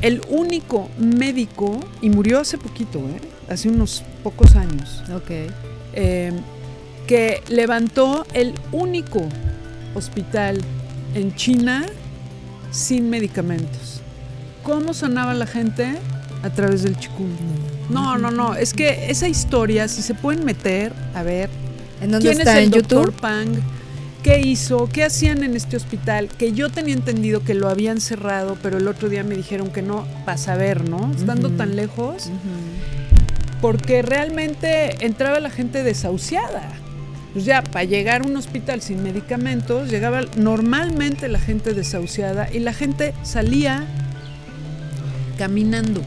el 0.03 0.23
único 0.29 0.89
médico, 0.99 1.81
y 2.01 2.11
murió 2.11 2.41
hace 2.41 2.59
poquito, 2.59 2.99
¿eh? 2.99 3.21
hace 3.49 3.69
unos 3.69 4.03
pocos 4.23 4.57
años, 4.57 5.03
eh, 5.95 6.33
que 7.07 7.43
levantó 7.49 8.27
el 8.35 8.55
único 8.73 9.29
hospital 9.95 10.61
en 11.15 11.35
China 11.35 11.87
sin 12.71 13.09
medicamentos. 13.09 14.01
¿Cómo 14.63 14.93
sanaba 14.95 15.33
la 15.35 15.47
gente? 15.47 15.95
A 16.43 16.51
través 16.51 16.83
del 16.83 16.99
Chikun. 16.99 17.35
No, 17.89 18.19
no, 18.19 18.31
no, 18.31 18.55
es 18.55 18.75
que 18.75 19.11
esa 19.11 19.29
historia, 19.29 19.89
si 19.89 20.03
se 20.03 20.15
pueden 20.15 20.45
meter, 20.45 20.93
a 21.15 21.23
ver, 21.23 21.49
¿En 22.01 22.11
dónde 22.11 22.29
¿Quién 22.29 22.41
está? 22.41 22.53
es 22.53 22.59
el 22.59 22.65
¿En 22.65 22.71
doctor 22.73 23.07
YouTube? 23.07 23.21
Pang? 23.21 23.49
¿Qué 24.27 24.41
hizo? 24.41 24.89
¿Qué 24.93 25.05
hacían 25.05 25.45
en 25.45 25.55
este 25.55 25.77
hospital? 25.77 26.29
Que 26.37 26.51
yo 26.51 26.68
tenía 26.68 26.95
entendido 26.95 27.45
que 27.45 27.55
lo 27.55 27.68
habían 27.68 28.01
cerrado, 28.01 28.59
pero 28.61 28.79
el 28.79 28.89
otro 28.89 29.09
día 29.09 29.22
me 29.22 29.37
dijeron 29.37 29.70
que 29.70 29.83
no, 29.83 30.05
para 30.24 30.37
saber, 30.37 30.89
¿no? 30.89 31.12
Estando 31.16 31.47
Ujú. 31.47 31.57
tan 31.57 31.77
lejos, 31.77 32.27
Ujú. 32.27 33.61
porque 33.61 34.03
realmente 34.03 35.07
entraba 35.07 35.39
la 35.39 35.49
gente 35.49 35.85
desahuciada. 35.85 36.72
Pues 37.35 37.45
ya, 37.45 37.62
para 37.62 37.85
llegar 37.85 38.22
a 38.22 38.24
un 38.24 38.37
hospital 38.37 38.83
sin 38.83 39.01
medicamentos, 39.05 39.89
llegaba 39.89 40.22
normalmente 40.37 41.29
la 41.29 41.39
gente 41.39 41.72
desahuciada 41.72 42.53
y 42.53 42.59
la 42.59 42.72
gente 42.72 43.14
salía 43.22 43.85
caminando. 45.39 46.01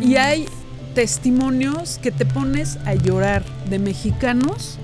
Y 0.00 0.16
hay 0.16 0.46
testimonios 0.96 2.00
que 2.02 2.10
te 2.10 2.26
pones 2.26 2.78
a 2.84 2.94
llorar 2.94 3.44
de 3.68 3.78
mexicanos 3.78 4.80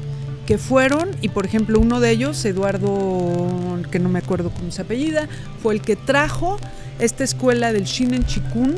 que 0.47 0.59
fueron, 0.59 1.11
y 1.20 1.28
por 1.28 1.44
ejemplo 1.44 1.80
uno 1.80 2.01
de 2.01 2.11
ellos, 2.12 2.44
Eduardo, 2.44 3.80
que 3.90 3.99
no 3.99 4.09
me 4.09 4.20
acuerdo 4.20 4.51
cómo 4.51 4.70
se 4.70 4.82
apellida, 4.82 5.28
fue 5.62 5.74
el 5.74 5.80
que 5.80 5.97
trajo 5.97 6.59
esta 7.01 7.24
escuela 7.24 7.72
del 7.72 7.84
Shinen 7.84 8.24
Chikun 8.24 8.76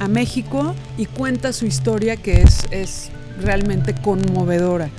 a 0.00 0.08
México 0.08 0.74
y 0.96 1.06
cuenta 1.06 1.52
su 1.52 1.66
historia 1.66 2.16
que 2.16 2.42
es, 2.42 2.66
es 2.70 3.10
realmente 3.40 3.94
conmovedora. 3.94 4.90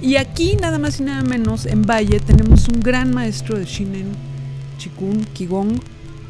Y 0.00 0.14
aquí 0.16 0.56
nada 0.60 0.78
más 0.78 1.00
y 1.00 1.02
nada 1.02 1.22
menos, 1.22 1.66
en 1.66 1.82
Valle, 1.82 2.20
tenemos 2.20 2.68
un 2.68 2.80
gran 2.80 3.12
maestro 3.12 3.58
de 3.58 3.64
Shinen 3.64 4.12
Chikun, 4.78 5.26
Qigong, 5.34 5.80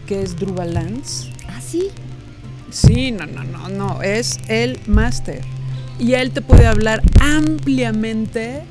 que 0.07 0.23
es 0.23 0.39
Druva 0.39 0.65
Lance. 0.65 1.31
Ah, 1.49 1.61
sí. 1.61 1.91
Sí, 2.71 3.13
no, 3.13 3.27
no, 3.27 3.45
no, 3.45 3.69
no, 3.69 4.03
es 4.03 4.39
el 4.49 4.81
máster. 4.87 5.43
Y 5.99 6.15
él 6.15 6.31
te 6.31 6.41
puede 6.41 6.67
hablar 6.67 7.03
ampliamente 7.21 8.63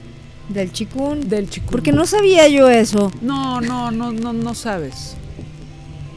Del 0.49 0.71
chikun. 0.71 1.27
del 1.29 1.49
chikun. 1.49 1.69
Porque 1.71 1.91
no 1.91 2.05
sabía 2.05 2.47
yo 2.47 2.69
eso. 2.69 3.11
No, 3.21 3.59
no, 3.61 3.91
no, 3.91 4.11
no, 4.11 4.33
no 4.33 4.55
sabes. 4.55 5.15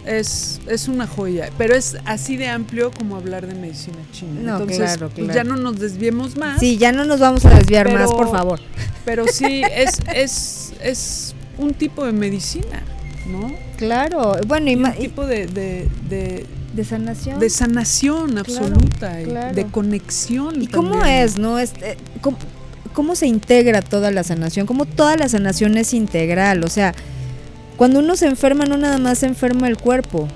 Es, 0.07 0.61
es 0.67 0.89
una 0.89 1.07
joya, 1.07 1.51
pero 1.59 1.75
es 1.75 1.97
así 2.07 2.37
de 2.37 2.49
amplio 2.49 2.91
como 2.91 3.17
hablar 3.17 3.47
de 3.47 3.55
medicina 3.55 3.99
china. 4.13 4.41
No, 4.41 4.53
Entonces, 4.57 4.79
claro, 4.97 5.11
pues 5.15 5.25
claro. 5.27 5.35
ya 5.35 5.45
no 5.45 5.57
nos 5.57 5.79
desviemos 5.79 6.37
más, 6.37 6.59
Sí, 6.59 6.79
ya 6.79 6.91
no 6.91 7.05
nos 7.05 7.21
vamos 7.21 7.45
a 7.45 7.51
desviar 7.59 7.87
Pero- 7.87 7.99
más, 8.01 8.11
por 8.11 8.31
favor. 8.31 8.61
pero 9.05 9.27
sí 9.31 9.63
es, 9.71 10.01
es, 10.15 10.73
es 10.83 11.35
un 11.59 11.75
tipo 11.75 12.05
de 12.07 12.13
medicina, 12.13 12.83
¿no? 13.31 13.53
Claro. 13.77 14.39
Bueno, 14.47 14.71
y, 14.71 14.77
Un 14.77 14.93
tipo 14.95 15.27
de, 15.27 15.47
de, 15.47 15.87
de, 16.09 16.47
de 16.75 16.85
sanación. 16.85 17.39
de 17.39 17.51
sanación 17.51 18.39
absoluta 18.39 19.19
claro. 19.23 19.55
de 19.55 19.67
conexión. 19.67 20.63
¿Y 20.63 20.67
cómo 20.67 21.05
es, 21.05 21.37
no? 21.37 21.59
Este, 21.59 21.99
¿cómo, 22.23 22.39
cómo 22.93 23.15
se 23.15 23.27
integra 23.27 23.83
toda 23.83 24.11
la 24.11 24.25
sanación? 24.25 24.67
¿Cómo 24.67 24.87
toda 24.87 25.17
la 25.17 25.29
sanación 25.29 25.77
es 25.77 25.95
integral? 25.95 26.65
O 26.65 26.69
sea, 26.69 26.95
cuando 27.77 28.01
uno 28.01 28.17
se 28.17 28.27
enferma, 28.27 28.67
no 28.67 28.77
nada 28.77 28.99
más 28.99 29.19
se 29.19 29.27
enferma 29.27 29.69
el 29.69 29.79
cuerpo. 29.79 30.29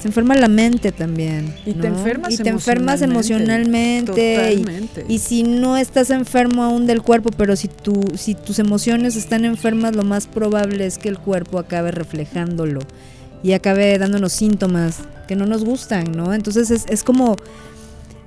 Se 0.00 0.08
enferma 0.08 0.34
la 0.34 0.48
mente 0.48 0.92
también. 0.92 1.54
Y 1.66 1.74
te 1.74 1.86
enfermas 1.86 2.32
Y 2.32 2.38
te 2.38 2.48
enfermas 2.48 3.02
emocionalmente. 3.02 4.54
y-. 4.54 4.64
Y, 5.08 5.18
si 5.18 5.42
no 5.42 5.76
estás 5.76 6.10
enfermo 6.10 6.62
aún 6.62 6.86
del 6.86 7.02
cuerpo, 7.02 7.30
pero 7.30 7.54
si, 7.54 7.68
tu, 7.68 8.12
si 8.16 8.34
tus 8.34 8.58
emociones 8.58 9.16
están 9.16 9.44
enfermas, 9.44 9.94
lo 9.94 10.02
más 10.02 10.26
probable 10.26 10.86
es 10.86 10.96
que 10.96 11.10
el 11.10 11.18
cuerpo 11.18 11.58
acabe 11.58 11.90
reflejándolo 11.90 12.80
y 13.42 13.52
acabe 13.52 13.98
dándonos 13.98 14.32
síntomas 14.32 14.98
que 15.28 15.36
no 15.36 15.44
nos 15.44 15.64
gustan, 15.64 16.12
¿no? 16.12 16.32
Entonces 16.34 16.70
es, 16.70 16.86
es 16.88 17.02
como, 17.02 17.36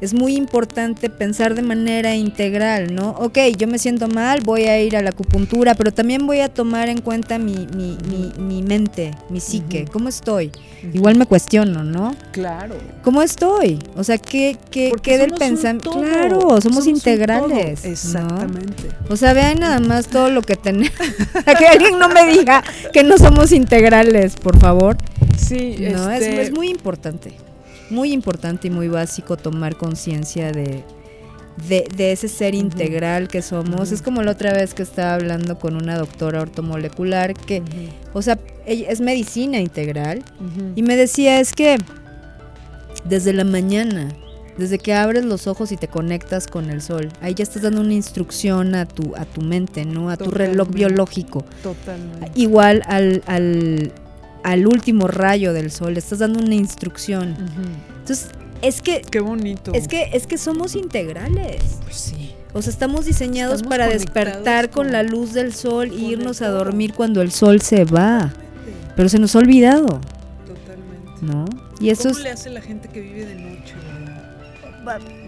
es 0.04 0.14
muy 0.14 0.36
importante 0.36 1.10
pensar 1.10 1.56
de 1.56 1.62
manera 1.62 2.14
integral, 2.14 2.94
¿no? 2.94 3.12
Ok, 3.12 3.38
yo 3.58 3.68
me 3.68 3.80
siento 3.80 4.10
mal, 4.10 4.42
voy 4.42 4.64
a 4.64 4.78
ir 4.82 4.98
a 4.98 5.02
la 5.02 5.12
acupuntura, 5.12 5.76
pero 5.76 5.94
también 5.94 6.28
voy 6.28 6.42
a 6.42 6.50
tomar 6.50 6.90
en 6.90 7.00
cuenta 7.00 7.38
mi, 7.38 7.68
mi, 7.74 7.98
mi, 8.10 8.34
mi 8.38 8.62
mente, 8.64 9.16
mi 9.30 9.40
psique. 9.40 9.86
¿cómo 9.90 10.10
estoy? 10.10 10.52
Igual 10.92 11.16
me 11.16 11.26
cuestiono, 11.26 11.86
¿no? 11.86 12.18
Claro. 12.34 12.76
¿Cómo 13.02 13.22
estoy? 13.22 13.80
O 13.96 14.04
sea, 14.04 14.18
¿qué, 14.18 14.58
qué, 14.70 14.92
qué 15.02 15.18
del 15.18 15.36
pensamiento? 15.36 15.92
Claro, 15.92 16.60
somos, 16.60 16.86
integrales. 16.86 17.86
Exactamente. 17.86 18.90
O 19.08 19.16
sea, 19.16 19.32
vean 19.32 19.60
nada 19.60 19.80
más 19.80 20.08
todo 20.08 20.30
lo 20.30 20.42
que 20.42 20.58
tenemos. 20.58 20.92
que 21.58 21.66
alguien 21.66 21.98
no 21.98 22.10
me 22.10 22.26
diga 22.28 22.62
que 22.92 23.04
no 23.04 23.18
somos 23.18 23.54
integrales, 23.54 24.36
por 24.36 24.60
favor. 24.60 24.98
Sí, 25.38 25.78
No, 25.80 26.12
es- 26.12 26.22
este, 26.22 26.42
es, 26.42 26.52
muy 26.52 26.70
importante. 26.70 27.34
Muy 27.94 28.12
importante 28.12 28.68
y 28.68 28.72
muy 28.72 28.88
básico 28.88 29.38
tomar 29.38 29.78
conciencia 29.78 30.52
de, 30.52 30.84
de, 31.68 31.88
de 31.96 32.12
ese 32.12 32.28
ser 32.28 32.56
integral 32.56 33.28
que 33.28 33.42
somos. 33.42 33.92
Es 33.92 34.02
como 34.02 34.22
la 34.24 34.32
otra 34.32 34.54
vez 34.54 34.74
que 34.74 34.84
estaba 34.84 35.16
hablando 35.16 35.60
con 35.60 35.76
una 35.76 35.98
doctora 35.98 36.42
ortomolecular 36.42 37.34
que, 37.34 37.62
o 38.14 38.22
sea, 38.22 38.40
ella 38.66 38.90
es 38.90 39.02
medicina 39.02 39.60
integral 39.60 40.24
y 40.76 40.84
me 40.84 40.96
decía, 40.96 41.40
es 41.40 41.54
que 41.54 41.78
desde 43.06 43.34
la 43.34 43.44
mañana, 43.44 44.14
desde 44.58 44.78
que 44.80 44.94
abres 44.94 45.26
los 45.26 45.48
ojos 45.48 45.72
y 45.72 45.78
te 45.78 45.88
conectas 45.88 46.48
con 46.48 46.70
el 46.70 46.82
sol, 46.82 47.10
ahí 47.22 47.34
ya 47.34 47.44
estás 47.44 47.64
dando 47.64 47.82
una 47.82 47.94
instrucción 47.94 48.76
a 48.76 48.86
tu, 48.86 49.16
a 49.16 49.26
tu 49.26 49.42
mente, 49.42 49.84
¿no? 49.86 50.10
A 50.10 50.18
tu 50.18 50.32
reloj 50.32 50.70
biológico. 50.70 51.46
Totalmente. 51.62 52.32
Igual 52.36 52.84
al, 52.88 53.24
al, 53.26 53.92
al 54.44 54.68
último 54.68 55.08
rayo 55.08 55.54
del 55.54 55.72
sol, 55.72 55.94
le 55.94 56.00
estás 56.00 56.20
dando 56.20 56.40
una 56.40 56.56
instrucción. 56.56 57.36
Entonces, 58.00 58.30
es 58.62 58.82
que, 58.82 59.02
Qué 59.02 59.20
bonito. 59.20 59.72
es 59.74 59.88
que, 59.88 60.10
es 60.14 60.28
que 60.28 60.38
somos 60.38 60.76
integrales. 60.76 61.62
Pues 61.84 61.96
sí. 61.96 62.34
O 62.54 62.62
sea, 62.62 62.72
estamos 62.72 63.06
diseñados 63.06 63.56
Estamos 63.56 63.72
para 63.78 63.88
despertar 63.88 64.70
con, 64.70 64.84
con- 64.86 64.94
la 64.94 65.02
luz 65.04 65.34
del 65.34 65.54
sol 65.54 65.90
e 65.92 65.96
irnos 65.96 66.42
a 66.42 66.50
dormir 66.50 66.94
cuando 66.94 67.22
el 67.22 67.32
sol 67.32 67.62
se 67.62 67.84
va. 67.84 68.30
Totalmente. 68.30 68.94
Pero 68.96 69.10
se 69.10 69.18
nos 69.20 69.36
ha 69.36 69.40
olvidado, 69.40 70.00
Totalmente. 70.46 71.22
¿no? 71.22 71.46
Y 71.80 71.90
eso 71.90 72.10
¿Cómo 72.10 72.18
es 72.20 72.24
le 72.24 72.30
hace 72.32 72.50
la 72.52 72.62
gente 72.62 72.88
que 72.90 73.02
vive 73.02 73.26
de 73.26 73.36
noche? 73.36 73.74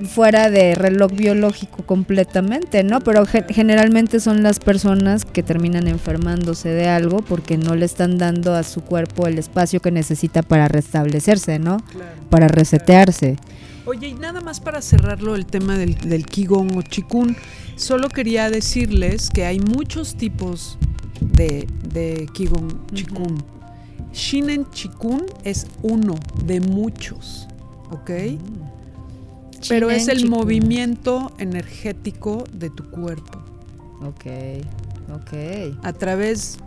Fuera 0.05 0.49
de 0.49 0.75
reloj 0.75 1.11
biológico 1.11 1.83
completamente, 1.85 2.83
¿no? 2.83 3.01
Pero 3.01 3.25
ge- 3.25 3.45
generalmente 3.49 4.19
son 4.19 4.43
las 4.43 4.59
personas 4.59 5.25
que 5.25 5.43
terminan 5.43 5.87
enfermándose 5.87 6.69
de 6.69 6.87
algo 6.89 7.21
porque 7.21 7.57
no 7.57 7.75
le 7.75 7.85
están 7.85 8.17
dando 8.17 8.53
a 8.53 8.63
su 8.63 8.81
cuerpo 8.81 9.27
el 9.27 9.37
espacio 9.37 9.79
que 9.81 9.91
necesita 9.91 10.41
para 10.41 10.67
restablecerse, 10.67 11.59
¿no? 11.59 11.77
Claro. 11.91 12.11
Para 12.29 12.47
resetearse. 12.47 13.37
Oye, 13.85 14.07
y 14.07 14.13
nada 14.15 14.41
más 14.41 14.59
para 14.59 14.81
cerrarlo 14.81 15.35
el 15.35 15.45
tema 15.45 15.77
del, 15.77 15.95
del 15.95 16.25
Qigong 16.25 16.75
o 16.77 16.81
Chikun, 16.81 17.35
solo 17.75 18.09
quería 18.09 18.49
decirles 18.49 19.29
que 19.29 19.45
hay 19.45 19.59
muchos 19.59 20.15
tipos 20.15 20.77
de, 21.21 21.67
de 21.93 22.27
Qigong 22.33 22.87
Chikun. 22.93 23.43
Shinen 24.11 24.65
Chikun 24.71 25.25
es 25.43 25.67
uno 25.83 26.15
de 26.45 26.61
muchos, 26.61 27.47
¿ok? 27.91 28.09
Pero 29.69 29.89
es 29.89 30.07
el 30.07 30.27
movimiento 30.27 31.31
energético 31.37 32.43
de 32.53 32.69
tu 32.69 32.83
cuerpo 32.89 33.39
Ok, 34.01 34.25
ok. 35.13 35.77
a 35.83 35.93
través 35.93 36.57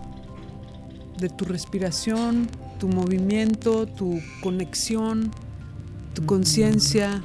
de 1.18 1.28
tu 1.28 1.44
respiración, 1.44 2.48
tu 2.78 2.88
movimiento, 2.88 3.86
tu 3.86 4.20
conexión, 4.42 5.30
tu 6.14 6.24
conciencia 6.26 7.22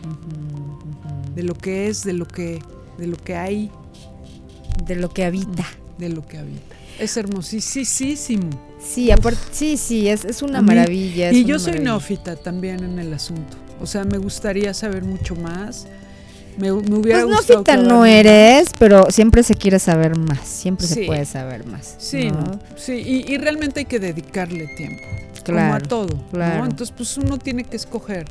de 1.35 1.43
lo 1.43 1.55
que 1.55 1.87
es, 1.87 2.03
de 2.03 2.13
lo 2.13 2.27
que, 2.27 2.59
de 2.97 3.07
lo 3.07 3.17
que 3.17 3.35
hay, 3.35 3.71
De 4.85 4.95
lo 4.95 5.09
que 5.09 5.25
habita. 5.25 5.65
de 5.97 6.09
lo 6.09 6.25
que 6.27 6.37
habita. 6.39 6.75
Es 6.99 7.17
hermosísimo. 7.17 8.49
Sí, 8.79 9.09
aparte, 9.11 9.39
sí, 9.51 9.77
sí, 9.77 10.07
es, 10.09 10.25
es 10.25 10.41
una 10.41 10.61
maravilla. 10.61 11.29
es 11.29 11.37
Y 11.37 11.39
una 11.43 11.47
yo 11.49 11.59
soy 11.59 11.67
maravilla. 11.73 11.91
neófita 11.91 12.35
también 12.35 12.83
en 12.83 12.99
el 12.99 13.13
asunto. 13.13 13.57
O 13.83 13.85
sea, 13.85 14.05
me 14.05 14.17
gustaría 14.17 14.73
saber 14.73 15.03
mucho 15.03 15.35
más. 15.35 15.85
Me, 16.57 16.71
me 16.71 16.95
hubiera 16.95 17.23
Pues 17.23 17.35
gustado 17.35 17.63
neófita 17.63 17.77
no 17.77 18.05
eres, 18.05 18.73
pero 18.79 19.11
siempre 19.11 19.43
se 19.43 19.57
quiere 19.57 19.77
saber 19.77 20.15
más, 20.15 20.47
siempre 20.47 20.87
se 20.87 21.05
puede 21.05 21.25
saber 21.25 21.65
más. 21.65 21.95
Sí, 21.97 22.29
¿no? 22.29 22.39
¿no? 22.39 22.59
sí, 22.77 22.93
y, 22.93 23.33
y 23.33 23.37
realmente 23.37 23.81
hay 23.81 23.85
que 23.85 23.99
dedicarle 23.99 24.67
tiempo. 24.77 25.03
como 25.45 25.57
Claro, 25.57 25.73
a 25.73 25.79
todo. 25.81 26.15
¿no? 26.15 26.29
claro. 26.31 26.65
Entonces, 26.65 26.93
pues 26.95 27.17
uno 27.17 27.37
tiene 27.37 27.65
que 27.65 27.75
escoger. 27.75 28.27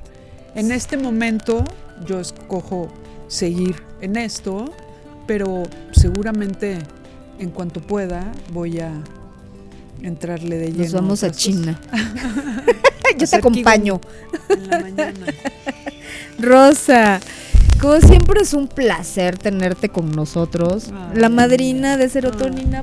En 0.55 0.73
este 0.73 0.97
momento, 0.97 1.65
yo 2.07 2.19
escojo 2.19 2.91
seguir 3.29 3.83
en 4.01 4.17
esto, 4.17 4.73
pero 5.27 5.65
seguramente 5.91 6.79
en 7.39 7.51
cuanto 7.51 7.81
pueda 7.81 8.33
voy 8.53 8.81
a 8.81 8.93
entrarle 10.03 10.57
de 10.59 10.67
lleno. 10.73 10.85
Nos 10.85 10.93
vamos 10.93 11.23
a 11.25 11.31
China. 11.31 11.79
Yo 13.19 13.27
te 13.27 13.37
acompaño. 13.37 14.01
En 14.49 14.69
la 14.69 14.79
mañana. 14.81 15.27
Rosa, 16.39 17.21
como 17.81 18.01
siempre 18.01 18.41
es 18.43 18.53
un 18.55 18.69
placer 18.69 19.39
tenerte 19.39 19.89
con 19.89 20.11
nosotros. 20.13 20.89
Ay. 20.93 21.19
la 21.21 21.29
madrina 21.29 21.97
de 21.97 22.09
serotonina. 22.09 22.83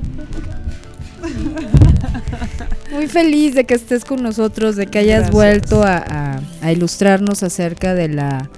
Muy 2.92 3.06
feliz 3.06 3.54
de 3.54 3.64
que 3.64 3.74
estés 3.74 4.04
con 4.04 4.22
nosotros, 4.22 4.76
de 4.76 4.86
que 4.86 4.98
hayas 4.98 5.30
Gracias. 5.30 5.32
vuelto 5.34 5.82
a, 5.84 5.96
a- 5.98 6.40
a 6.62 6.72
ilustrarnos 6.72 7.42
acerca 7.42 7.94
de 7.94 8.08
la, 8.08 8.50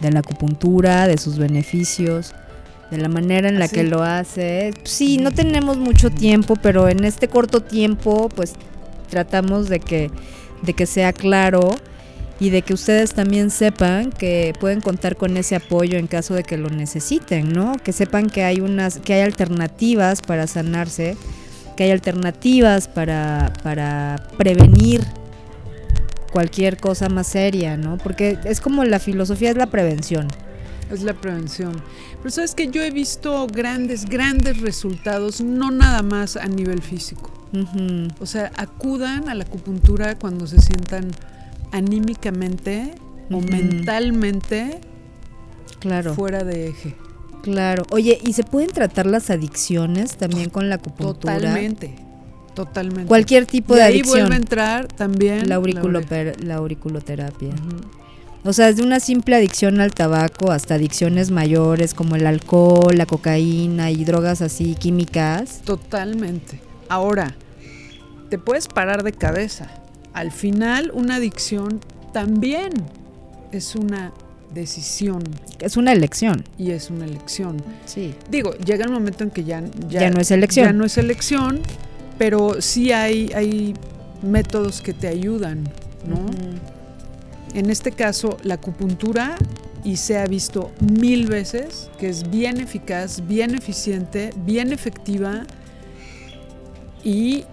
de 0.00 0.10
la 0.12 0.20
acupuntura, 0.20 1.06
de 1.06 1.16
sus 1.18 1.38
beneficios, 1.38 2.34
de 2.90 2.98
la 2.98 3.08
manera 3.08 3.48
en 3.48 3.58
la 3.58 3.68
Sí. 3.68 3.76
que 3.76 3.82
lo 3.84 4.02
hace. 4.02 4.72
Sí, 4.84 5.18
no 5.18 5.30
tenemos 5.30 5.76
mucho 5.78 6.10
tiempo, 6.10 6.56
pero 6.60 6.88
en 6.88 7.04
este 7.04 7.28
corto 7.28 7.60
tiempo, 7.62 8.28
pues 8.34 8.54
tratamos 9.10 9.68
de 9.68 9.80
que, 9.80 10.10
de 10.62 10.72
que 10.74 10.86
sea 10.86 11.12
claro 11.12 11.76
y 12.40 12.50
de 12.50 12.62
que 12.62 12.72
ustedes 12.72 13.14
también 13.14 13.50
sepan 13.50 14.12
que 14.12 14.54
pueden 14.60 14.80
contar 14.80 15.16
con 15.16 15.36
ese 15.36 15.56
apoyo 15.56 15.98
en 15.98 16.06
caso 16.06 16.34
de 16.34 16.44
que 16.44 16.56
lo 16.56 16.70
necesiten, 16.70 17.52
¿no? 17.52 17.76
Que 17.82 17.92
sepan 17.92 18.30
que 18.30 18.44
hay 18.44 18.60
unas, 18.60 18.98
que 18.98 19.14
hay 19.14 19.22
alternativas 19.22 20.22
para 20.22 20.46
sanarse, 20.46 21.16
que 21.76 21.84
hay 21.84 21.90
alternativas 21.90 22.88
para, 22.88 23.52
para 23.62 24.28
prevenir 24.36 25.02
cualquier 26.32 26.76
cosa 26.76 27.08
más 27.08 27.26
seria, 27.26 27.76
¿no? 27.76 27.98
Porque 27.98 28.38
es 28.44 28.60
como 28.60 28.84
la 28.84 28.98
filosofía 28.98 29.50
es 29.50 29.56
la 29.56 29.66
prevención. 29.66 30.28
Es 30.90 31.02
la 31.02 31.12
prevención. 31.14 31.82
Pero 32.18 32.30
sabes 32.30 32.54
que 32.54 32.68
yo 32.68 32.82
he 32.82 32.90
visto 32.90 33.46
grandes, 33.46 34.06
grandes 34.06 34.60
resultados, 34.60 35.40
no 35.40 35.70
nada 35.70 36.02
más 36.02 36.36
a 36.36 36.46
nivel 36.46 36.80
físico. 36.82 37.30
O 38.20 38.26
sea, 38.26 38.52
acudan 38.56 39.28
a 39.28 39.34
la 39.34 39.44
acupuntura 39.44 40.18
cuando 40.18 40.46
se 40.46 40.60
sientan 40.60 41.10
anímicamente 41.72 42.94
o 43.30 43.40
mentalmente 43.40 44.80
Claro, 45.80 46.14
fuera 46.14 46.44
de 46.44 46.68
eje. 46.68 46.94
claro. 47.42 47.86
Oye, 47.90 48.18
¿y 48.22 48.32
se 48.32 48.42
pueden 48.44 48.70
tratar 48.70 49.06
las 49.06 49.30
adicciones 49.30 50.16
también 50.16 50.50
con 50.50 50.68
la 50.68 50.76
acupuntura? 50.76 51.36
Totalmente. 51.38 51.94
Totalmente. 52.54 53.06
Cualquier 53.06 53.46
tipo 53.46 53.74
de 53.76 53.82
ahí 53.82 53.94
adicción. 54.00 54.18
vuelve 54.20 54.34
a 54.34 54.38
entrar 54.38 54.88
también 54.88 55.48
La, 55.48 55.54
auriculoterapia. 55.54 57.48
Ujú. 57.50 57.80
O 58.48 58.54
sea, 58.54 58.68
desde 58.68 58.82
una 58.82 58.98
simple 58.98 59.36
adicción 59.36 59.78
al 59.78 59.92
tabaco 59.92 60.52
hasta 60.52 60.76
adicciones 60.76 61.30
mayores 61.30 61.92
como 61.92 62.16
el 62.16 62.26
alcohol, 62.26 62.96
la 62.96 63.04
cocaína 63.04 63.90
y 63.90 64.06
drogas 64.06 64.40
así 64.40 64.74
químicas. 64.74 65.60
Totalmente. 65.66 66.58
Ahora, 66.88 67.36
te 68.30 68.38
puedes 68.38 68.66
parar 68.66 69.02
de 69.02 69.12
cabeza. 69.12 69.66
Al 70.14 70.32
final, 70.32 70.90
una 70.94 71.16
adicción 71.16 71.80
también 72.14 72.70
es 73.52 73.74
una 73.74 74.14
decisión 74.54 75.22
Es 75.60 75.76
una 75.76 75.92
elección. 75.92 76.42
y 76.56 76.70
es 76.70 76.88
una 76.88 77.04
elección. 77.04 77.62
Sí. 77.84 78.14
Digo, 78.30 78.54
llega 78.54 78.82
el 78.82 78.90
momento 78.90 79.24
en 79.24 79.30
que 79.30 79.44
ya, 79.44 79.62
Ya 79.90 80.08
no 80.08 80.20
es 80.20 80.30
elección. 80.30 80.64
Ya 80.68 80.72
no 80.72 80.86
es 80.86 80.96
elección, 80.96 81.60
pero 82.16 82.62
sí 82.62 82.92
hay, 82.92 83.30
hay 83.34 83.74
métodos 84.22 84.80
que 84.80 84.94
te 84.94 85.06
ayudan, 85.06 85.64
¿no? 86.06 86.24
En 87.54 87.70
este 87.70 87.92
caso, 87.92 88.36
la 88.42 88.54
acupuntura, 88.54 89.36
y 89.84 89.96
se 89.96 90.18
ha 90.18 90.26
visto 90.26 90.72
mil 90.80 91.26
veces, 91.26 91.90
que 91.98 92.08
es 92.08 92.28
bien 92.30 92.60
eficaz, 92.60 93.26
bien 93.26 93.54
eficiente, 93.54 94.32
bien 94.36 94.72
efectiva, 94.72 95.44
y 97.04 97.44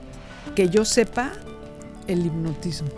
que 0.56 0.70
yo 0.70 0.86
sepa, 0.86 1.32
el 2.08 2.26
hipnotismo. 2.26 2.90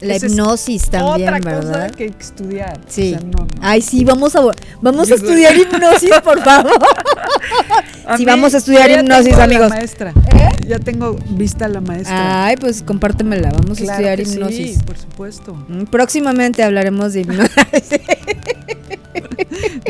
La 0.00 0.14
Esa 0.14 0.26
hipnosis 0.26 0.90
también, 0.90 1.28
Otra 1.28 1.40
¿verdad? 1.40 1.86
cosa 1.86 1.96
que 1.96 2.04
estudiar. 2.06 2.80
Sí. 2.86 3.14
O 3.14 3.18
sea, 3.18 3.26
no, 3.26 3.38
no. 3.38 3.48
Ay, 3.62 3.80
sí, 3.80 4.04
vamos 4.04 4.36
a 4.36 4.42
vamos 4.82 5.10
a 5.10 5.14
estudiar 5.14 5.56
hipnosis, 5.56 6.20
por 6.22 6.42
favor. 6.42 6.72
A 8.06 8.18
mí, 8.18 8.24
vamos 8.24 8.54
a 8.54 8.58
estudiar 8.58 8.90
hipnosis, 8.90 9.36
la 9.36 9.44
amigos. 9.44 9.72
¿Eh? 9.72 10.66
Ya 10.68 10.78
tengo 10.78 11.16
vista 11.30 11.64
a 11.64 11.68
la 11.68 11.80
maestra. 11.80 12.44
Ay, 12.46 12.56
pues 12.56 12.82
compártemela, 12.82 13.52
vamos 13.52 13.80
a 13.80 13.84
estudiar 13.84 14.20
hipnosis. 14.20 14.76
Sí, 14.78 14.82
por 14.84 14.96
supuesto. 14.96 15.54
Mm, 15.68 15.84
Próximamente 15.84 16.62
hablaremos 16.62 17.12
de 17.12 17.20
hipnosis. 17.22 17.54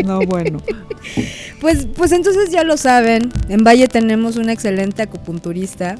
No, 0.05 0.21
bueno. 0.21 0.61
Pues, 1.61 1.87
pues 1.97 2.13
entonces 2.13 2.51
ya 2.51 2.63
lo 2.63 2.77
saben, 2.77 3.33
en 3.49 3.65
Valle 3.65 3.89
tenemos 3.89 4.37
una 4.37 4.53
excelente 4.53 5.03
acupunturista 5.03 5.97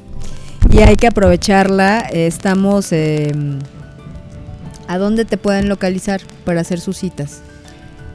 y 0.69 0.79
hay 0.79 0.95
que 0.95 1.07
aprovecharla. 1.07 2.07
Eh, 2.11 2.27
Estamos... 2.27 2.91
eh, 2.91 3.33
¿A 4.87 4.97
dónde 4.97 5.25
te 5.25 5.37
pueden 5.37 5.67
localizar 5.67 6.21
para 6.45 6.61
hacer 6.61 6.79
sus 6.79 6.97
citas? 6.97 7.41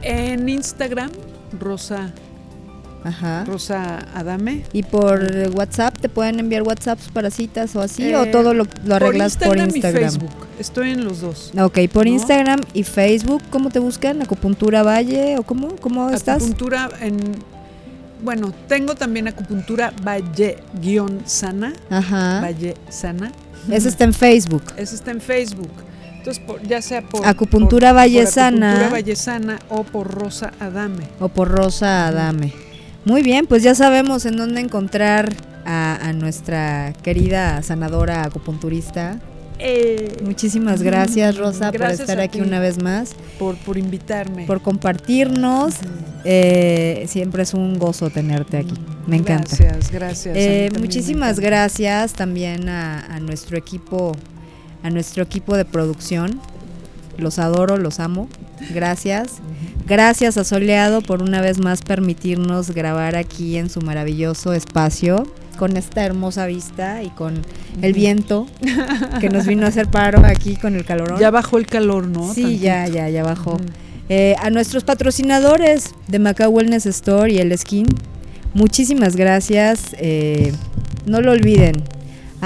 En 0.01 0.49
Instagram, 0.49 1.11
Rosa, 1.59 2.11
Ajá. 3.03 3.43
Rosa 3.45 4.05
Adame. 4.15 4.63
¿Y 4.73 4.83
por 4.83 5.21
WhatsApp 5.53 5.97
te 5.99 6.09
pueden 6.09 6.39
enviar 6.39 6.61
WhatsApps 6.63 7.09
para 7.09 7.29
citas 7.31 7.75
o 7.75 7.81
así? 7.81 8.13
¿O 8.13 8.23
Eh, 8.23 8.31
todo 8.31 8.53
lo, 8.53 8.65
lo 8.85 8.95
arreglas 8.95 9.35
por 9.37 9.57
Instagram, 9.57 9.69
Instagram? 9.75 10.01
y 10.01 10.05
Facebook. 10.09 10.47
Estoy 10.59 10.91
en 10.91 11.03
los 11.03 11.21
dos. 11.21 11.51
Ok, 11.59 11.79
por 11.91 12.05
¿No? 12.05 12.11
Instagram 12.13 12.61
y 12.73 12.83
Facebook, 12.83 13.41
¿cómo 13.49 13.69
te 13.71 13.79
buscan? 13.79 14.21
¿Acupuntura 14.21 14.83
Valle 14.83 15.37
o 15.37 15.43
cómo? 15.43 15.75
¿Cómo 15.77 16.09
estás? 16.11 16.37
Acupuntura 16.37 16.89
en. 17.01 17.17
Bueno, 18.23 18.53
tengo 18.69 18.95
también 18.95 19.27
acupuntura 19.27 19.91
Valle-Sana. 20.01 21.73
Ajá. 21.89 22.41
Valle 22.41 22.75
Sana. 22.89 23.31
Ese 23.69 23.89
está 23.89 24.03
en 24.05 24.13
Facebook. 24.13 24.63
Ese 24.77 24.95
está 24.95 25.11
en 25.11 25.21
Facebook. 25.21 25.69
Entonces, 26.17 26.41
por- 26.45 26.61
ya 26.65 26.81
sea 26.81 27.01
por. 27.01 27.25
Acupuntura 27.27 27.89
por- 27.89 27.97
Valle 27.97 28.23
por 28.23 28.31
Sana. 28.31 28.69
Acupuntura 28.71 29.01
Vallesana 29.01 29.59
o 29.69 29.83
por 29.83 30.07
Rosa 30.07 30.51
Adame. 30.59 31.03
O 31.19 31.27
por 31.29 31.49
Rosa 31.49 32.07
Adame. 32.07 32.53
Muy 33.05 33.21
bien, 33.21 33.45
pues 33.47 33.63
ya 33.63 33.75
sabemos 33.75 34.25
en 34.25 34.37
dónde 34.37 34.61
encontrar 34.61 35.33
a, 35.65 35.95
a 36.07 36.13
nuestra 36.13 36.93
querida 37.03 37.61
sanadora 37.61 38.23
acupunturista. 38.23 39.19
Eh, 39.59 40.17
Muchísimas 40.23 40.81
gracias, 40.81 41.37
Rosa, 41.37 41.71
por 41.71 41.91
estar 41.91 42.19
aquí 42.19 42.41
una 42.41 42.59
vez 42.59 42.77
más, 42.79 43.11
por, 43.39 43.55
por 43.57 43.77
invitarme. 43.77 44.45
por 44.45 44.61
compartirnos. 44.61 45.75
Eh, 46.25 47.05
siempre 47.07 47.43
es 47.43 47.53
un 47.53 47.77
gozo 47.77 48.09
tenerte 48.09 48.57
aquí. 48.57 48.73
Me 49.05 49.17
encanta. 49.17 49.55
Gracias, 49.57 49.91
gracias. 49.91 50.35
Eh, 50.37 50.71
muchísimas 50.79 51.39
gracias 51.39 52.13
también 52.13 52.67
a, 52.69 53.05
a 53.05 53.19
nuestro 53.19 53.57
equipo, 53.57 54.15
a 54.81 54.89
nuestro 54.89 55.23
equipo 55.23 55.55
de 55.55 55.65
producción. 55.65 56.39
Los 57.17 57.37
adoro, 57.39 57.77
los 57.77 57.99
amo. 57.99 58.27
Gracias. 58.73 59.41
Gracias 59.85 60.37
a 60.37 60.43
Soleado 60.43 61.01
por 61.01 61.21
una 61.21 61.41
vez 61.41 61.59
más 61.59 61.81
permitirnos 61.81 62.71
grabar 62.71 63.15
aquí 63.15 63.57
en 63.57 63.69
su 63.69 63.81
maravilloso 63.81 64.53
espacio 64.53 65.25
con 65.57 65.77
esta 65.77 66.03
hermosa 66.03 66.45
vista 66.45 67.03
y 67.03 67.09
con 67.09 67.41
el 67.81 67.93
viento 67.93 68.47
que 69.19 69.29
nos 69.29 69.45
vino 69.45 69.65
a 69.65 69.69
hacer 69.69 69.87
paro 69.87 70.25
aquí 70.25 70.55
con 70.55 70.75
el 70.75 70.85
calorón. 70.85 71.19
Ya 71.19 71.31
bajó 71.31 71.57
el 71.57 71.67
calor, 71.67 72.07
¿no? 72.07 72.33
sí, 72.33 72.59
ya, 72.59 72.83
Tantito. 72.83 72.97
ya, 72.97 73.09
ya 73.09 73.23
bajó. 73.23 73.59
Eh, 74.09 74.35
a 74.39 74.49
nuestros 74.49 74.83
patrocinadores 74.83 75.95
de 76.07 76.19
Macao 76.19 76.49
Wellness 76.49 76.85
Store 76.85 77.31
y 77.31 77.39
el 77.39 77.57
Skin, 77.57 77.87
muchísimas 78.53 79.15
gracias. 79.15 79.95
Eh, 79.99 80.53
no 81.05 81.21
lo 81.21 81.31
olviden, 81.31 81.83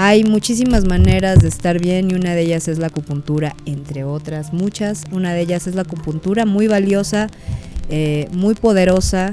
hay 0.00 0.22
muchísimas 0.22 0.84
maneras 0.84 1.42
de 1.42 1.48
estar 1.48 1.80
bien 1.80 2.08
y 2.08 2.14
una 2.14 2.32
de 2.36 2.42
ellas 2.42 2.68
es 2.68 2.78
la 2.78 2.86
acupuntura, 2.86 3.56
entre 3.66 4.04
otras 4.04 4.52
muchas. 4.52 5.08
Una 5.10 5.34
de 5.34 5.40
ellas 5.40 5.66
es 5.66 5.74
la 5.74 5.82
acupuntura, 5.82 6.46
muy 6.46 6.68
valiosa, 6.68 7.26
eh, 7.90 8.28
muy 8.30 8.54
poderosa 8.54 9.32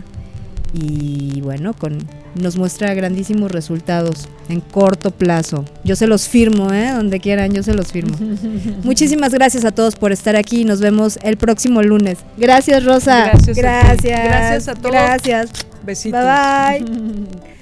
y 0.74 1.40
bueno, 1.42 1.76
con, 1.76 2.00
nos 2.34 2.58
muestra 2.58 2.96
grandísimos 2.96 3.52
resultados 3.52 4.28
en 4.50 4.60
corto 4.60 5.12
plazo. 5.12 5.66
Yo 5.84 5.96
se 5.96 6.08
los 6.08 6.28
firmo, 6.28 6.74
¿eh? 6.74 6.94
donde 6.94 7.20
quieran, 7.20 7.54
yo 7.54 7.62
se 7.62 7.76
los 7.76 7.92
firmo. 7.92 8.18
Muchísimas 8.84 9.36
gracias 9.36 9.66
a 9.66 9.72
todos 9.72 9.96
por 9.96 10.12
estar 10.12 10.36
aquí 10.36 10.66
nos 10.66 10.82
vemos 10.82 11.20
el 11.22 11.38
próximo 11.38 11.84
lunes. 11.84 12.18
Gracias, 12.38 12.84
Rosa. 12.84 13.34
Gracias. 13.34 13.56
Gracias. 13.56 14.20
A 14.20 14.24
gracias 14.24 14.68
a 14.68 14.74
todos. 14.74 14.92
Gracias. 14.92 15.52
Besitos. 15.86 16.20
Bye 16.20 16.82
bye. 16.82 17.46